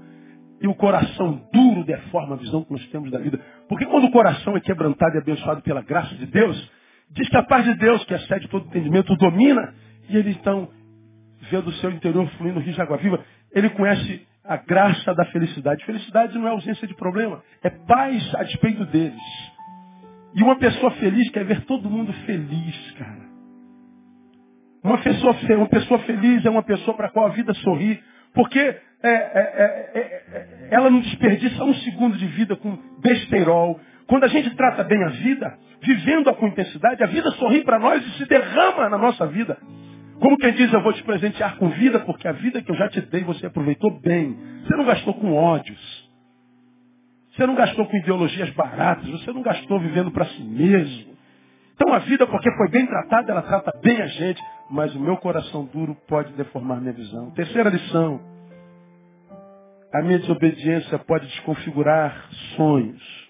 E 0.60 0.68
o 0.68 0.74
coração 0.74 1.46
duro 1.52 1.84
deforma 1.84 2.34
a 2.34 2.38
visão 2.38 2.64
que 2.64 2.72
nós 2.72 2.86
temos 2.88 3.10
da 3.10 3.18
vida. 3.18 3.38
Porque 3.68 3.84
quando 3.86 4.04
o 4.04 4.10
coração 4.10 4.56
é 4.56 4.60
quebrantado 4.60 5.16
e 5.16 5.18
abençoado 5.18 5.60
pela 5.62 5.82
graça 5.82 6.14
de 6.14 6.26
Deus, 6.26 6.72
diz 7.10 7.28
que 7.28 7.36
a 7.36 7.42
paz 7.42 7.64
de 7.64 7.74
Deus, 7.74 8.04
que 8.04 8.14
excede 8.14 8.48
todo 8.48 8.66
entendimento, 8.66 9.12
o 9.12 9.16
domina. 9.16 9.74
E 10.08 10.16
ele 10.16 10.30
então 10.30 10.68
vê 11.50 11.60
do 11.60 11.72
seu 11.72 11.90
interior 11.90 12.28
fluindo 12.38 12.60
o 12.60 12.62
rio 12.62 12.72
de 12.72 12.80
água 12.80 12.96
viva. 12.96 13.22
Ele 13.52 13.68
conhece 13.70 14.26
a 14.44 14.56
graça 14.56 15.14
da 15.14 15.24
felicidade. 15.26 15.84
Felicidade 15.84 16.38
não 16.38 16.46
é 16.46 16.50
ausência 16.50 16.86
de 16.86 16.94
problema, 16.94 17.42
é 17.62 17.70
paz 17.70 18.34
a 18.34 18.42
despeito 18.42 18.84
deles. 18.86 19.20
E 20.34 20.42
uma 20.42 20.56
pessoa 20.56 20.90
feliz 20.92 21.30
quer 21.30 21.44
ver 21.44 21.64
todo 21.64 21.88
mundo 21.88 22.12
feliz, 22.26 22.92
cara. 22.92 23.24
Uma 24.82 24.98
pessoa, 24.98 25.34
uma 25.56 25.68
pessoa 25.68 25.98
feliz 26.00 26.44
é 26.44 26.50
uma 26.50 26.62
pessoa 26.62 26.94
para 26.94 27.06
a 27.06 27.10
qual 27.10 27.26
a 27.26 27.30
vida 27.30 27.54
sorri, 27.54 28.02
porque 28.34 28.58
é, 28.58 28.78
é, 29.02 29.90
é, 29.94 30.00
é, 30.00 30.68
ela 30.70 30.90
não 30.90 31.00
desperdiça 31.00 31.64
um 31.64 31.74
segundo 31.74 32.18
de 32.18 32.26
vida 32.26 32.56
com 32.56 32.76
besteirol. 33.00 33.80
Quando 34.06 34.24
a 34.24 34.28
gente 34.28 34.54
trata 34.56 34.84
bem 34.84 35.02
a 35.04 35.08
vida, 35.08 35.58
vivendo-a 35.80 36.34
com 36.34 36.48
intensidade, 36.48 37.02
a 37.02 37.06
vida 37.06 37.30
sorri 37.32 37.62
para 37.64 37.78
nós 37.78 38.04
e 38.04 38.18
se 38.18 38.26
derrama 38.26 38.88
na 38.90 38.98
nossa 38.98 39.26
vida. 39.26 39.56
Como 40.24 40.38
quem 40.38 40.54
diz, 40.54 40.72
eu 40.72 40.80
vou 40.80 40.94
te 40.94 41.02
presentear 41.02 41.58
com 41.58 41.68
vida, 41.68 42.00
porque 42.00 42.26
a 42.26 42.32
vida 42.32 42.62
que 42.62 42.70
eu 42.70 42.74
já 42.76 42.88
te 42.88 42.98
dei 43.02 43.22
você 43.22 43.44
aproveitou 43.44 43.90
bem. 44.00 44.34
Você 44.62 44.74
não 44.74 44.86
gastou 44.86 45.12
com 45.12 45.34
ódios. 45.34 46.10
Você 47.30 47.46
não 47.46 47.54
gastou 47.54 47.84
com 47.84 47.94
ideologias 47.94 48.48
baratas. 48.52 49.06
Você 49.06 49.30
não 49.34 49.42
gastou 49.42 49.78
vivendo 49.80 50.10
para 50.10 50.24
si 50.24 50.42
mesmo. 50.42 51.14
Então 51.74 51.92
a 51.92 51.98
vida, 51.98 52.26
porque 52.26 52.50
foi 52.56 52.70
bem 52.70 52.86
tratada, 52.86 53.32
ela 53.32 53.42
trata 53.42 53.70
bem 53.82 54.00
a 54.00 54.06
gente. 54.06 54.42
Mas 54.70 54.94
o 54.94 54.98
meu 54.98 55.18
coração 55.18 55.66
duro 55.66 55.94
pode 56.08 56.32
deformar 56.32 56.80
minha 56.80 56.94
visão. 56.94 57.30
Terceira 57.32 57.68
lição. 57.68 58.18
A 59.92 60.00
minha 60.00 60.20
desobediência 60.20 60.98
pode 61.00 61.26
desconfigurar 61.26 62.30
sonhos. 62.56 63.28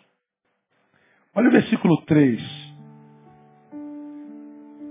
Olha 1.34 1.48
o 1.48 1.52
versículo 1.52 2.00
3. 2.02 2.40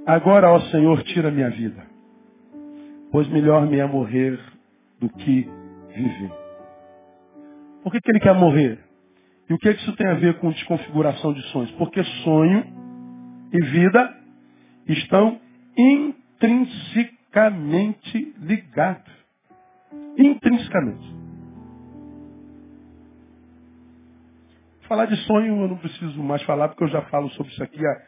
Agora, 0.06 0.52
ó 0.52 0.60
Senhor, 0.60 1.02
tira 1.04 1.32
minha 1.32 1.50
vida, 1.50 1.93
pois 3.14 3.30
melhor 3.30 3.66
me 3.68 3.78
é 3.78 3.86
morrer 3.86 4.38
do 5.00 5.08
que 5.08 5.48
viver. 5.96 6.32
Por 7.84 7.92
que, 7.92 8.02
que 8.02 8.10
ele 8.10 8.20
quer 8.20 8.34
morrer? 8.34 8.80
E 9.48 9.54
o 9.54 9.58
que, 9.60 9.72
que 9.72 9.82
isso 9.82 9.96
tem 9.96 10.08
a 10.08 10.16
ver 10.16 10.40
com 10.40 10.50
desconfiguração 10.50 11.32
de 11.32 11.44
sonhos? 11.52 11.70
Porque 11.74 12.04
sonho 12.24 12.66
e 13.54 13.62
vida 13.66 14.18
estão 14.88 15.40
intrinsecamente 15.78 18.34
ligados. 18.40 19.14
Intrinsecamente. 20.18 21.14
Falar 24.88 25.06
de 25.06 25.18
sonho 25.28 25.62
eu 25.62 25.68
não 25.68 25.78
preciso 25.78 26.24
mais 26.24 26.42
falar, 26.44 26.70
porque 26.70 26.84
eu 26.84 26.90
já 26.90 27.04
falo 27.04 27.30
sobre 27.32 27.52
isso 27.52 27.62
aqui 27.62 27.86
há, 27.86 28.02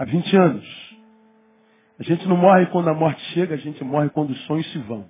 há 0.00 0.04
20 0.04 0.36
anos. 0.36 0.99
A 2.00 2.02
gente 2.02 2.26
não 2.26 2.36
morre 2.38 2.64
quando 2.68 2.88
a 2.88 2.94
morte 2.94 3.20
chega, 3.34 3.54
a 3.54 3.58
gente 3.58 3.84
morre 3.84 4.08
quando 4.08 4.30
os 4.30 4.46
sonhos 4.46 4.66
se 4.72 4.78
vão. 4.78 5.04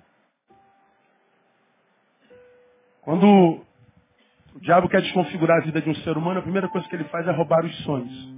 Quando 3.01 3.25
o 4.53 4.59
diabo 4.59 4.89
quer 4.89 5.01
desconfigurar 5.01 5.61
a 5.61 5.65
vida 5.65 5.81
de 5.81 5.89
um 5.89 5.95
ser 5.95 6.17
humano, 6.17 6.39
a 6.39 6.43
primeira 6.43 6.67
coisa 6.67 6.85
que 6.89 6.95
ele 6.95 7.05
faz 7.05 7.25
é 7.25 7.31
roubar 7.31 7.63
os 7.65 7.75
sonhos. 7.83 8.33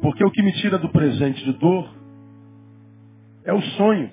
Porque 0.00 0.24
o 0.24 0.30
que 0.30 0.42
me 0.42 0.54
tira 0.54 0.78
do 0.78 0.88
presente 0.88 1.44
de 1.44 1.52
dor 1.52 1.94
é 3.44 3.52
o 3.52 3.60
sonho 3.60 4.10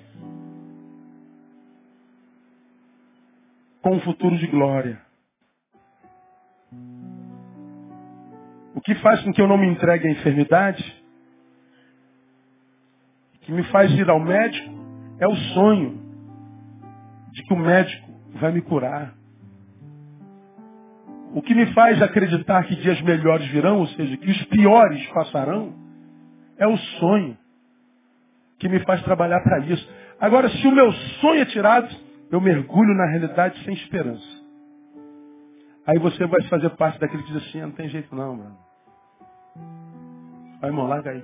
com 3.80 3.96
um 3.96 4.00
futuro 4.00 4.36
de 4.36 4.46
glória. 4.48 5.00
Que 8.84 8.94
faz 8.96 9.22
com 9.22 9.32
que 9.32 9.40
eu 9.40 9.46
não 9.46 9.58
me 9.58 9.66
entregue 9.66 10.08
à 10.08 10.10
enfermidade, 10.10 11.02
que 13.42 13.52
me 13.52 13.62
faz 13.64 13.90
ir 13.92 14.08
ao 14.08 14.20
médico, 14.20 14.70
é 15.18 15.26
o 15.26 15.34
sonho 15.34 16.00
de 17.32 17.42
que 17.42 17.54
o 17.54 17.56
médico 17.56 18.10
vai 18.34 18.52
me 18.52 18.60
curar. 18.60 19.14
O 21.34 21.40
que 21.40 21.54
me 21.54 21.66
faz 21.72 22.00
acreditar 22.02 22.64
que 22.64 22.76
dias 22.76 23.00
melhores 23.02 23.46
virão, 23.48 23.78
ou 23.78 23.86
seja, 23.88 24.16
que 24.16 24.30
os 24.30 24.44
piores 24.44 25.06
passarão, 25.08 25.74
é 26.58 26.66
o 26.66 26.76
sonho 26.76 27.36
que 28.58 28.68
me 28.68 28.80
faz 28.80 29.02
trabalhar 29.02 29.40
para 29.40 29.60
isso. 29.60 29.88
Agora, 30.20 30.48
se 30.48 30.66
o 30.66 30.72
meu 30.72 30.92
sonho 30.92 31.40
é 31.40 31.46
tirado, 31.46 31.88
eu 32.30 32.40
mergulho 32.40 32.94
na 32.94 33.06
realidade 33.10 33.62
sem 33.64 33.74
esperança. 33.74 34.42
Aí 35.86 35.98
você 35.98 36.26
vai 36.26 36.42
fazer 36.44 36.70
parte 36.70 37.00
daquele 37.00 37.22
que 37.24 37.32
diz 37.32 37.48
assim, 37.48 37.60
ah, 37.60 37.66
não 37.66 37.74
tem 37.74 37.88
jeito 37.88 38.14
não, 38.14 38.36
mano. 38.36 38.71
Vai, 40.62 40.70
irmão, 40.70 40.86
larga 40.86 41.10
aí. 41.10 41.20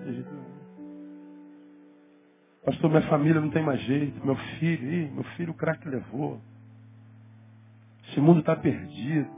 Pastor, 2.64 2.90
minha 2.90 3.02
família 3.02 3.40
não 3.40 3.50
tem 3.50 3.62
mais 3.62 3.80
jeito. 3.82 4.26
Meu 4.26 4.34
filho, 4.34 4.92
ih, 4.92 5.10
meu 5.12 5.22
filho 5.36 5.52
o 5.52 5.54
craque 5.54 5.88
levou. 5.88 6.40
Esse 8.08 8.20
mundo 8.20 8.40
está 8.40 8.56
perdido. 8.56 9.30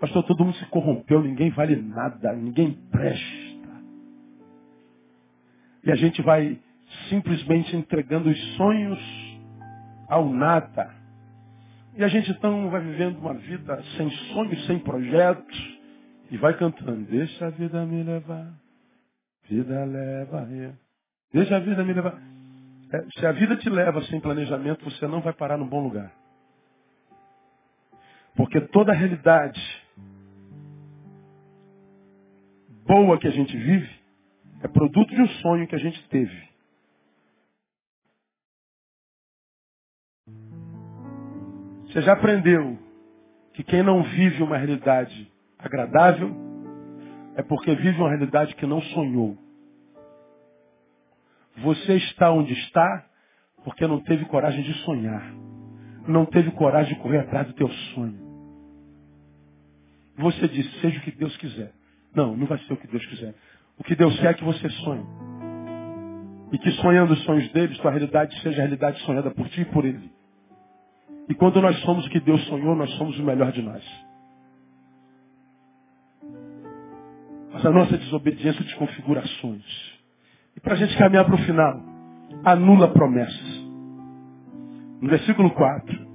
Pastor, 0.00 0.24
todo 0.24 0.44
mundo 0.44 0.56
se 0.56 0.66
corrompeu, 0.66 1.22
ninguém 1.22 1.50
vale 1.50 1.76
nada, 1.76 2.32
ninguém 2.32 2.72
presta. 2.90 3.70
E 5.84 5.92
a 5.92 5.94
gente 5.94 6.20
vai 6.22 6.58
simplesmente 7.08 7.76
entregando 7.76 8.30
os 8.30 8.56
sonhos 8.56 8.98
ao 10.08 10.28
nada. 10.28 10.92
E 11.96 12.02
a 12.02 12.08
gente 12.08 12.32
então 12.32 12.68
vai 12.68 12.80
vivendo 12.80 13.18
uma 13.18 13.34
vida 13.34 13.80
sem 13.96 14.10
sonhos, 14.10 14.66
sem 14.66 14.80
projetos, 14.80 15.81
e 16.32 16.38
vai 16.38 16.56
cantando, 16.56 17.04
deixa 17.10 17.46
a 17.46 17.50
vida 17.50 17.84
me 17.84 18.02
levar, 18.02 18.58
vida 19.44 19.84
leva 19.84 20.48
eu. 20.50 20.72
Deixa 21.30 21.56
a 21.56 21.60
vida 21.60 21.84
me 21.84 21.92
levar. 21.92 22.18
É, 22.90 23.06
se 23.18 23.26
a 23.26 23.32
vida 23.32 23.54
te 23.58 23.68
leva 23.68 24.02
sem 24.04 24.18
planejamento, 24.18 24.82
você 24.82 25.06
não 25.06 25.20
vai 25.20 25.34
parar 25.34 25.58
no 25.58 25.66
bom 25.66 25.82
lugar. 25.82 26.10
Porque 28.34 28.62
toda 28.62 28.92
a 28.92 28.94
realidade 28.94 29.60
boa 32.86 33.18
que 33.18 33.28
a 33.28 33.30
gente 33.30 33.54
vive 33.54 34.00
é 34.62 34.68
produto 34.68 35.14
de 35.14 35.20
um 35.20 35.28
sonho 35.28 35.68
que 35.68 35.74
a 35.74 35.78
gente 35.78 36.02
teve. 36.08 36.48
Você 41.88 42.00
já 42.00 42.14
aprendeu 42.14 42.78
que 43.52 43.62
quem 43.62 43.82
não 43.82 44.02
vive 44.02 44.42
uma 44.42 44.56
realidade 44.56 45.31
agradável 45.62 46.34
é 47.36 47.42
porque 47.42 47.74
vive 47.74 47.98
uma 47.98 48.08
realidade 48.08 48.54
que 48.56 48.66
não 48.66 48.80
sonhou. 48.80 49.38
Você 51.58 51.96
está 51.96 52.30
onde 52.30 52.52
está 52.52 53.06
porque 53.64 53.86
não 53.86 54.00
teve 54.00 54.24
coragem 54.26 54.62
de 54.62 54.74
sonhar. 54.84 55.32
Não 56.06 56.26
teve 56.26 56.50
coragem 56.52 56.94
de 56.94 57.00
correr 57.00 57.20
atrás 57.20 57.46
do 57.46 57.52
teu 57.54 57.68
sonho. 57.94 58.20
Você 60.18 60.48
disse, 60.48 60.80
seja 60.80 60.98
o 60.98 61.02
que 61.02 61.12
Deus 61.12 61.36
quiser. 61.36 61.72
Não, 62.14 62.36
não 62.36 62.46
vai 62.46 62.58
ser 62.58 62.72
o 62.72 62.76
que 62.76 62.86
Deus 62.86 63.04
quiser. 63.06 63.34
O 63.78 63.84
que 63.84 63.94
Deus 63.94 64.18
quer 64.20 64.30
é 64.30 64.34
que 64.34 64.44
você 64.44 64.68
sonhe. 64.68 65.06
E 66.52 66.58
que 66.58 66.70
sonhando 66.72 67.14
os 67.14 67.22
sonhos 67.24 67.50
dele, 67.52 67.74
sua 67.76 67.90
realidade 67.90 68.38
seja 68.42 68.58
a 68.58 68.64
realidade 68.64 69.00
sonhada 69.02 69.30
por 69.30 69.48
ti 69.48 69.62
e 69.62 69.64
por 69.66 69.84
ele. 69.84 70.12
E 71.28 71.34
quando 71.34 71.62
nós 71.62 71.78
somos 71.80 72.06
o 72.06 72.10
que 72.10 72.20
Deus 72.20 72.44
sonhou, 72.46 72.74
nós 72.74 72.90
somos 72.96 73.18
o 73.18 73.22
melhor 73.22 73.52
de 73.52 73.62
nós. 73.62 73.82
Mas 77.52 77.66
a 77.66 77.70
nossa 77.70 77.96
desobediência 77.98 78.64
de 78.64 78.74
configurações. 78.76 79.64
E 80.56 80.60
para 80.60 80.74
a 80.74 80.76
gente 80.76 80.96
caminhar 80.96 81.24
para 81.24 81.34
o 81.34 81.38
final, 81.38 81.80
anula 82.44 82.88
promessas. 82.88 83.62
No 85.00 85.08
versículo 85.08 85.50
4, 85.50 86.06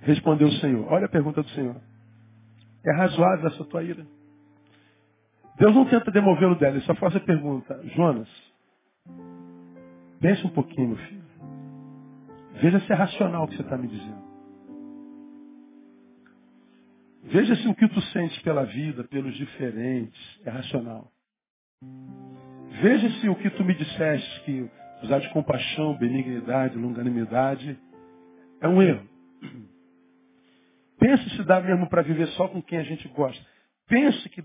respondeu 0.00 0.48
o 0.48 0.52
Senhor. 0.52 0.92
Olha 0.92 1.06
a 1.06 1.08
pergunta 1.08 1.42
do 1.42 1.48
Senhor. 1.50 1.76
É 2.84 2.92
razoável 2.96 3.48
essa 3.48 3.64
tua 3.64 3.82
ira? 3.82 4.06
Deus 5.58 5.74
não 5.74 5.86
tenta 5.86 6.10
demovê-lo 6.10 6.54
dela, 6.56 6.76
ele 6.76 6.84
só 6.84 6.94
faz 6.94 7.16
a 7.16 7.20
pergunta. 7.20 7.80
Jonas, 7.94 8.28
pense 10.20 10.46
um 10.46 10.50
pouquinho, 10.50 10.88
meu 10.88 10.98
filho. 10.98 11.24
Veja 12.60 12.80
se 12.80 12.92
é 12.92 12.94
racional 12.94 13.44
o 13.44 13.48
que 13.48 13.56
você 13.56 13.62
está 13.62 13.76
me 13.76 13.88
dizendo. 13.88 14.25
Veja 17.26 17.56
se 17.56 17.68
o 17.68 17.74
que 17.74 17.88
tu 17.88 18.00
sentes 18.12 18.40
pela 18.42 18.64
vida, 18.64 19.02
pelos 19.04 19.34
diferentes, 19.34 20.40
é 20.44 20.50
racional. 20.50 21.10
Veja 22.80 23.10
se 23.20 23.28
o 23.28 23.34
que 23.34 23.50
tu 23.50 23.64
me 23.64 23.74
disseste, 23.74 24.40
que 24.44 24.70
usar 25.02 25.18
de 25.18 25.28
compaixão, 25.30 25.96
benignidade, 25.98 26.78
longanimidade, 26.78 27.78
é 28.60 28.68
um 28.68 28.80
erro. 28.80 29.08
Pense 30.98 31.28
se 31.30 31.42
dá 31.44 31.60
mesmo 31.60 31.88
para 31.88 32.02
viver 32.02 32.28
só 32.28 32.48
com 32.48 32.62
quem 32.62 32.78
a 32.78 32.84
gente 32.84 33.06
gosta. 33.08 33.44
Pense 33.88 34.28
que 34.28 34.44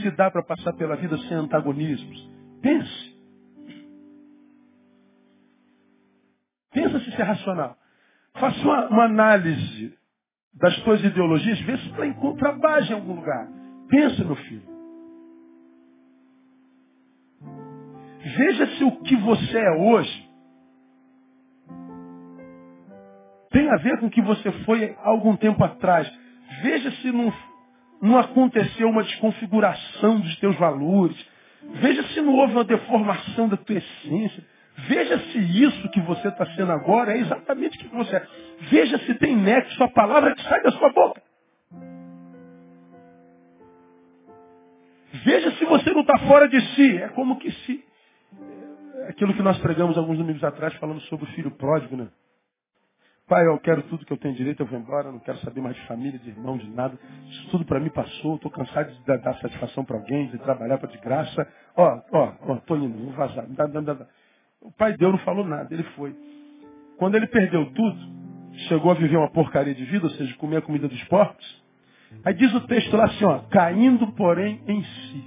se 0.00 0.10
dá 0.12 0.30
para 0.30 0.42
passar 0.42 0.72
pela 0.74 0.96
vida 0.96 1.18
sem 1.18 1.36
antagonismos. 1.36 2.30
Pense. 2.62 3.20
Pensa 6.72 7.00
se 7.00 7.10
isso 7.10 7.20
é 7.20 7.24
racional. 7.24 7.76
Faça 8.34 8.60
uma, 8.60 8.88
uma 8.88 9.04
análise 9.04 9.98
das 10.54 10.74
suas 10.82 11.02
ideologias, 11.02 11.60
vê 11.60 11.76
se 11.78 11.92
ela 11.94 12.06
encontra 12.06 12.52
base 12.52 12.90
em 12.90 12.94
algum 12.94 13.14
lugar. 13.14 13.48
Pensa, 13.88 14.24
meu 14.24 14.36
filho. 14.36 14.70
Veja 18.36 18.66
se 18.76 18.84
o 18.84 18.92
que 19.02 19.16
você 19.16 19.58
é 19.58 19.70
hoje 19.72 20.30
tem 23.50 23.68
a 23.68 23.76
ver 23.76 23.98
com 23.98 24.06
o 24.06 24.10
que 24.10 24.22
você 24.22 24.50
foi 24.64 24.96
há 24.98 25.08
algum 25.08 25.36
tempo 25.36 25.62
atrás. 25.64 26.10
Veja 26.62 26.90
se 26.92 27.10
não, 27.10 27.32
não 28.00 28.18
aconteceu 28.18 28.88
uma 28.88 29.02
desconfiguração 29.02 30.20
dos 30.20 30.36
teus 30.36 30.56
valores. 30.56 31.16
Veja 31.80 32.02
se 32.08 32.20
não 32.20 32.34
houve 32.34 32.54
uma 32.54 32.64
deformação 32.64 33.48
da 33.48 33.56
tua 33.56 33.76
essência. 33.76 34.44
Veja 34.88 35.18
se 35.18 35.38
isso 35.38 35.88
que 35.90 36.00
você 36.00 36.28
está 36.28 36.46
sendo 36.54 36.72
agora 36.72 37.12
é 37.12 37.18
exatamente 37.18 37.76
o 37.76 37.80
que 37.80 37.96
você 37.96 38.16
é. 38.16 38.26
Veja 38.70 38.98
se 38.98 39.14
tem 39.14 39.36
nexo 39.36 39.82
a 39.82 39.88
palavra 39.88 40.34
que 40.34 40.42
sai 40.42 40.62
da 40.62 40.72
sua 40.72 40.92
boca. 40.92 41.22
Veja 45.24 45.50
se 45.52 45.64
você 45.64 45.92
não 45.92 46.02
está 46.02 46.18
fora 46.20 46.48
de 46.48 46.60
si. 46.74 46.96
É 46.98 47.08
como 47.08 47.38
que 47.38 47.50
se. 47.50 47.84
É 49.06 49.08
aquilo 49.10 49.34
que 49.34 49.42
nós 49.42 49.58
pregamos 49.58 49.98
alguns 49.98 50.18
domingos 50.18 50.44
atrás, 50.44 50.74
falando 50.74 51.00
sobre 51.02 51.24
o 51.24 51.32
filho 51.32 51.50
pródigo, 51.52 51.96
né? 51.96 52.08
Pai, 53.30 53.46
eu 53.46 53.56
quero 53.60 53.82
tudo 53.84 54.04
que 54.04 54.12
eu 54.12 54.16
tenho 54.16 54.34
direito, 54.34 54.60
eu 54.60 54.66
vou 54.66 54.76
embora, 54.76 55.12
não 55.12 55.20
quero 55.20 55.38
saber 55.38 55.60
mais 55.60 55.76
de 55.76 55.86
família, 55.86 56.18
de 56.18 56.30
irmão, 56.30 56.58
de 56.58 56.68
nada. 56.68 56.98
Isso 57.28 57.48
tudo 57.50 57.64
para 57.64 57.78
mim 57.78 57.88
passou, 57.88 58.34
estou 58.34 58.50
cansado 58.50 58.92
de 58.92 59.04
dar, 59.04 59.34
satisfação 59.36 59.84
para 59.84 59.98
alguém, 59.98 60.26
de 60.26 60.38
trabalhar 60.38 60.78
para 60.78 60.88
de 60.88 60.98
graça. 60.98 61.46
Ó, 61.76 62.02
ó, 62.10 62.32
ó, 62.40 62.54
estou 62.56 62.76
indo, 62.76 62.98
vou 62.98 63.12
vazar. 63.12 63.46
Dá, 63.50 63.66
dá, 63.66 63.80
dá, 63.80 64.06
o 64.60 64.70
pai 64.72 64.96
deu, 64.96 65.10
não 65.10 65.18
falou 65.18 65.44
nada, 65.44 65.72
ele 65.72 65.82
foi. 65.94 66.14
Quando 66.98 67.14
ele 67.14 67.26
perdeu 67.26 67.72
tudo, 67.72 67.98
chegou 68.68 68.90
a 68.90 68.94
viver 68.94 69.16
uma 69.16 69.30
porcaria 69.30 69.74
de 69.74 69.84
vida, 69.84 70.06
ou 70.06 70.12
seja, 70.12 70.36
comer 70.36 70.58
a 70.58 70.62
comida 70.62 70.86
dos 70.86 71.02
porcos. 71.04 71.62
Aí 72.24 72.34
diz 72.34 72.52
o 72.54 72.60
texto 72.66 72.96
lá 72.96 73.04
assim, 73.04 73.24
ó, 73.24 73.38
caindo 73.50 74.12
porém 74.12 74.60
em 74.66 74.82
si. 74.84 75.24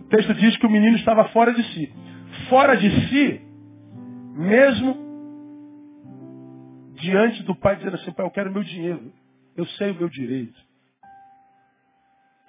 O 0.00 0.04
texto 0.04 0.34
diz 0.34 0.56
que 0.58 0.66
o 0.66 0.70
menino 0.70 0.96
estava 0.96 1.28
fora 1.30 1.52
de 1.52 1.62
si. 1.72 1.92
Fora 2.48 2.76
de 2.76 2.90
si, 3.08 3.40
mesmo 4.36 5.04
diante 6.94 7.42
do 7.42 7.54
pai 7.56 7.76
dizendo 7.76 7.96
assim, 7.96 8.12
pai, 8.12 8.26
eu 8.26 8.30
quero 8.30 8.52
meu 8.52 8.62
dinheiro. 8.62 9.12
Eu 9.56 9.66
sei 9.66 9.90
o 9.90 9.94
meu 9.94 10.08
direito. 10.08 10.58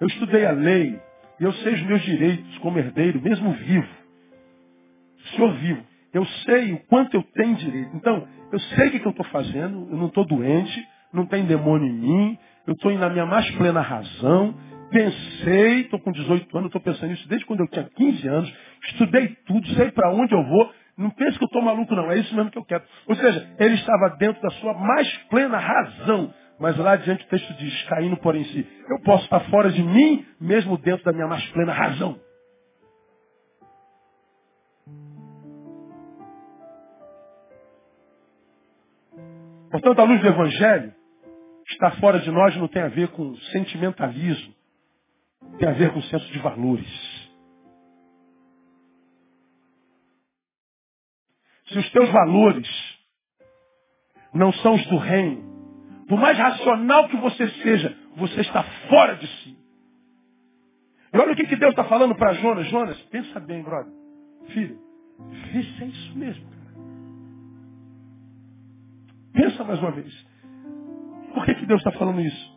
Eu 0.00 0.06
estudei 0.06 0.44
a 0.44 0.52
lei. 0.52 1.00
E 1.38 1.44
eu 1.44 1.52
sei 1.52 1.74
os 1.74 1.82
meus 1.82 2.02
direitos 2.02 2.58
como 2.58 2.78
herdeiro, 2.78 3.20
mesmo 3.20 3.52
vivo. 3.52 3.88
Senhor 5.34 5.52
vivo. 5.54 5.82
Eu 6.12 6.24
sei 6.24 6.72
o 6.72 6.78
quanto 6.86 7.14
eu 7.14 7.22
tenho 7.34 7.56
direito. 7.56 7.94
Então, 7.94 8.26
eu 8.52 8.58
sei 8.58 8.88
o 8.88 8.90
que, 8.90 9.06
eu 9.06 9.10
estou 9.10 9.26
fazendo. 9.26 9.88
Eu 9.90 9.96
não 9.96 10.06
estou 10.06 10.24
doente. 10.24 10.88
Não 11.12 11.26
tem 11.26 11.44
demônio 11.44 11.86
em 11.86 11.92
mim. 11.92 12.38
Eu 12.66 12.74
estou 12.74 12.92
na 12.92 13.10
minha 13.10 13.26
mais 13.26 13.50
plena 13.52 13.80
razão. 13.80 14.54
Pensei, 14.90 15.80
estou 15.80 15.98
com 15.98 16.12
18 16.12 16.56
anos, 16.56 16.68
estou 16.68 16.80
pensando 16.80 17.10
nisso 17.10 17.28
desde 17.28 17.44
quando 17.44 17.60
eu 17.60 17.68
tinha 17.68 17.84
15 17.84 18.28
anos. 18.28 18.54
Estudei 18.84 19.28
tudo, 19.46 19.66
sei 19.74 19.90
para 19.90 20.12
onde 20.12 20.32
eu 20.32 20.42
vou. 20.44 20.72
Não 20.96 21.10
pense 21.10 21.36
que 21.36 21.44
eu 21.44 21.46
estou 21.46 21.60
maluco, 21.60 21.94
não. 21.94 22.10
É 22.10 22.18
isso 22.18 22.34
mesmo 22.34 22.50
que 22.50 22.58
eu 22.58 22.64
quero. 22.64 22.84
Ou 23.06 23.14
seja, 23.16 23.54
ele 23.58 23.74
estava 23.74 24.16
dentro 24.16 24.40
da 24.40 24.50
sua 24.52 24.72
mais 24.74 25.12
plena 25.28 25.58
razão. 25.58 26.32
Mas 26.58 26.76
lá 26.78 26.92
adiante 26.92 27.24
o 27.24 27.28
texto 27.28 27.52
diz, 27.54 27.82
caindo 27.84 28.16
por 28.16 28.34
em 28.34 28.44
si. 28.44 28.66
Eu 28.88 29.00
posso 29.02 29.24
estar 29.24 29.40
fora 29.50 29.70
de 29.70 29.82
mim, 29.82 30.26
mesmo 30.40 30.78
dentro 30.78 31.04
da 31.04 31.12
minha 31.12 31.26
mais 31.26 31.44
plena 31.50 31.72
razão. 31.72 32.18
Portanto, 39.70 39.98
a 40.00 40.04
luz 40.04 40.20
do 40.22 40.28
Evangelho, 40.28 40.94
estar 41.68 42.00
fora 42.00 42.20
de 42.20 42.30
nós 42.30 42.56
não 42.56 42.68
tem 42.68 42.82
a 42.82 42.88
ver 42.88 43.08
com 43.08 43.34
sentimentalismo, 43.52 44.54
tem 45.58 45.68
a 45.68 45.72
ver 45.72 45.92
com 45.92 46.00
senso 46.02 46.26
de 46.32 46.38
valores. 46.38 47.26
Se 51.66 51.78
os 51.78 51.90
teus 51.90 52.08
valores 52.10 52.68
não 54.32 54.52
são 54.54 54.74
os 54.74 54.86
do 54.86 54.96
reino, 54.96 55.55
por 56.08 56.18
mais 56.18 56.38
racional 56.38 57.08
que 57.08 57.16
você 57.16 57.48
seja, 57.62 57.96
você 58.16 58.40
está 58.40 58.62
fora 58.88 59.16
de 59.16 59.26
si. 59.26 59.56
E 61.12 61.18
olha 61.18 61.32
o 61.32 61.36
que, 61.36 61.46
que 61.46 61.56
Deus 61.56 61.70
está 61.70 61.84
falando 61.84 62.14
para 62.14 62.34
Jonas. 62.34 62.66
Jonas, 62.68 63.00
pensa 63.10 63.40
bem, 63.40 63.62
brother. 63.62 63.92
Filho, 64.48 64.78
vê 65.52 65.62
se 65.62 65.82
é 65.82 65.86
isso 65.86 66.18
mesmo. 66.18 66.46
Cara. 66.50 66.66
Pensa 69.32 69.64
mais 69.64 69.80
uma 69.80 69.90
vez. 69.92 70.26
Por 71.34 71.44
que, 71.44 71.54
que 71.54 71.66
Deus 71.66 71.80
está 71.80 71.92
falando 71.92 72.20
isso? 72.20 72.56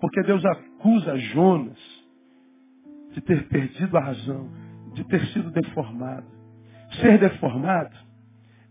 Porque 0.00 0.22
Deus 0.22 0.44
acusa 0.44 1.16
Jonas 1.18 1.78
de 3.12 3.20
ter 3.20 3.48
perdido 3.48 3.96
a 3.96 4.00
razão, 4.00 4.50
de 4.92 5.04
ter 5.04 5.24
sido 5.28 5.50
deformado. 5.50 6.26
Ser 7.00 7.18
deformado 7.18 7.96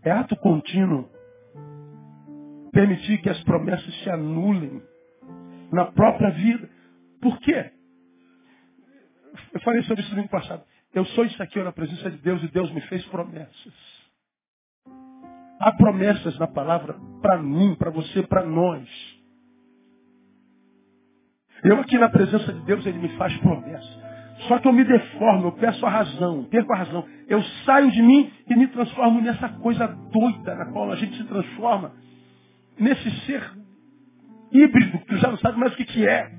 é 0.02 0.10
ato 0.10 0.36
contínuo 0.36 1.08
permitir 2.74 3.18
que 3.22 3.30
as 3.30 3.42
promessas 3.44 3.94
se 4.02 4.10
anulem 4.10 4.82
na 5.72 5.86
própria 5.86 6.30
vida. 6.30 6.68
Por 7.22 7.38
quê? 7.38 7.70
Eu 9.52 9.60
falei 9.60 9.82
sobre 9.84 10.02
isso 10.02 10.14
no 10.14 10.20
ano 10.20 10.28
passado. 10.28 10.62
Eu 10.92 11.04
sou 11.06 11.24
isso 11.24 11.42
aqui 11.42 11.60
na 11.62 11.72
presença 11.72 12.10
de 12.10 12.18
Deus 12.18 12.42
e 12.42 12.48
Deus 12.48 12.70
me 12.72 12.80
fez 12.82 13.04
promessas. 13.06 13.74
Há 15.60 15.72
promessas 15.72 16.38
na 16.38 16.46
palavra 16.46 16.96
para 17.22 17.38
mim, 17.38 17.74
para 17.76 17.90
você, 17.90 18.22
para 18.22 18.44
nós. 18.44 18.86
Eu 21.62 21.80
aqui 21.80 21.96
na 21.96 22.10
presença 22.10 22.52
de 22.52 22.60
Deus, 22.60 22.84
Ele 22.84 22.98
me 22.98 23.08
faz 23.16 23.34
promessas. 23.38 24.04
Só 24.48 24.58
que 24.58 24.68
eu 24.68 24.72
me 24.72 24.84
deformo, 24.84 25.46
eu 25.46 25.52
peço 25.52 25.86
a 25.86 25.88
razão, 25.88 26.44
perco 26.44 26.72
a 26.72 26.76
razão. 26.76 27.06
Eu 27.28 27.42
saio 27.64 27.90
de 27.90 28.02
mim 28.02 28.30
e 28.48 28.54
me 28.56 28.66
transformo 28.66 29.20
nessa 29.20 29.48
coisa 29.48 29.86
doida 29.86 30.54
na 30.56 30.66
qual 30.66 30.90
a 30.90 30.96
gente 30.96 31.16
se 31.16 31.24
transforma 31.24 31.92
nesse 32.78 33.10
ser 33.26 33.42
híbrido 34.52 34.98
que 34.98 35.06
tu 35.06 35.16
já 35.16 35.28
não 35.28 35.38
sabe 35.38 35.58
mais 35.58 35.72
o 35.72 35.76
que, 35.76 35.84
que 35.84 36.06
é. 36.06 36.30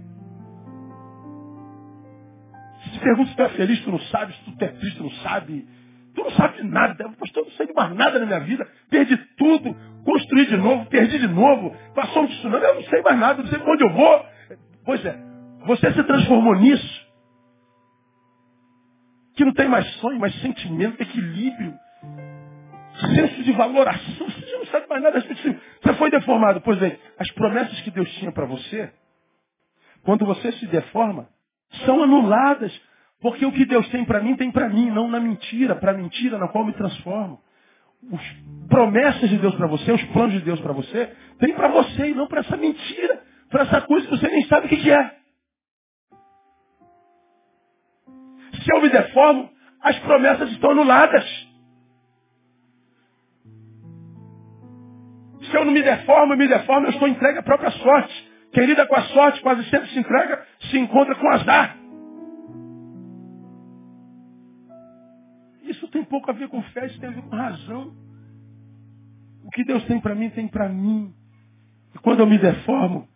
Se 2.91 2.99
pergunta 2.99 3.29
se 3.29 3.35
tu 3.35 3.41
é 3.41 3.49
feliz, 3.49 3.83
tu 3.83 3.91
não 3.91 3.99
sabe, 3.99 4.33
se 4.33 4.51
tu 4.51 4.63
é 4.63 4.67
triste, 4.67 4.97
tu 4.97 5.03
não 5.03 5.11
sabe. 5.11 5.67
Tu 6.13 6.23
não 6.23 6.31
sabe 6.31 6.57
de 6.57 6.63
nada. 6.63 7.09
Pastor, 7.19 7.43
eu 7.43 7.49
não 7.49 7.51
sei 7.57 7.67
de 7.67 7.73
mais 7.73 7.93
nada 7.93 8.19
na 8.19 8.25
minha 8.25 8.39
vida. 8.39 8.65
Perdi 8.89 9.17
tudo, 9.37 9.75
construí 10.05 10.45
de 10.45 10.57
novo, 10.57 10.85
perdi 10.85 11.19
de 11.19 11.27
novo, 11.27 11.75
passou 11.93 12.23
um 12.23 12.27
tsunami, 12.27 12.63
eu 12.63 12.75
não 12.75 12.83
sei 12.83 13.01
mais 13.01 13.19
nada, 13.19 13.41
não 13.41 13.49
sei 13.49 13.59
para 13.59 13.73
onde 13.73 13.83
eu 13.83 13.93
vou. 13.93 14.25
Pois 14.85 15.05
é, 15.05 15.17
você 15.65 15.91
se 15.91 16.03
transformou 16.03 16.55
nisso. 16.55 17.05
Que 19.35 19.43
não 19.43 19.53
tem 19.53 19.67
mais 19.67 19.85
sonho, 19.95 20.17
mais 20.17 20.33
sentimento, 20.41 21.01
equilíbrio, 21.01 21.73
senso 23.13 23.43
de 23.43 23.51
valoração. 23.51 24.24
Não 24.65 24.71
sabe 24.71 24.87
mais 24.89 25.03
nada 25.03 25.21
Você 25.21 25.93
foi 25.93 26.09
deformado. 26.09 26.61
Pois 26.61 26.77
bem, 26.79 26.97
as 27.19 27.29
promessas 27.31 27.79
que 27.81 27.91
Deus 27.91 28.09
tinha 28.15 28.31
para 28.31 28.45
você, 28.45 28.91
quando 30.03 30.25
você 30.25 30.51
se 30.53 30.67
deforma, 30.67 31.29
são 31.85 32.03
anuladas. 32.03 32.73
Porque 33.21 33.45
o 33.45 33.51
que 33.51 33.65
Deus 33.65 33.87
tem 33.89 34.03
para 34.05 34.19
mim, 34.19 34.35
tem 34.35 34.51
para 34.51 34.67
mim, 34.67 34.89
não 34.91 35.07
na 35.07 35.19
mentira, 35.19 35.75
para 35.75 35.91
a 35.91 35.97
mentira 35.97 36.37
na 36.37 36.47
qual 36.47 36.65
me 36.65 36.73
transformo. 36.73 37.39
As 38.13 38.67
promessas 38.67 39.29
de 39.29 39.37
Deus 39.37 39.55
para 39.55 39.67
você, 39.67 39.91
os 39.91 40.03
planos 40.05 40.33
de 40.33 40.41
Deus 40.41 40.59
para 40.59 40.73
você, 40.73 41.11
tem 41.39 41.53
para 41.55 41.69
você 41.69 42.09
e 42.09 42.13
não 42.13 42.27
para 42.27 42.41
essa 42.41 42.57
mentira, 42.57 43.23
para 43.49 43.63
essa 43.63 43.81
coisa 43.81 44.07
que 44.07 44.17
você 44.17 44.27
nem 44.27 44.45
sabe 44.45 44.67
o 44.67 44.69
que 44.69 44.91
é. 44.91 45.15
Se 48.63 48.75
eu 48.75 48.81
me 48.81 48.89
deformo, 48.89 49.49
as 49.81 49.97
promessas 49.99 50.51
estão 50.51 50.71
anuladas. 50.71 51.44
Se 55.55 55.59
eu 55.59 55.63
não 55.63 55.71
me 55.71 55.81
deformo, 55.81 56.33
eu 56.33 56.37
me 56.37 56.49
deformo, 56.49 56.85
eu 56.85 56.91
estou 56.91 57.07
entregue 57.07 57.39
à 57.39 57.41
própria 57.43 57.71
sorte. 57.71 58.31
Querida 58.51 58.85
com 58.87 58.95
a 58.97 59.03
sorte, 59.03 59.39
quase 59.39 59.63
sempre 59.69 59.87
se 59.87 59.97
entrega, 59.97 60.45
se 60.69 60.77
encontra 60.77 61.15
com 61.15 61.29
azar. 61.29 61.77
Isso 65.63 65.87
tem 65.87 66.03
pouco 66.03 66.29
a 66.29 66.33
ver 66.33 66.49
com 66.49 66.61
fé, 66.61 66.87
isso 66.87 66.99
tem 66.99 67.07
a 67.07 67.13
ver 67.13 67.21
com 67.21 67.33
razão. 67.33 67.95
O 69.45 69.49
que 69.51 69.63
Deus 69.63 69.81
tem 69.85 69.97
para 70.01 70.13
mim, 70.13 70.29
tem 70.29 70.45
para 70.45 70.67
mim. 70.67 71.13
E 71.95 71.99
quando 71.99 72.19
eu 72.19 72.27
me 72.27 72.37
deformo, 72.37 73.07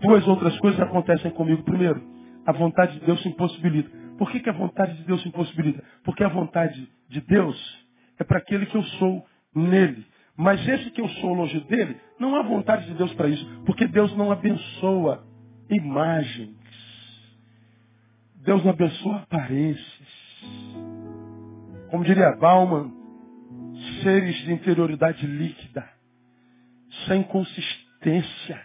duas 0.00 0.26
outras 0.26 0.58
coisas 0.60 0.80
acontecem 0.80 1.30
comigo. 1.32 1.62
Primeiro, 1.62 2.02
a 2.46 2.52
vontade 2.52 2.98
de 2.98 3.04
Deus 3.04 3.20
se 3.20 3.28
impossibilita. 3.28 3.90
Por 4.16 4.30
que, 4.30 4.40
que 4.40 4.48
a 4.48 4.54
vontade 4.54 4.96
de 4.96 5.04
Deus 5.04 5.20
se 5.20 5.28
impossibilita? 5.28 5.84
Porque 6.04 6.24
a 6.24 6.28
vontade 6.28 6.88
de 7.10 7.20
Deus 7.20 7.86
é 8.18 8.24
para 8.24 8.38
aquele 8.38 8.64
que 8.64 8.78
eu 8.78 8.82
sou 8.82 9.26
nele. 9.54 10.15
Mas 10.36 10.66
esse 10.68 10.90
que 10.90 11.00
eu 11.00 11.08
sou 11.08 11.32
longe 11.32 11.60
dele, 11.60 11.98
não 12.18 12.36
há 12.36 12.42
vontade 12.42 12.86
de 12.86 12.94
Deus 12.94 13.12
para 13.14 13.28
isso. 13.28 13.44
Porque 13.64 13.86
Deus 13.86 14.14
não 14.16 14.30
abençoa 14.30 15.26
imagens. 15.70 16.54
Deus 18.44 18.62
não 18.62 18.70
abençoa 18.70 19.16
aparências. 19.16 20.08
Como 21.90 22.04
diria 22.04 22.36
Bauman, 22.36 22.92
seres 24.02 24.36
de 24.44 24.52
interioridade 24.52 25.26
líquida, 25.26 25.88
sem 27.06 27.22
consistência. 27.22 28.60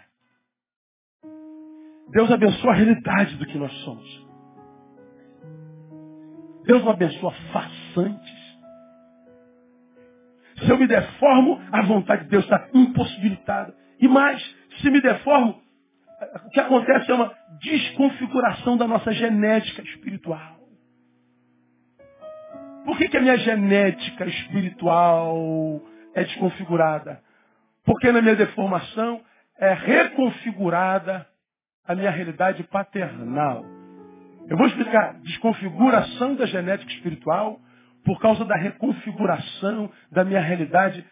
Deus 2.10 2.30
abençoa 2.30 2.72
a 2.72 2.76
realidade 2.76 3.36
do 3.36 3.46
que 3.46 3.56
nós 3.56 3.72
somos. 3.84 4.26
Deus 6.64 6.84
não 6.84 6.92
abençoa 6.92 7.32
façantes. 7.52 8.41
Eu 10.72 10.78
me 10.78 10.86
deformo, 10.86 11.60
a 11.70 11.82
vontade 11.82 12.24
de 12.24 12.30
Deus 12.30 12.44
está 12.44 12.66
impossibilitada. 12.72 13.74
E 14.00 14.08
mais, 14.08 14.42
se 14.80 14.88
me 14.90 15.02
deformo, 15.02 15.60
o 16.46 16.48
que 16.48 16.60
acontece 16.60 17.10
é 17.10 17.14
uma 17.14 17.30
desconfiguração 17.60 18.78
da 18.78 18.88
nossa 18.88 19.12
genética 19.12 19.82
espiritual. 19.82 20.56
Por 22.86 22.96
que, 22.96 23.06
que 23.06 23.18
a 23.18 23.20
minha 23.20 23.36
genética 23.36 24.24
espiritual 24.24 25.82
é 26.14 26.24
desconfigurada? 26.24 27.20
Porque 27.84 28.10
na 28.10 28.22
minha 28.22 28.34
deformação 28.34 29.20
é 29.58 29.74
reconfigurada 29.74 31.26
a 31.86 31.94
minha 31.94 32.10
realidade 32.10 32.62
paternal. 32.62 33.62
Eu 34.48 34.56
vou 34.56 34.66
explicar. 34.68 35.20
Desconfiguração 35.20 36.34
da 36.34 36.46
genética 36.46 36.90
espiritual 36.92 37.60
por 38.04 38.20
causa 38.20 38.44
da 38.44 38.56
reconfiguração 38.56 39.90
da 40.10 40.24
minha 40.24 40.40
realidade 40.40 41.04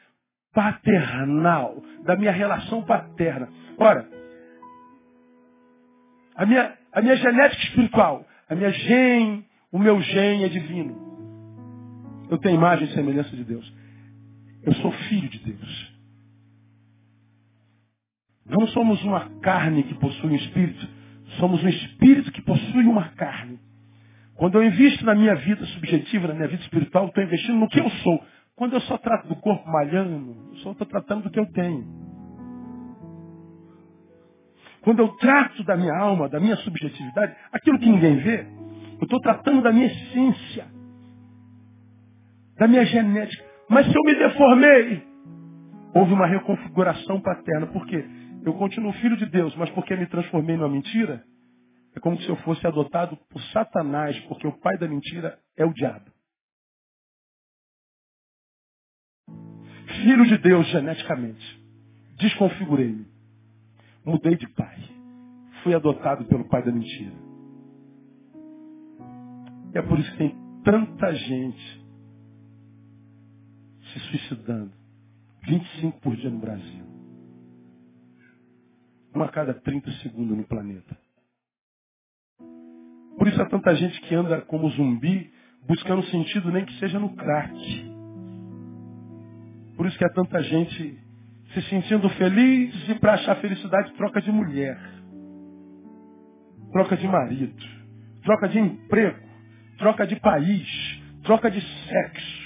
paternal, 0.52 1.82
da 2.04 2.16
minha 2.16 2.32
relação 2.32 2.82
paterna. 2.82 3.48
Ora, 3.78 4.08
a 6.34 6.46
minha, 6.46 6.74
a 6.92 7.00
minha 7.00 7.16
genética 7.16 7.62
espiritual, 7.64 8.26
a 8.48 8.54
minha 8.54 8.70
gen, 8.70 9.46
o 9.70 9.78
meu 9.78 10.00
gen 10.00 10.44
é 10.44 10.48
divino. 10.48 11.08
Eu 12.30 12.38
tenho 12.38 12.56
imagem 12.56 12.88
e 12.88 12.94
semelhança 12.94 13.34
de 13.36 13.44
Deus. 13.44 13.72
Eu 14.62 14.74
sou 14.74 14.92
filho 14.92 15.28
de 15.28 15.38
Deus. 15.38 16.00
Não 18.46 18.66
somos 18.68 19.02
uma 19.04 19.28
carne 19.40 19.84
que 19.84 19.94
possui 19.94 20.30
um 20.30 20.36
espírito. 20.36 20.88
Somos 21.38 21.62
um 21.62 21.68
espírito 21.68 22.32
que 22.32 22.42
possui 22.42 22.84
uma 22.84 23.08
carne. 23.10 23.58
Quando 24.40 24.54
eu 24.54 24.64
invisto 24.64 25.04
na 25.04 25.14
minha 25.14 25.34
vida 25.34 25.66
subjetiva, 25.66 26.28
na 26.28 26.32
minha 26.32 26.48
vida 26.48 26.62
espiritual, 26.62 27.08
estou 27.08 27.22
investindo 27.22 27.58
no 27.58 27.68
que 27.68 27.78
eu 27.78 27.90
sou. 27.90 28.24
Quando 28.56 28.72
eu 28.72 28.80
só 28.80 28.96
trato 28.96 29.28
do 29.28 29.36
corpo 29.36 29.70
malhando, 29.70 30.34
eu 30.52 30.56
só 30.60 30.72
estou 30.72 30.86
tratando 30.86 31.24
do 31.24 31.30
que 31.30 31.38
eu 31.38 31.44
tenho. 31.52 31.84
Quando 34.80 35.00
eu 35.00 35.08
trato 35.18 35.62
da 35.64 35.76
minha 35.76 35.94
alma, 35.94 36.26
da 36.26 36.40
minha 36.40 36.56
subjetividade, 36.56 37.36
aquilo 37.52 37.78
que 37.78 37.90
ninguém 37.90 38.16
vê, 38.16 38.46
eu 38.98 39.04
estou 39.04 39.20
tratando 39.20 39.60
da 39.60 39.70
minha 39.72 39.88
essência 39.88 40.64
da 42.56 42.66
minha 42.66 42.86
genética. 42.86 43.44
Mas 43.68 43.84
se 43.86 43.94
eu 43.94 44.02
me 44.04 44.14
deformei, 44.14 45.02
houve 45.94 46.14
uma 46.14 46.26
reconfiguração 46.26 47.20
paterna. 47.20 47.66
Por 47.66 47.86
quê? 47.86 48.02
Eu 48.42 48.54
continuo 48.54 48.94
filho 48.94 49.18
de 49.18 49.26
Deus, 49.26 49.54
mas 49.56 49.68
porque 49.70 49.94
me 49.96 50.06
transformei 50.06 50.56
numa 50.56 50.70
mentira, 50.70 51.22
é 51.94 52.00
como 52.00 52.20
se 52.20 52.28
eu 52.28 52.36
fosse 52.36 52.66
adotado 52.66 53.16
por 53.28 53.42
Satanás, 53.52 54.18
porque 54.20 54.46
o 54.46 54.58
pai 54.58 54.78
da 54.78 54.86
mentira 54.86 55.38
é 55.56 55.64
o 55.64 55.72
diabo. 55.72 56.10
Filho 60.02 60.24
de 60.26 60.38
Deus 60.38 60.66
geneticamente. 60.68 61.60
Desconfigurei-me. 62.16 63.06
Mudei 64.04 64.36
de 64.36 64.48
pai. 64.50 64.78
Fui 65.62 65.74
adotado 65.74 66.24
pelo 66.26 66.48
pai 66.48 66.62
da 66.64 66.72
mentira. 66.72 67.14
E 69.74 69.78
é 69.78 69.82
por 69.82 69.98
isso 69.98 70.10
que 70.12 70.18
tem 70.18 70.36
tanta 70.64 71.14
gente 71.14 71.86
se 73.92 74.00
suicidando. 74.00 74.72
25 75.42 76.00
por 76.00 76.16
dia 76.16 76.30
no 76.30 76.38
Brasil. 76.38 76.84
Uma 79.14 79.26
a 79.26 79.28
cada 79.28 79.54
30 79.54 79.90
segundos 80.02 80.36
no 80.36 80.44
planeta. 80.44 80.99
Por 83.20 83.28
isso 83.28 83.42
há 83.42 83.44
tanta 83.44 83.74
gente 83.74 84.00
que 84.00 84.14
anda 84.14 84.40
como 84.40 84.70
zumbi, 84.70 85.30
buscando 85.68 86.02
sentido 86.04 86.50
nem 86.50 86.64
que 86.64 86.72
seja 86.78 86.98
no 86.98 87.14
crack. 87.14 87.52
Por 89.76 89.84
isso 89.84 89.98
que 89.98 90.06
há 90.06 90.08
tanta 90.08 90.42
gente 90.42 90.98
se 91.52 91.62
sentindo 91.68 92.08
feliz 92.08 92.88
e 92.88 92.94
para 92.94 93.12
achar 93.12 93.36
felicidade 93.36 93.92
troca 93.92 94.22
de 94.22 94.32
mulher, 94.32 94.80
troca 96.72 96.96
de 96.96 97.06
marido, 97.06 97.62
troca 98.22 98.48
de 98.48 98.58
emprego, 98.58 99.20
troca 99.76 100.06
de 100.06 100.16
país, 100.16 101.02
troca 101.22 101.50
de 101.50 101.60
sexo 101.60 102.40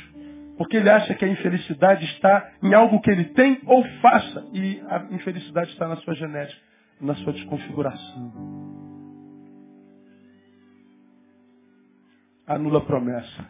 porque 0.57 0.77
ele 0.77 0.91
acha 0.91 1.15
que 1.15 1.25
a 1.25 1.29
infelicidade 1.29 2.05
está 2.05 2.51
em 2.63 2.75
algo 2.75 3.01
que 3.01 3.11
ele 3.11 3.27
tem 3.27 3.61
ou 3.67 3.85
faça. 4.01 4.45
E 4.53 4.81
a 4.89 5.07
infelicidade 5.13 5.71
está 5.71 5.89
na 5.89 5.97
sua 5.99 6.15
genética, 6.15 6.61
na 7.01 7.15
sua 7.17 7.33
desconfiguração. 7.33 8.84
Anula 12.47 12.79
a 12.79 12.85
promessa. 12.85 13.47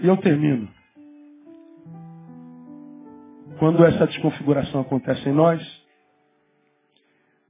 E 0.00 0.06
eu 0.06 0.16
termino. 0.18 0.68
Quando 3.58 3.84
essa 3.84 4.06
desconfiguração 4.06 4.80
acontece 4.80 5.28
em 5.28 5.32
nós, 5.32 5.60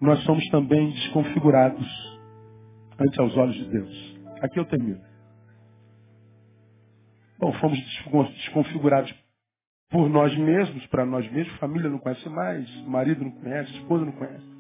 nós 0.01 0.19
somos 0.25 0.45
também 0.49 0.91
desconfigurados 0.93 1.87
ante 2.99 3.21
aos 3.21 3.37
olhos 3.37 3.55
de 3.55 3.65
Deus. 3.67 4.19
Aqui 4.41 4.59
eu 4.59 4.65
termino. 4.65 5.01
Bom, 7.39 7.53
fomos 7.55 7.79
desconfigurados 8.35 9.15
por 9.91 10.09
nós 10.09 10.37
mesmos, 10.37 10.85
para 10.87 11.07
nós 11.07 11.31
mesmos. 11.31 11.57
Família 11.59 11.89
não 11.89 11.99
conhece 11.99 12.29
mais, 12.29 12.69
marido 12.87 13.25
não 13.25 13.31
conhece, 13.31 13.71
esposa 13.75 14.05
não 14.05 14.13
conhece. 14.13 14.59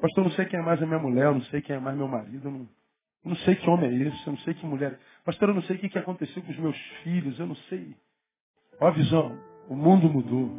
Pastor, 0.00 0.24
não 0.24 0.30
sei 0.32 0.44
quem 0.46 0.58
é 0.58 0.62
mais 0.62 0.82
a 0.82 0.86
minha 0.86 0.98
mulher, 0.98 1.32
não 1.32 1.42
sei 1.42 1.62
quem 1.62 1.76
é 1.76 1.78
mais 1.78 1.96
meu 1.96 2.08
marido, 2.08 2.50
não, 2.50 2.68
eu 3.24 3.30
não 3.30 3.36
sei 3.38 3.54
que 3.56 3.68
homem 3.70 3.90
é 3.90 4.08
esse, 4.08 4.26
eu 4.26 4.32
não 4.32 4.38
sei 4.40 4.52
que 4.54 4.66
mulher. 4.66 4.92
É. 4.92 4.98
Pastor, 5.24 5.48
eu 5.48 5.54
não 5.54 5.62
sei 5.62 5.76
o 5.76 5.78
que 5.78 5.98
aconteceu 5.98 6.42
com 6.42 6.52
os 6.52 6.58
meus 6.58 6.76
filhos, 7.02 7.38
eu 7.38 7.46
não 7.46 7.56
sei. 7.56 7.96
Ó 8.78 8.86
a 8.86 8.90
visão, 8.90 9.38
o 9.68 9.74
mundo 9.74 10.10
mudou. 10.10 10.50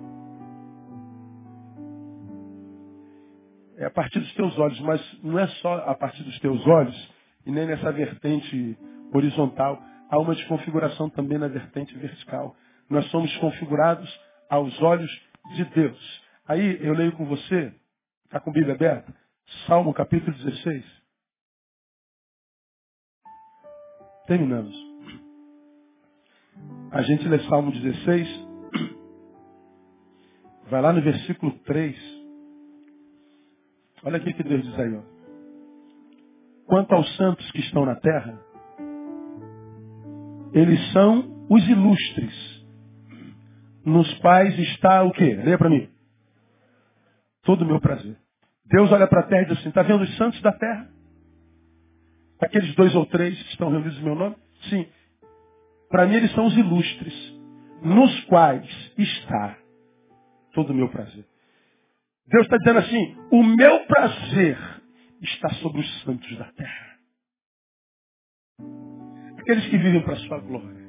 É 3.78 3.86
a 3.86 3.92
partir 3.92 4.20
dos 4.20 4.34
teus 4.34 4.58
olhos, 4.58 4.80
mas 4.80 5.24
não 5.24 5.38
é 5.38 5.48
só 5.48 5.76
a 5.90 5.94
partir 5.94 6.24
dos 6.24 6.40
teus 6.40 6.66
olhos, 6.66 7.14
e 7.46 7.52
nem 7.52 7.68
nessa 7.68 7.92
vertente 7.92 8.78
horizontal 9.14 9.80
há 10.10 10.18
uma 10.18 10.34
desconfiguração 10.34 11.10
também 11.10 11.38
na 11.38 11.48
vertente 11.48 11.96
vertical. 11.98 12.56
Nós 12.90 13.06
somos 13.12 13.36
configurados 13.38 14.10
aos 14.50 14.82
olhos 14.82 15.12
de 15.56 15.66
Deus. 15.66 16.24
Aí 16.48 16.80
eu 16.82 16.94
leio 16.94 17.12
com 17.12 17.26
você, 17.26 17.74
está 18.26 18.40
com 18.40 18.50
a 18.50 18.54
Bíblia 18.54 18.74
aberta? 18.74 19.14
Salmo 19.68 19.94
capítulo 19.94 20.36
16. 20.38 20.95
Terminamos. 24.28 24.76
A 26.92 27.02
gente 27.04 27.28
lê 27.28 27.40
Salmo 27.48 27.72
16. 27.72 28.46
Vai 30.70 30.82
lá 30.82 30.92
no 30.92 31.02
versículo 31.02 31.52
3. 31.60 31.96
Olha 34.04 34.18
aqui 34.18 34.34
que 34.34 34.44
Deus 34.44 34.64
diz 34.64 34.80
aí. 34.80 34.96
Ó. 34.96 35.02
Quanto 36.66 36.94
aos 36.94 37.16
santos 37.18 37.50
que 37.52 37.60
estão 37.60 37.86
na 37.86 37.96
terra, 37.96 38.40
eles 40.54 40.92
são 40.92 41.46
os 41.50 41.68
ilustres. 41.68 42.66
Nos 43.86 44.12
quais 44.20 44.58
está 44.58 45.04
o 45.04 45.12
quê? 45.12 45.36
Leia 45.36 45.58
para 45.58 45.70
mim. 45.70 45.88
Todo 47.44 47.64
o 47.64 47.68
meu 47.68 47.80
prazer. 47.80 48.18
Deus 48.66 48.92
olha 48.92 49.08
para 49.08 49.20
a 49.20 49.28
terra 49.28 49.44
e 49.44 49.46
diz 49.46 49.60
assim, 49.60 49.70
está 49.70 49.84
vendo 49.84 50.02
os 50.02 50.18
santos 50.18 50.42
da 50.42 50.52
terra? 50.52 50.95
Aqueles 52.42 52.76
dois 52.76 52.94
ou 52.96 53.06
três 53.06 53.42
que 53.42 53.50
estão 53.52 53.70
reunidos 53.70 53.98
no 54.00 54.04
meu 54.06 54.16
nome? 54.16 54.36
Sim. 54.70 54.88
Para 55.90 56.06
mim 56.06 56.16
eles 56.16 56.32
são 56.34 56.46
os 56.46 56.58
ilustres, 56.58 57.34
nos 57.82 58.24
quais 58.26 58.94
está 58.98 59.58
todo 60.54 60.72
o 60.72 60.74
meu 60.74 60.90
prazer. 60.90 61.26
Deus 62.28 62.46
está 62.46 62.58
dizendo 62.58 62.80
assim, 62.80 63.18
o 63.32 63.44
meu 63.44 63.86
prazer 63.86 64.58
está 65.22 65.50
sobre 65.56 65.82
os 65.82 66.02
santos 66.04 66.38
da 66.38 66.52
terra. 66.54 66.96
Aqueles 69.38 69.68
que 69.68 69.78
vivem 69.78 70.02
para 70.02 70.14
a 70.14 70.20
sua 70.20 70.40
glória. 70.40 70.86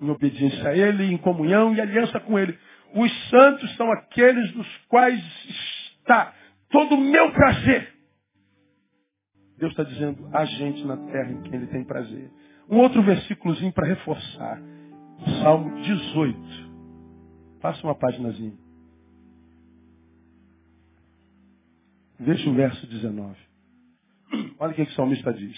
Em 0.00 0.08
obediência 0.08 0.70
a 0.70 0.74
Ele, 0.74 1.12
em 1.12 1.18
comunhão 1.18 1.74
e 1.74 1.80
aliança 1.80 2.18
com 2.20 2.38
Ele. 2.38 2.58
Os 2.94 3.28
santos 3.28 3.76
são 3.76 3.92
aqueles 3.92 4.50
dos 4.52 4.66
quais 4.88 5.22
está 6.00 6.34
todo 6.70 6.94
o 6.94 7.00
meu 7.00 7.30
prazer. 7.32 7.99
Deus 9.60 9.72
está 9.72 9.84
dizendo 9.84 10.26
a 10.32 10.44
gente 10.46 10.82
na 10.86 10.96
terra 10.96 11.30
em 11.30 11.42
quem 11.42 11.54
Ele 11.54 11.66
tem 11.66 11.84
prazer. 11.84 12.30
Um 12.68 12.78
outro 12.78 13.02
versículozinho 13.02 13.72
para 13.72 13.86
reforçar. 13.86 14.58
Salmo 15.42 15.82
18. 15.82 16.38
Passa 17.60 17.86
uma 17.86 17.94
páginazinha. 17.94 18.54
Veja 22.18 22.48
o 22.48 22.54
verso 22.54 22.86
19. 22.86 23.36
Olha 24.58 24.72
o 24.72 24.74
que, 24.74 24.86
que 24.86 24.92
o 24.92 24.94
salmista 24.94 25.32
diz. 25.32 25.56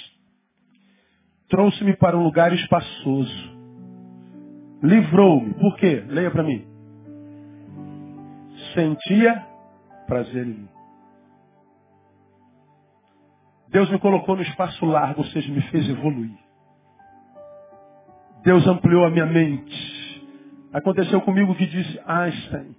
Trouxe-me 1.49 1.97
para 1.97 2.19
um 2.19 2.25
lugar 2.25 2.53
espaçoso. 2.53 3.53
Livrou-me. 4.83 5.55
Por 5.55 5.77
quê? 5.77 6.05
Leia 6.09 6.31
para 6.31 6.43
mim. 6.43 6.67
Sentia 8.75 9.47
prazer 10.09 10.45
em 10.47 10.55
mim. 10.55 10.69
Deus 13.73 13.91
me 13.91 13.99
colocou 13.99 14.37
no 14.37 14.43
espaço 14.43 14.85
largo, 14.85 15.23
ou 15.23 15.27
seja, 15.29 15.51
me 15.51 15.63
fez 15.63 15.89
evoluir. 15.89 16.37
Deus 18.45 18.67
ampliou 18.67 19.05
a 19.07 19.11
minha 19.11 19.25
mente. 19.25 20.23
Aconteceu 20.73 21.21
comigo 21.23 21.53
o 21.53 21.55
que 21.55 21.67
disse 21.67 22.01
Einstein. 22.07 22.77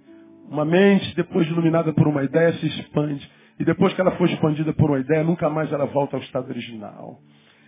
Uma 0.48 0.64
mente, 0.64 1.14
depois 1.16 1.46
de 1.46 1.52
iluminada 1.52 1.92
por 1.92 2.06
uma 2.06 2.22
ideia, 2.22 2.52
se 2.54 2.66
expande. 2.66 3.28
E 3.58 3.64
depois 3.64 3.92
que 3.92 4.00
ela 4.00 4.12
for 4.12 4.28
expandida 4.28 4.72
por 4.72 4.90
uma 4.90 5.00
ideia, 5.00 5.24
nunca 5.24 5.50
mais 5.50 5.72
ela 5.72 5.86
volta 5.86 6.16
ao 6.16 6.22
estado 6.22 6.48
original. 6.48 7.18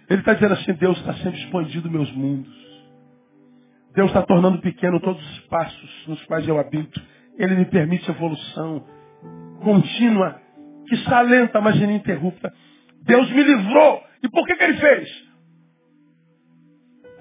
Ele 0.09 0.20
está 0.20 0.35
dizendo 0.35 0.55
assim, 0.55 0.72
Deus 0.74 0.97
está 0.99 1.14
sendo 1.14 1.37
expandido 1.37 1.91
meus 1.91 2.11
mundos. 2.12 2.55
Deus 3.93 4.09
está 4.09 4.22
tornando 4.22 4.59
pequeno 4.59 5.01
todos 5.01 5.20
os 5.20 5.39
espaços 5.39 6.05
nos 6.07 6.22
quais 6.27 6.47
eu 6.47 6.61
habito. 6.61 7.01
Ele 7.37 7.57
me 7.57 7.64
permite 7.64 8.09
evolução 8.09 8.85
contínua, 9.62 10.41
que 10.87 10.97
salenta, 10.99 11.61
mas 11.61 11.77
ininterrupta. 11.77 12.53
Deus 13.07 13.31
me 13.31 13.43
livrou. 13.43 14.03
E 14.23 14.29
por 14.29 14.45
que, 14.47 14.57
que 14.57 14.65
ele 14.65 14.79
fez? 14.79 15.27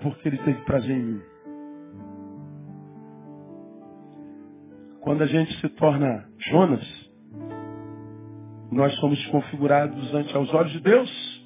Porque 0.02 0.28
ele 0.28 0.38
teve 0.40 0.62
prazer 0.66 0.92
em 0.92 1.04
mim. 1.04 1.22
Quando 5.02 5.22
a 5.22 5.28
gente 5.28 5.54
se 5.62 5.70
torna 5.70 6.28
Jonas, 6.50 7.06
nós 8.72 8.94
somos 8.96 9.24
configurados 9.28 10.14
ante 10.14 10.36
aos 10.36 10.52
olhos 10.54 10.72
de 10.72 10.80
Deus. 10.80 11.46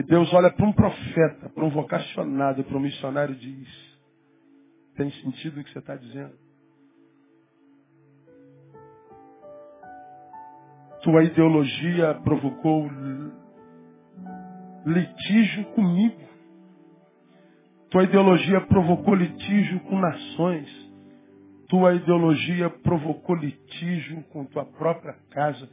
E 0.00 0.02
Deus 0.02 0.32
olha 0.34 0.50
para 0.50 0.66
um 0.66 0.72
profeta, 0.72 1.48
para 1.48 1.64
um 1.64 1.70
vocacionado, 1.70 2.64
para 2.64 2.76
um 2.76 2.80
missionário 2.80 3.34
e 3.34 3.38
diz, 3.38 3.68
tem 4.96 5.10
sentido 5.22 5.60
o 5.60 5.64
que 5.64 5.72
você 5.72 5.78
está 5.78 5.94
dizendo? 5.94 6.34
Tua 11.02 11.24
ideologia 11.24 12.14
provocou 12.22 12.88
litígio 14.86 15.64
comigo. 15.74 16.20
Tua 17.90 18.04
ideologia 18.04 18.60
provocou 18.62 19.14
litígio 19.14 19.80
com 19.80 19.98
nações. 19.98 20.68
Tua 21.68 21.94
ideologia 21.94 22.70
provocou 22.70 23.34
litígio 23.34 24.22
com 24.30 24.44
tua 24.44 24.64
própria 24.64 25.16
casa. 25.30 25.68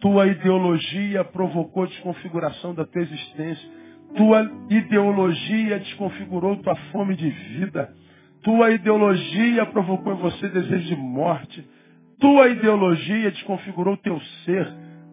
Tua 0.00 0.26
ideologia 0.26 1.24
provocou 1.24 1.86
desconfiguração 1.86 2.74
da 2.74 2.84
tua 2.84 3.02
existência. 3.02 3.70
Tua 4.16 4.50
ideologia 4.68 5.78
desconfigurou 5.78 6.56
tua 6.56 6.74
fome 6.90 7.14
de 7.14 7.30
vida. 7.30 7.94
Tua 8.42 8.70
ideologia 8.70 9.64
provocou 9.66 10.12
em 10.12 10.16
você 10.16 10.48
desejo 10.48 10.88
de 10.88 10.96
morte. 10.96 11.75
Tua 12.18 12.48
ideologia 12.48 13.30
desconfigurou 13.30 13.96
teu 13.96 14.18
ser. 14.44 14.66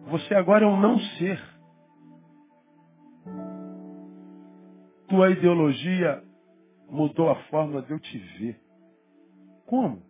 Você 0.08 0.34
agora 0.34 0.64
é 0.64 0.68
um 0.68 0.80
não 0.80 0.98
ser. 0.98 1.40
Tua 5.08 5.30
ideologia 5.30 6.22
mudou 6.88 7.30
a 7.30 7.36
forma 7.44 7.82
de 7.82 7.90
eu 7.90 8.00
te 8.00 8.18
ver. 8.18 8.60
Como? 9.66 10.02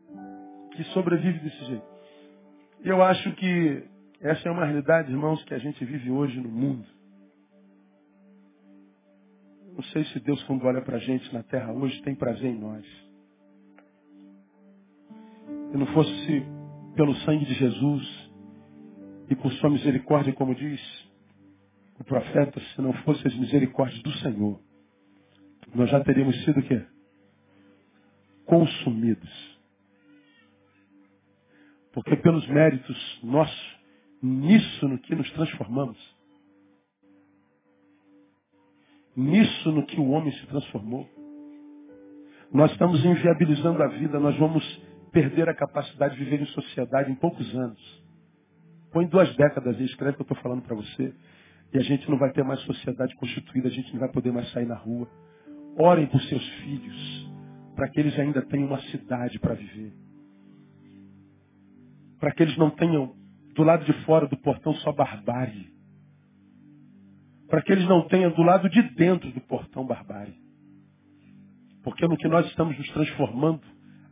que 0.75 0.85
sobrevive 0.85 1.39
desse 1.39 1.65
jeito. 1.65 1.87
Eu 2.83 3.03
acho 3.03 3.33
que 3.37 3.85
essa 4.21 4.49
é 4.49 4.53
uma 4.53 4.65
realidade, 4.65 5.11
irmãos, 5.11 5.43
que 5.45 5.55
a 5.55 5.59
gente 5.59 5.85
vive 5.85 6.11
hoje 6.11 6.39
no 6.41 6.49
mundo. 6.49 6.85
Não 9.75 9.83
sei 9.85 10.05
se 10.07 10.21
Deus, 10.21 10.43
quando 10.45 10.65
olha 10.65 10.83
para 10.83 10.97
a 10.97 11.01
gente 11.01 11.33
na 11.33 11.43
terra 11.43 11.73
hoje, 11.73 12.01
tem 12.03 12.15
prazer 12.15 12.51
em 12.51 12.59
nós. 12.59 12.85
Se 15.71 15.77
não 15.77 15.87
fosse 15.87 16.47
pelo 16.95 17.15
sangue 17.17 17.45
de 17.45 17.55
Jesus 17.55 18.31
e 19.29 19.35
por 19.37 19.53
sua 19.55 19.71
misericórdia, 19.71 20.33
como 20.33 20.55
diz 20.55 20.81
o 21.99 22.05
profeta, 22.05 22.61
se 22.61 22.81
não 22.81 22.93
fosse 23.05 23.27
as 23.27 23.35
misericórdias 23.35 24.03
do 24.03 24.13
Senhor, 24.19 24.61
nós 25.75 25.91
já 25.91 26.03
teríamos 26.03 26.37
sido 26.45 26.61
o 26.61 26.63
quê? 26.63 26.85
Consumidos. 28.47 29.55
Porque 31.93 32.17
pelos 32.17 32.47
méritos 32.49 33.21
nossos, 33.23 33.79
nisso 34.23 34.89
no 34.89 34.99
que 34.99 35.15
nos 35.15 35.31
transformamos, 35.33 35.99
nisso 39.17 39.71
no 39.71 39.87
que 39.87 40.01
o 40.01 40.11
homem 40.11 40.33
se 40.33 40.47
transformou, 40.47 41.09
nós 42.53 42.71
estamos 42.73 43.05
inviabilizando 43.05 43.83
a 43.83 43.89
vida, 43.89 44.19
nós 44.21 44.37
vamos 44.39 44.65
perder 45.15 45.49
a 45.49 45.55
capacidade 45.55 46.15
de 46.15 46.25
viver 46.25 46.43
em 46.43 46.47
sociedade 46.47 47.11
em 47.11 47.15
poucos 47.15 47.55
anos. 47.55 48.05
Põe 48.93 49.07
duas 49.07 49.35
décadas 49.37 49.81
e 49.81 49.85
escreve 49.85 50.13
o 50.13 50.17
que 50.17 50.23
eu 50.23 50.35
estou 50.35 50.43
falando 50.43 50.63
para 50.63 50.77
você. 50.77 51.15
E 51.73 51.79
a 51.79 51.83
gente 51.83 52.09
não 52.11 52.19
vai 52.19 52.31
ter 52.33 52.45
mais 52.45 52.61
sociedade 52.61 53.15
constituída, 53.17 53.69
a 53.69 53.73
gente 53.73 53.91
não 53.93 54.01
vai 54.01 54.11
poder 54.11 54.31
mais 54.31 54.51
sair 54.53 54.67
na 54.67 54.77
rua. 54.77 55.09
Orem 55.79 56.07
por 56.07 56.21
seus 56.21 56.47
filhos, 56.61 57.31
para 57.75 57.89
que 57.89 57.99
eles 57.99 58.19
ainda 58.19 58.43
tenham 58.43 58.67
uma 58.67 58.81
cidade 58.83 59.39
para 59.39 59.55
viver 59.55 60.05
para 62.25 62.33
que 62.33 62.43
eles 62.43 62.57
não 62.57 62.71
tenham 62.71 63.15
do 63.55 63.63
lado 63.63 63.85
de 63.85 63.93
fora 64.05 64.27
do 64.27 64.35
portão 64.39 64.73
só 64.77 64.91
barbárie. 64.93 65.69
Para 67.51 67.61
que 67.61 67.71
eles 67.71 67.87
não 67.87 68.09
tenham 68.09 68.31
do 68.33 68.43
lado 68.43 68.67
de 68.71 68.81
dentro 68.95 69.31
do 69.31 69.43
portão 69.43 69.87
barbárie. 69.87 70.35
Porque 71.83 72.09
no 72.09 72.17
que 72.17 72.27
nós 72.27 72.47
estamos 72.47 72.79
nos 72.79 72.89
transformando, 72.93 73.61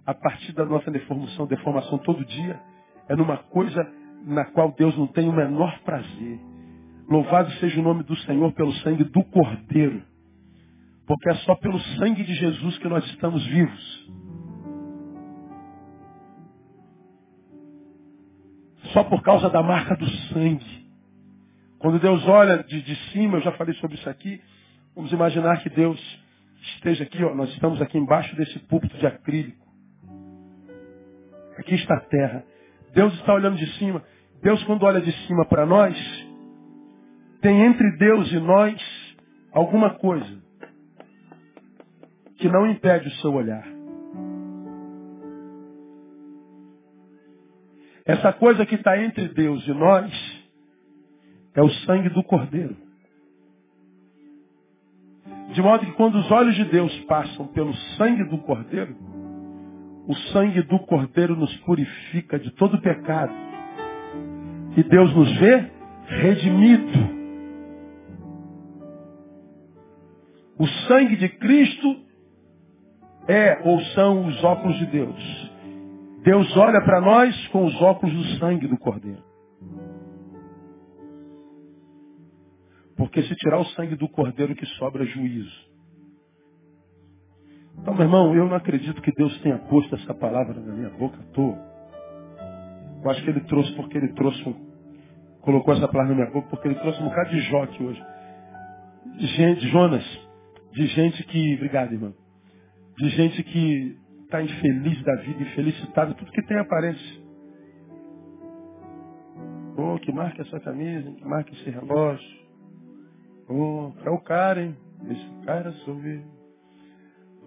a 0.07 0.15
partir 0.15 0.53
da 0.53 0.65
nossa 0.65 0.91
deformação, 0.91 1.47
deformação 1.47 1.99
todo 1.99 2.25
dia, 2.25 2.61
é 3.09 3.17
numa 3.17 3.37
coisa 3.37 3.87
na 4.25 4.45
qual 4.47 4.73
Deus 4.73 4.97
não 4.97 5.07
tem 5.07 5.29
o 5.29 5.33
menor 5.33 5.79
prazer. 5.81 6.41
Louvado 7.09 7.51
seja 7.53 7.81
o 7.81 7.83
nome 7.83 8.03
do 8.05 8.17
Senhor 8.19 8.53
pelo 8.53 8.73
sangue 8.77 9.05
do 9.05 9.25
Cordeiro. 9.25 10.03
Porque 11.07 11.29
é 11.29 11.35
só 11.35 11.55
pelo 11.57 11.79
sangue 11.99 12.23
de 12.23 12.35
Jesus 12.35 12.79
que 12.79 12.89
nós 12.89 13.05
estamos 13.07 13.45
vivos. 13.47 14.13
só 18.93 19.03
por 19.05 19.23
causa 19.23 19.51
da 19.51 19.63
marca 19.63 19.97
do 19.97 20.09
sangue. 20.29 20.83
Quando 21.79 21.99
Deus 21.99 22.27
olha 22.29 22.63
de, 22.63 22.83
de 22.83 22.97
cima, 23.11 23.39
eu 23.39 23.43
já 23.43 23.53
falei 23.53 23.75
sobre 23.75 23.97
isso 23.97 24.09
aqui, 24.09 24.41
vamos 24.95 25.13
imaginar 25.13 25.63
que 25.63 25.71
Deus 25.71 26.01
esteja 26.77 27.03
aqui, 27.05 27.23
ó, 27.25 27.35
nós 27.35 27.51
estamos 27.51 27.81
aqui 27.83 27.99
embaixo 27.99 28.37
desse 28.37 28.59
púlpito 28.61 28.97
de 28.99 29.07
acrílico. 29.07 29.62
Aqui 31.63 31.77
está 31.77 31.95
a 31.95 32.01
terra. 32.01 32.45
Deus 32.93 33.15
está 33.15 33.35
olhando 33.35 33.57
de 33.57 33.67
cima. 33.79 34.03
Deus, 34.43 34.63
quando 34.65 34.83
olha 34.83 35.01
de 35.01 35.13
cima 35.29 35.45
para 35.47 35.65
nós, 35.65 35.97
tem 37.41 37.63
entre 37.63 37.97
Deus 37.99 38.33
e 38.33 38.41
nós 38.41 39.17
alguma 39.53 39.91
coisa 39.91 40.43
que 42.37 42.49
não 42.49 42.69
impede 42.69 43.07
o 43.07 43.13
seu 43.21 43.33
olhar. 43.33 43.65
Essa 48.05 48.33
coisa 48.33 48.67
que 48.67 48.75
está 48.75 49.01
entre 49.01 49.29
Deus 49.29 49.65
e 49.65 49.73
nós 49.73 50.13
é 51.55 51.63
o 51.63 51.71
sangue 51.87 52.09
do 52.09 52.25
Cordeiro. 52.25 52.77
De 55.53 55.63
modo 55.63 55.87
que 55.87 55.93
quando 55.93 56.17
os 56.17 56.29
olhos 56.33 56.57
de 56.57 56.65
Deus 56.65 56.93
passam 57.05 57.47
pelo 57.49 57.73
sangue 57.97 58.25
do 58.25 58.39
Cordeiro, 58.39 58.97
o 60.07 60.15
sangue 60.33 60.63
do 60.63 60.79
Cordeiro 60.81 61.37
nos 61.37 61.55
purifica 61.59 62.39
de 62.39 62.51
todo 62.53 62.81
pecado. 62.81 63.33
E 64.77 64.83
Deus 64.83 65.15
nos 65.15 65.39
vê 65.39 65.71
redimido. 66.07 67.23
O 70.59 70.67
sangue 70.87 71.17
de 71.17 71.29
Cristo 71.29 71.97
é 73.29 73.61
ou 73.65 73.81
são 73.95 74.27
os 74.27 74.45
óculos 74.45 74.79
de 74.79 74.87
Deus. 74.87 75.53
Deus 76.25 76.57
olha 76.57 76.81
para 76.83 77.01
nós 77.01 77.49
com 77.49 77.65
os 77.65 77.83
óculos 77.83 78.15
do 78.15 78.39
sangue 78.39 78.67
do 78.67 78.79
Cordeiro. 78.79 79.23
Porque 82.97 83.23
se 83.23 83.35
tirar 83.37 83.59
o 83.59 83.65
sangue 83.67 83.97
do 83.97 84.09
Cordeiro 84.09 84.55
que 84.55 84.67
sobra 84.67 85.05
juízo. 85.05 85.72
Então, 87.79 87.95
meu 87.95 88.05
irmão, 88.05 88.35
eu 88.35 88.47
não 88.47 88.57
acredito 88.57 89.01
que 89.03 89.13
Deus 89.13 89.37
tenha 89.41 89.59
posto 89.59 89.95
essa 89.95 90.15
palavra 90.15 90.55
na 90.55 90.73
minha 90.73 90.91
boca 90.91 91.19
à 91.19 91.33
toa. 91.33 91.59
Eu 93.03 93.11
acho 93.11 93.23
que 93.25 93.31
ele 93.31 93.41
trouxe 93.41 93.73
porque 93.75 93.99
ele 93.99 94.13
trouxe 94.13 94.49
um, 94.49 94.55
colocou 95.41 95.75
essa 95.75 95.89
palavra 95.89 96.15
na 96.15 96.23
minha 96.23 96.33
boca 96.33 96.49
porque 96.49 96.69
ele 96.69 96.77
trouxe 96.77 97.01
um 97.03 97.09
bocado 97.09 97.31
de 97.31 97.41
Jó 97.43 97.63
aqui 97.65 97.83
hoje. 97.83 98.05
De 99.19 99.27
gente, 99.27 99.69
Jonas, 99.69 100.05
de 100.73 100.87
gente 100.87 101.25
que, 101.25 101.55
obrigado 101.57 101.93
irmão, 101.93 102.15
de 102.97 103.09
gente 103.11 103.43
que 103.43 103.99
está 104.25 104.43
infeliz 104.43 105.03
da 105.03 105.17
vida, 105.17 105.43
infelicitada, 105.43 106.15
tudo 106.15 106.31
que 106.31 106.43
tem 106.43 106.59
aparência. 106.59 107.23
Oh, 109.77 109.99
que 109.99 110.13
marca 110.13 110.43
essa 110.43 110.61
camisa, 110.61 111.11
que 111.11 111.25
marca 111.25 111.53
esse 111.53 111.71
relógio. 111.71 112.43
Oh, 113.49 113.93
é 114.05 114.11
o 114.11 114.21
cara, 114.21 114.63
hein? 114.63 114.77
Esse 115.11 115.45
cara 115.45 115.73
sou 115.85 116.01
eu. 116.05 116.42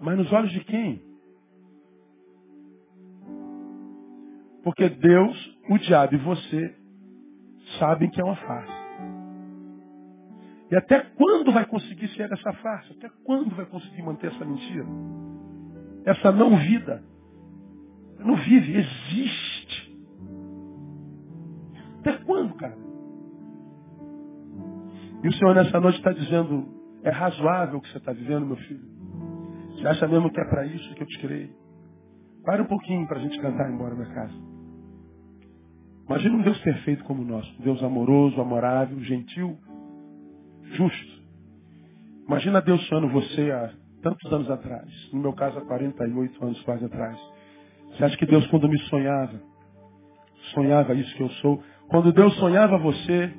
Mas 0.00 0.16
nos 0.16 0.32
olhos 0.32 0.52
de 0.52 0.60
quem? 0.64 1.02
Porque 4.62 4.88
Deus, 4.88 5.58
o 5.70 5.78
diabo 5.78 6.14
e 6.14 6.18
você 6.18 6.76
sabem 7.78 8.10
que 8.10 8.20
é 8.20 8.24
uma 8.24 8.36
farsa. 8.36 8.76
E 10.70 10.76
até 10.76 11.00
quando 11.00 11.52
vai 11.52 11.64
conseguir 11.64 12.08
ser 12.08 12.30
essa 12.32 12.52
farsa? 12.54 12.92
Até 12.94 13.08
quando 13.24 13.54
vai 13.54 13.64
conseguir 13.66 14.02
manter 14.02 14.32
essa 14.32 14.44
mentira? 14.44 14.86
Essa 16.04 16.32
não 16.32 16.56
vida. 16.56 17.02
Não 18.18 18.36
vive, 18.36 18.76
existe. 18.76 19.96
Até 22.00 22.18
quando, 22.24 22.54
cara? 22.54 22.76
E 25.22 25.28
o 25.28 25.32
Senhor 25.34 25.54
nessa 25.54 25.80
noite 25.80 25.98
está 25.98 26.12
dizendo, 26.12 26.68
é 27.02 27.10
razoável 27.10 27.78
o 27.78 27.80
que 27.80 27.90
você 27.90 27.98
está 27.98 28.12
vivendo, 28.12 28.46
meu 28.46 28.56
filho? 28.56 28.95
Você 29.76 29.86
acha 29.86 30.08
mesmo 30.08 30.30
que 30.30 30.40
é 30.40 30.44
para 30.44 30.66
isso 30.66 30.94
que 30.94 31.02
eu 31.02 31.06
te 31.06 31.18
criei? 31.18 31.50
Para 32.44 32.62
um 32.62 32.66
pouquinho 32.66 33.06
para 33.06 33.18
a 33.18 33.22
gente 33.22 33.38
cantar 33.40 33.68
e 33.68 33.72
ir 33.72 33.74
embora 33.74 33.94
da 33.94 34.06
casa. 34.06 34.34
Imagina 36.06 36.36
um 36.36 36.42
Deus 36.42 36.58
perfeito 36.60 37.04
como 37.04 37.22
o 37.22 37.24
nosso. 37.24 37.52
Um 37.60 37.64
Deus 37.64 37.82
amoroso, 37.82 38.40
amorável, 38.40 38.98
gentil, 39.00 39.58
justo. 40.62 41.22
Imagina 42.26 42.60
Deus 42.62 42.84
sonhando 42.86 43.08
você 43.08 43.50
há 43.50 43.72
tantos 44.02 44.32
anos 44.32 44.50
atrás. 44.50 44.88
No 45.12 45.20
meu 45.20 45.32
caso, 45.32 45.58
há 45.58 45.62
48 45.62 46.44
anos 46.44 46.62
quase 46.62 46.84
atrás. 46.84 47.18
Você 47.90 48.04
acha 48.04 48.16
que 48.16 48.26
Deus, 48.26 48.46
quando 48.46 48.68
me 48.68 48.78
sonhava, 48.82 49.40
sonhava 50.54 50.94
isso 50.94 51.14
que 51.16 51.22
eu 51.22 51.30
sou? 51.30 51.62
Quando 51.88 52.12
Deus 52.12 52.34
sonhava 52.36 52.78
você, 52.78 53.32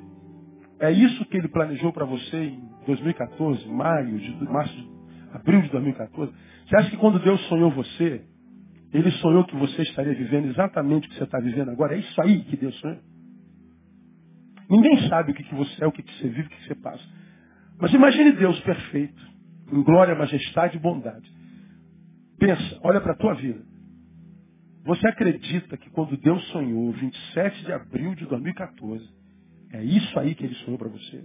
é 0.80 0.90
isso 0.92 1.24
que 1.26 1.36
Ele 1.36 1.48
planejou 1.48 1.92
para 1.92 2.04
você 2.04 2.44
em 2.44 2.68
2014, 2.86 3.68
maio, 3.68 4.18
de, 4.18 4.44
março, 4.44 4.97
abril 5.32 5.62
de 5.62 5.68
2014? 5.70 6.32
Você 6.66 6.76
acha 6.76 6.90
que 6.90 6.96
quando 6.96 7.18
Deus 7.18 7.40
sonhou 7.48 7.70
você, 7.70 8.22
Ele 8.92 9.10
sonhou 9.12 9.44
que 9.44 9.56
você 9.56 9.82
estaria 9.82 10.14
vivendo 10.14 10.46
exatamente 10.46 11.06
o 11.06 11.10
que 11.10 11.16
você 11.16 11.24
está 11.24 11.38
vivendo 11.38 11.70
agora? 11.70 11.94
É 11.94 11.98
isso 11.98 12.20
aí 12.20 12.44
que 12.44 12.56
Deus 12.56 12.74
sonhou? 12.80 12.98
Ninguém 14.70 15.08
sabe 15.08 15.32
o 15.32 15.34
que, 15.34 15.42
que 15.42 15.54
você 15.54 15.82
é, 15.82 15.86
o 15.86 15.92
que, 15.92 16.02
que 16.02 16.14
você 16.18 16.28
vive, 16.28 16.46
o 16.46 16.50
que, 16.50 16.56
que 16.56 16.66
você 16.68 16.74
passa. 16.74 17.04
Mas 17.80 17.92
imagine 17.92 18.32
Deus 18.32 18.58
perfeito, 18.60 19.22
em 19.72 19.82
glória, 19.82 20.14
majestade 20.14 20.76
e 20.76 20.80
bondade. 20.80 21.30
Pensa, 22.38 22.78
olha 22.82 23.00
para 23.00 23.12
a 23.12 23.16
tua 23.16 23.34
vida. 23.34 23.60
Você 24.84 25.06
acredita 25.06 25.76
que 25.76 25.90
quando 25.90 26.16
Deus 26.16 26.42
sonhou, 26.48 26.92
27 26.92 27.64
de 27.64 27.72
abril 27.72 28.14
de 28.14 28.26
2014, 28.26 29.08
é 29.72 29.84
isso 29.84 30.18
aí 30.18 30.34
que 30.34 30.44
ele 30.44 30.54
sonhou 30.56 30.78
para 30.78 30.88
você? 30.88 31.24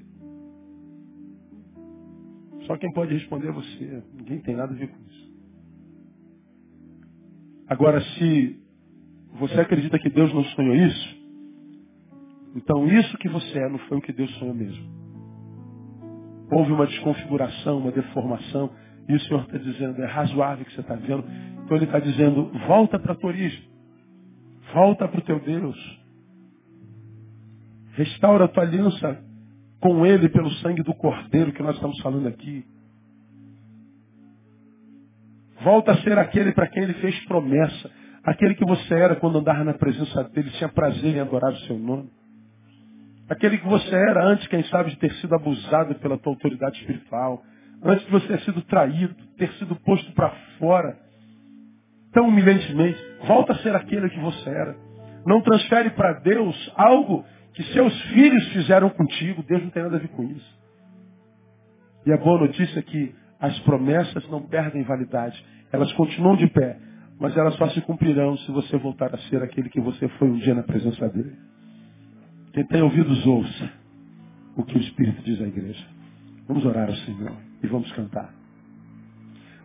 Só 2.66 2.78
quem 2.78 2.92
pode 2.94 3.14
responder 3.14 3.50
é 3.50 3.52
você. 3.52 4.04
Ninguém 4.14 4.40
tem 4.42 4.56
nada 4.56 4.74
a 4.74 4.78
ver 4.78 4.88
com 4.88 4.98
isso. 5.08 5.34
Agora, 7.68 8.02
se 8.02 8.60
você 9.40 9.60
acredita 9.60 9.98
que 10.00 10.10
Deus 10.10 10.34
não 10.34 10.44
sonhou 10.46 10.76
isso, 10.76 11.24
então 12.56 12.88
isso 12.88 13.18
que 13.18 13.30
você 13.30 13.60
é 13.60 13.70
não 13.70 13.80
foi 13.80 13.98
o 13.98 14.02
que 14.02 14.14
Deus 14.14 14.34
sonhou 14.36 14.54
mesmo. 14.54 14.94
Houve 16.52 16.72
uma 16.72 16.86
desconfiguração, 16.86 17.80
uma 17.80 17.92
deformação, 17.92 18.70
e 19.10 19.16
o 19.16 19.20
Senhor 19.22 19.42
está 19.42 19.58
dizendo, 19.58 20.02
é 20.02 20.06
razoável 20.06 20.66
que 20.66 20.74
você 20.74 20.82
está 20.82 20.96
vendo. 20.96 21.26
Então 21.64 21.78
ele 21.78 21.86
está 21.86 22.00
dizendo, 22.00 22.52
volta 22.68 23.00
para 23.00 23.14
a 23.14 23.16
tua 23.16 23.30
origem. 23.30 23.64
Volta 24.74 25.08
para 25.08 25.20
o 25.20 25.24
teu 25.24 25.40
Deus. 25.40 26.04
Restaura 27.94 28.46
a 28.46 28.48
tua 28.48 28.64
aliança 28.64 29.24
com 29.84 30.06
Ele 30.06 30.30
pelo 30.30 30.50
sangue 30.62 30.82
do 30.82 30.94
Cordeiro 30.94 31.52
que 31.52 31.62
nós 31.62 31.76
estamos 31.76 32.00
falando 32.00 32.26
aqui. 32.26 32.66
Volta 35.62 35.92
a 35.92 35.98
ser 35.98 36.18
aquele 36.18 36.54
para 36.54 36.68
quem 36.68 36.84
Ele 36.84 36.94
fez 36.94 37.20
promessa. 37.26 37.92
Aquele 38.24 38.56
que 38.56 38.64
você 38.64 38.94
era 38.94 39.18
quando 39.18 39.40
andava 39.40 39.62
na 39.66 39.74
presença 39.74 40.24
dEle, 40.30 40.50
tinha 40.52 40.70
prazer 40.70 41.18
em 41.18 41.20
adorar 41.20 41.52
o 41.52 41.60
seu 41.68 41.78
nome. 41.78 42.10
Aquele 43.30 43.58
que 43.58 43.68
você 43.68 43.94
era 43.94 44.26
antes, 44.26 44.48
quem 44.48 44.64
sabe, 44.68 44.92
de 44.92 44.96
ter 45.00 45.12
sido 45.16 45.36
abusado 45.36 45.96
pela 45.96 46.18
tua 46.18 46.32
autoridade 46.32 46.80
espiritual. 46.80 47.44
Antes 47.84 48.06
de 48.06 48.12
você 48.14 48.28
ter 48.28 48.40
sido 48.40 48.62
traído, 48.62 49.14
ter 49.38 49.52
sido 49.56 49.76
posto 49.82 50.10
para 50.14 50.30
fora, 50.60 50.98
tão 52.14 52.30
humilhantemente. 52.30 53.04
Volta 53.28 53.52
a 53.52 53.58
ser 53.58 53.76
aquele 53.76 54.10
que 54.10 54.20
você 54.22 54.50
era. 54.50 54.78
Não 55.26 55.42
transfere 55.42 55.90
para 55.90 56.22
Deus 56.22 56.72
algo 56.78 57.26
que 57.54 57.64
seus 57.72 58.02
filhos 58.06 58.48
fizeram 58.54 58.90
contigo. 58.90 59.44
Deus 59.44 59.64
não 59.64 59.70
tem 59.70 59.84
nada 59.84 59.98
a 59.98 60.00
ver 60.00 60.10
com 60.10 60.24
isso. 60.24 60.60
E 62.06 62.12
a 62.12 62.18
boa 62.18 62.40
notícia 62.40 62.80
é 62.80 62.84
que 62.84 63.14
as 63.40 63.58
promessas 63.60 64.28
não 64.30 64.42
perdem 64.42 64.84
validade. 64.84 65.44
Elas 65.72 65.92
continuam 65.94 66.36
de 66.36 66.48
pé. 66.48 66.78
Mas 67.20 67.38
elas 67.38 67.56
só 67.56 67.70
se 67.70 67.82
cumprirão 67.82 68.36
se 68.38 68.52
você 68.52 68.78
voltar 68.78 69.14
a 69.14 69.18
ser 69.30 69.42
aquele 69.44 69.70
que 69.70 69.80
você 69.80 70.08
foi 70.10 70.30
um 70.30 70.38
dia 70.38 70.54
na 70.54 70.64
presença 70.64 71.08
dele. 71.10 71.34
Quem 72.54 72.66
tem 72.68 72.82
ouvidos, 72.82 73.26
ouça 73.26 73.72
o 74.56 74.64
que 74.64 74.78
o 74.78 74.82
Espírito 74.82 75.22
diz 75.24 75.42
à 75.42 75.48
igreja. 75.48 75.86
Vamos 76.48 76.66
orar 76.66 76.90
ao 76.90 76.96
Senhor 76.96 77.32
e 77.64 77.68
vamos 77.68 77.92
cantar. 77.94 78.34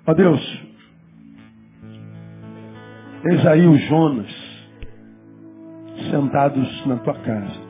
Ó 0.07 0.14
Deus, 0.14 0.41
eis 3.30 3.47
aí 3.47 3.78
Jonas 3.89 4.49
sentados 6.11 6.86
na 6.86 6.97
tua 6.99 7.14
casa. 7.14 7.67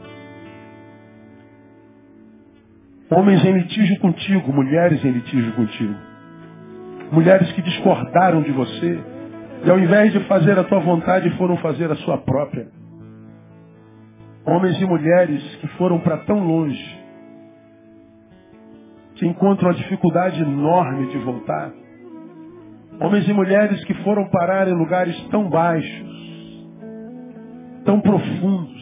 Homens 3.11 3.43
em 3.43 3.53
litígio 3.53 3.99
contigo, 4.01 4.53
mulheres 4.53 5.03
em 5.03 5.11
litígio 5.11 5.53
contigo. 5.53 5.95
Mulheres 7.11 7.51
que 7.53 7.63
discordaram 7.63 8.43
de 8.43 8.53
você 8.53 9.01
e 9.65 9.71
ao 9.71 9.79
invés 9.79 10.13
de 10.13 10.21
fazer 10.25 10.59
a 10.59 10.65
tua 10.65 10.79
vontade 10.81 11.31
foram 11.39 11.57
fazer 11.57 11.91
a 11.91 11.97
sua 11.97 12.19
própria. 12.19 12.69
Homens 14.47 14.81
e 14.81 14.85
mulheres 14.85 15.43
que 15.57 15.69
foram 15.79 15.99
para 16.01 16.19
tão 16.19 16.39
longe, 16.39 16.99
que 19.15 19.27
encontram 19.27 19.71
a 19.71 19.75
dificuldade 19.75 20.41
enorme 20.41 21.07
de 21.07 21.19
voltar. 21.19 21.73
Homens 23.01 23.29
e 23.29 23.33
mulheres 23.33 23.83
que 23.85 23.95
foram 24.03 24.29
parar 24.29 24.69
em 24.69 24.75
lugares 24.75 25.19
tão 25.31 25.49
baixos, 25.49 26.67
tão 27.85 28.01
profundos, 28.01 28.78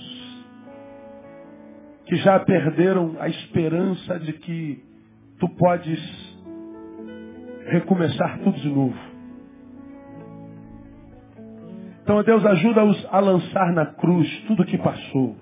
que 2.06 2.16
já 2.16 2.38
perderam 2.40 3.16
a 3.18 3.28
esperança 3.28 4.18
de 4.20 4.32
que 4.34 4.82
tu 5.38 5.48
podes 5.50 6.00
recomeçar 7.66 8.38
tudo 8.38 8.58
de 8.58 8.68
novo. 8.68 8.98
Então, 12.02 12.22
Deus, 12.22 12.46
ajuda-os 12.46 13.06
a 13.10 13.18
lançar 13.18 13.72
na 13.72 13.86
cruz 13.86 14.44
tudo 14.46 14.62
o 14.62 14.66
que 14.66 14.78
passou. 14.78 15.36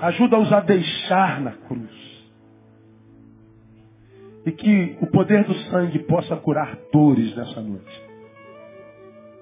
Ajuda-os 0.00 0.50
a 0.50 0.60
deixar 0.60 1.42
na 1.42 1.52
cruz. 1.52 1.90
E 4.46 4.52
que 4.52 4.96
o 5.02 5.06
poder 5.08 5.44
do 5.44 5.54
sangue 5.64 5.98
possa 6.00 6.34
curar 6.36 6.74
dores 6.90 7.36
nessa 7.36 7.60
noite. 7.60 8.02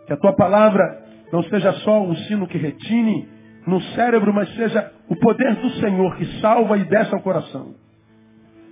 Que 0.09 0.13
a 0.13 0.17
tua 0.17 0.33
palavra 0.33 1.05
não 1.33 1.45
seja 1.45 1.73
só 1.85 2.03
um 2.03 2.17
sino 2.17 2.49
que 2.49 2.59
retine 2.59 3.38
no 3.69 3.81
cérebro, 3.95 4.33
mas 4.33 4.49
seja 4.55 4.93
o 5.09 5.17
poder 5.17 5.55
do 5.57 5.71
Senhor 5.73 6.17
que 6.17 6.41
salva 6.41 6.79
e 6.79 6.85
desce 6.85 7.15
ao 7.15 7.21
coração. 7.21 7.75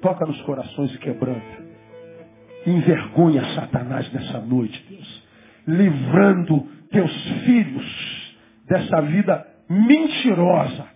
Toca 0.01 0.25
nos 0.25 0.41
corações 0.43 0.95
e 0.95 0.99
quebranta. 0.99 1.67
Envergonha 2.67 3.45
Satanás 3.55 4.11
nessa 4.13 4.41
noite, 4.41 4.85
Deus. 4.89 5.23
Livrando 5.67 6.67
teus 6.91 7.13
filhos 7.45 8.37
dessa 8.67 9.03
vida 9.03 9.47
mentirosa 9.69 10.87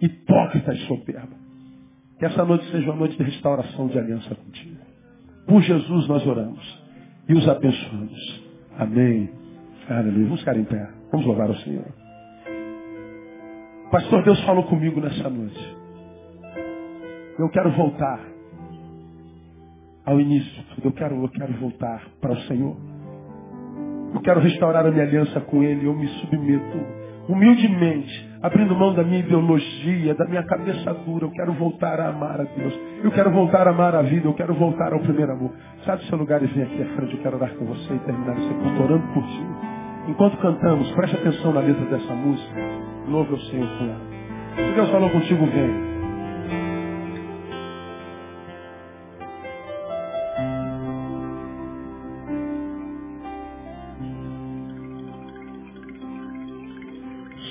hipócrita 0.00 0.72
e 0.72 0.78
soberba. 0.86 1.36
Que 2.18 2.24
essa 2.24 2.44
noite 2.44 2.70
seja 2.70 2.90
uma 2.90 2.96
noite 3.00 3.16
de 3.16 3.22
restauração 3.22 3.88
de 3.88 3.98
aliança 3.98 4.34
contigo. 4.34 4.80
Por 5.46 5.62
Jesus 5.62 6.08
nós 6.08 6.26
oramos 6.26 6.84
e 7.28 7.34
os 7.34 7.46
abençoamos. 7.48 8.42
Amém. 8.78 9.30
Aleluia. 9.88 10.24
Vamos 10.24 10.40
ficar 10.40 10.56
em 10.56 10.64
pé. 10.64 10.88
Vamos 11.10 11.26
louvar 11.26 11.48
ao 11.48 11.56
Senhor. 11.56 11.99
Pastor, 13.90 14.22
Deus 14.22 14.40
falou 14.44 14.62
comigo 14.64 15.00
nessa 15.00 15.28
noite. 15.28 15.76
Eu 17.36 17.48
quero 17.48 17.72
voltar 17.72 18.20
ao 20.06 20.20
início. 20.20 20.62
Eu 20.84 20.92
quero, 20.92 21.20
eu 21.20 21.28
quero 21.28 21.52
voltar 21.54 22.00
para 22.20 22.32
o 22.32 22.40
Senhor. 22.42 22.76
Eu 24.14 24.20
quero 24.20 24.38
restaurar 24.38 24.86
a 24.86 24.92
minha 24.92 25.02
aliança 25.02 25.40
com 25.40 25.64
Ele. 25.64 25.86
Eu 25.86 25.94
me 25.94 26.06
submeto 26.06 26.78
humildemente, 27.28 28.30
abrindo 28.40 28.76
mão 28.76 28.94
da 28.94 29.02
minha 29.02 29.20
ideologia, 29.20 30.14
da 30.14 30.24
minha 30.24 30.44
cabeça 30.44 30.94
dura. 30.94 31.24
Eu 31.24 31.32
quero 31.32 31.52
voltar 31.54 31.98
a 31.98 32.10
amar 32.10 32.40
a 32.40 32.44
Deus. 32.44 32.78
Eu 33.02 33.10
quero 33.10 33.32
voltar 33.32 33.66
a 33.66 33.70
amar 33.70 33.96
a 33.96 34.02
vida. 34.02 34.28
Eu 34.28 34.34
quero 34.34 34.54
voltar 34.54 34.92
ao 34.92 35.00
primeiro 35.00 35.32
amor. 35.32 35.50
Sai 35.84 35.96
do 35.96 36.04
seu 36.04 36.16
lugar 36.16 36.40
e 36.44 36.46
vem 36.46 36.62
aqui 36.62 36.80
à 36.80 36.86
frente. 36.94 37.16
Eu 37.16 37.22
quero 37.22 37.36
orar 37.36 37.52
com 37.56 37.64
você 37.64 37.92
e 37.92 37.98
terminar 37.98 38.38
esse 38.38 38.54
culto 38.54 38.82
orando 38.84 39.06
por 39.14 39.24
ti. 39.24 39.46
Enquanto 40.06 40.36
cantamos, 40.38 40.88
preste 40.92 41.16
atenção 41.16 41.52
na 41.52 41.60
letra 41.60 41.84
dessa 41.86 42.14
música. 42.14 42.69
Louve 43.10 43.32
ao 43.32 43.40
Senhor 43.40 43.68
com. 43.76 43.88
Se 44.54 44.72
Deus 44.72 44.88
falou 44.88 45.10
contigo, 45.10 45.44
vem. 45.46 45.90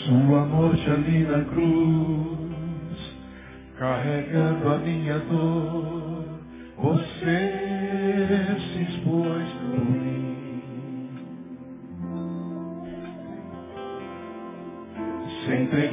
Sua 0.06 0.46
morte 0.46 0.90
ali 0.90 1.24
na 1.26 1.44
cruz, 1.44 3.18
carregando 3.78 4.70
a 4.70 4.78
minha 4.78 5.20
dor, 5.20 5.99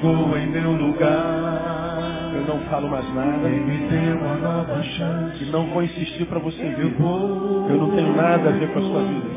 Em 0.07 0.47
meu 0.47 0.73
lugar. 0.73 2.33
Eu 2.35 2.55
não 2.55 2.61
falo 2.71 2.89
mais 2.89 3.15
nada. 3.15 3.49
E 3.49 3.61
me 3.61 3.89
deu 3.89 4.17
uma 4.19 4.37
nova 4.37 4.83
chance. 4.83 5.43
E 5.43 5.51
não 5.51 5.67
vou 5.67 5.83
insistir 5.83 6.27
para 6.27 6.39
você 6.39 6.63
Eu 6.79 6.91
vou. 6.91 7.69
Eu 7.69 7.77
não 7.77 7.91
tenho 7.97 8.15
nada 8.15 8.51
a 8.51 8.53
ver 8.53 8.73
com 8.73 8.79
a 8.79 8.83
sua 8.83 9.03
vida. 9.03 9.29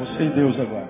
Você 0.00 0.24
e 0.24 0.28
Deus 0.30 0.58
agora. 0.58 0.88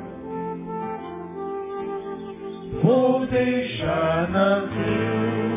Vou 2.83 3.27
deixar 3.27 4.29
na 4.31 4.63
cruz 4.63 5.57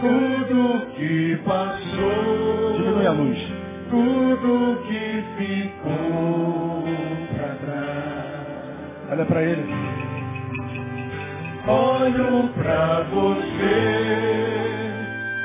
tudo 0.00 0.94
que 0.96 1.36
passou. 1.44 2.72
Diminui 2.76 3.06
a 3.06 3.12
luz. 3.12 3.38
Tudo 3.90 4.78
que 4.86 5.24
ficou 5.38 6.84
pra 7.34 7.48
trás. 7.56 9.10
Olha 9.10 9.24
para 9.26 9.42
ele. 9.42 9.91
Olho 11.64 12.48
pra 12.54 13.02
você, 13.12 13.70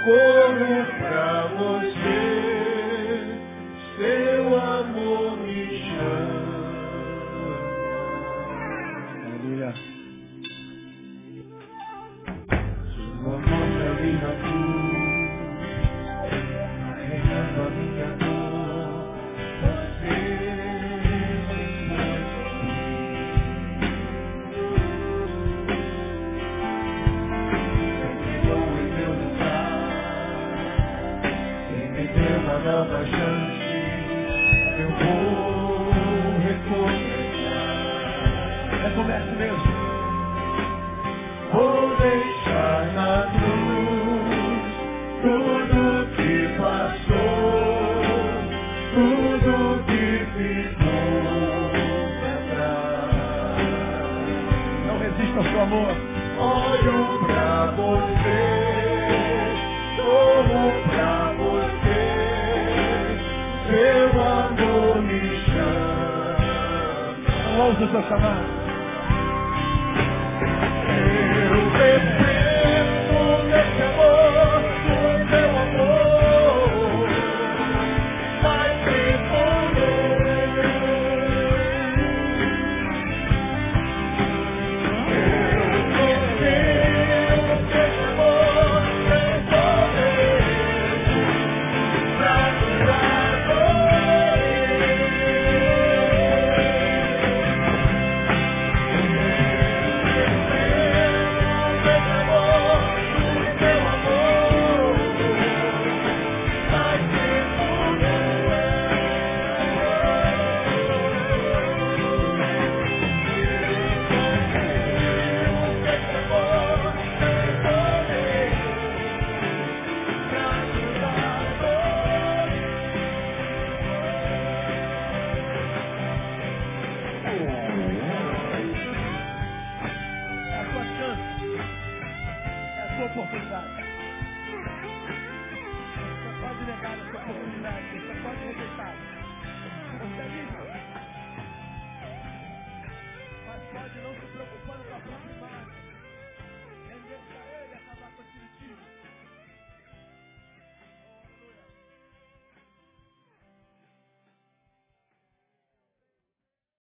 olho 0.07 0.85
pra 0.97 1.45
você, 1.55 1.96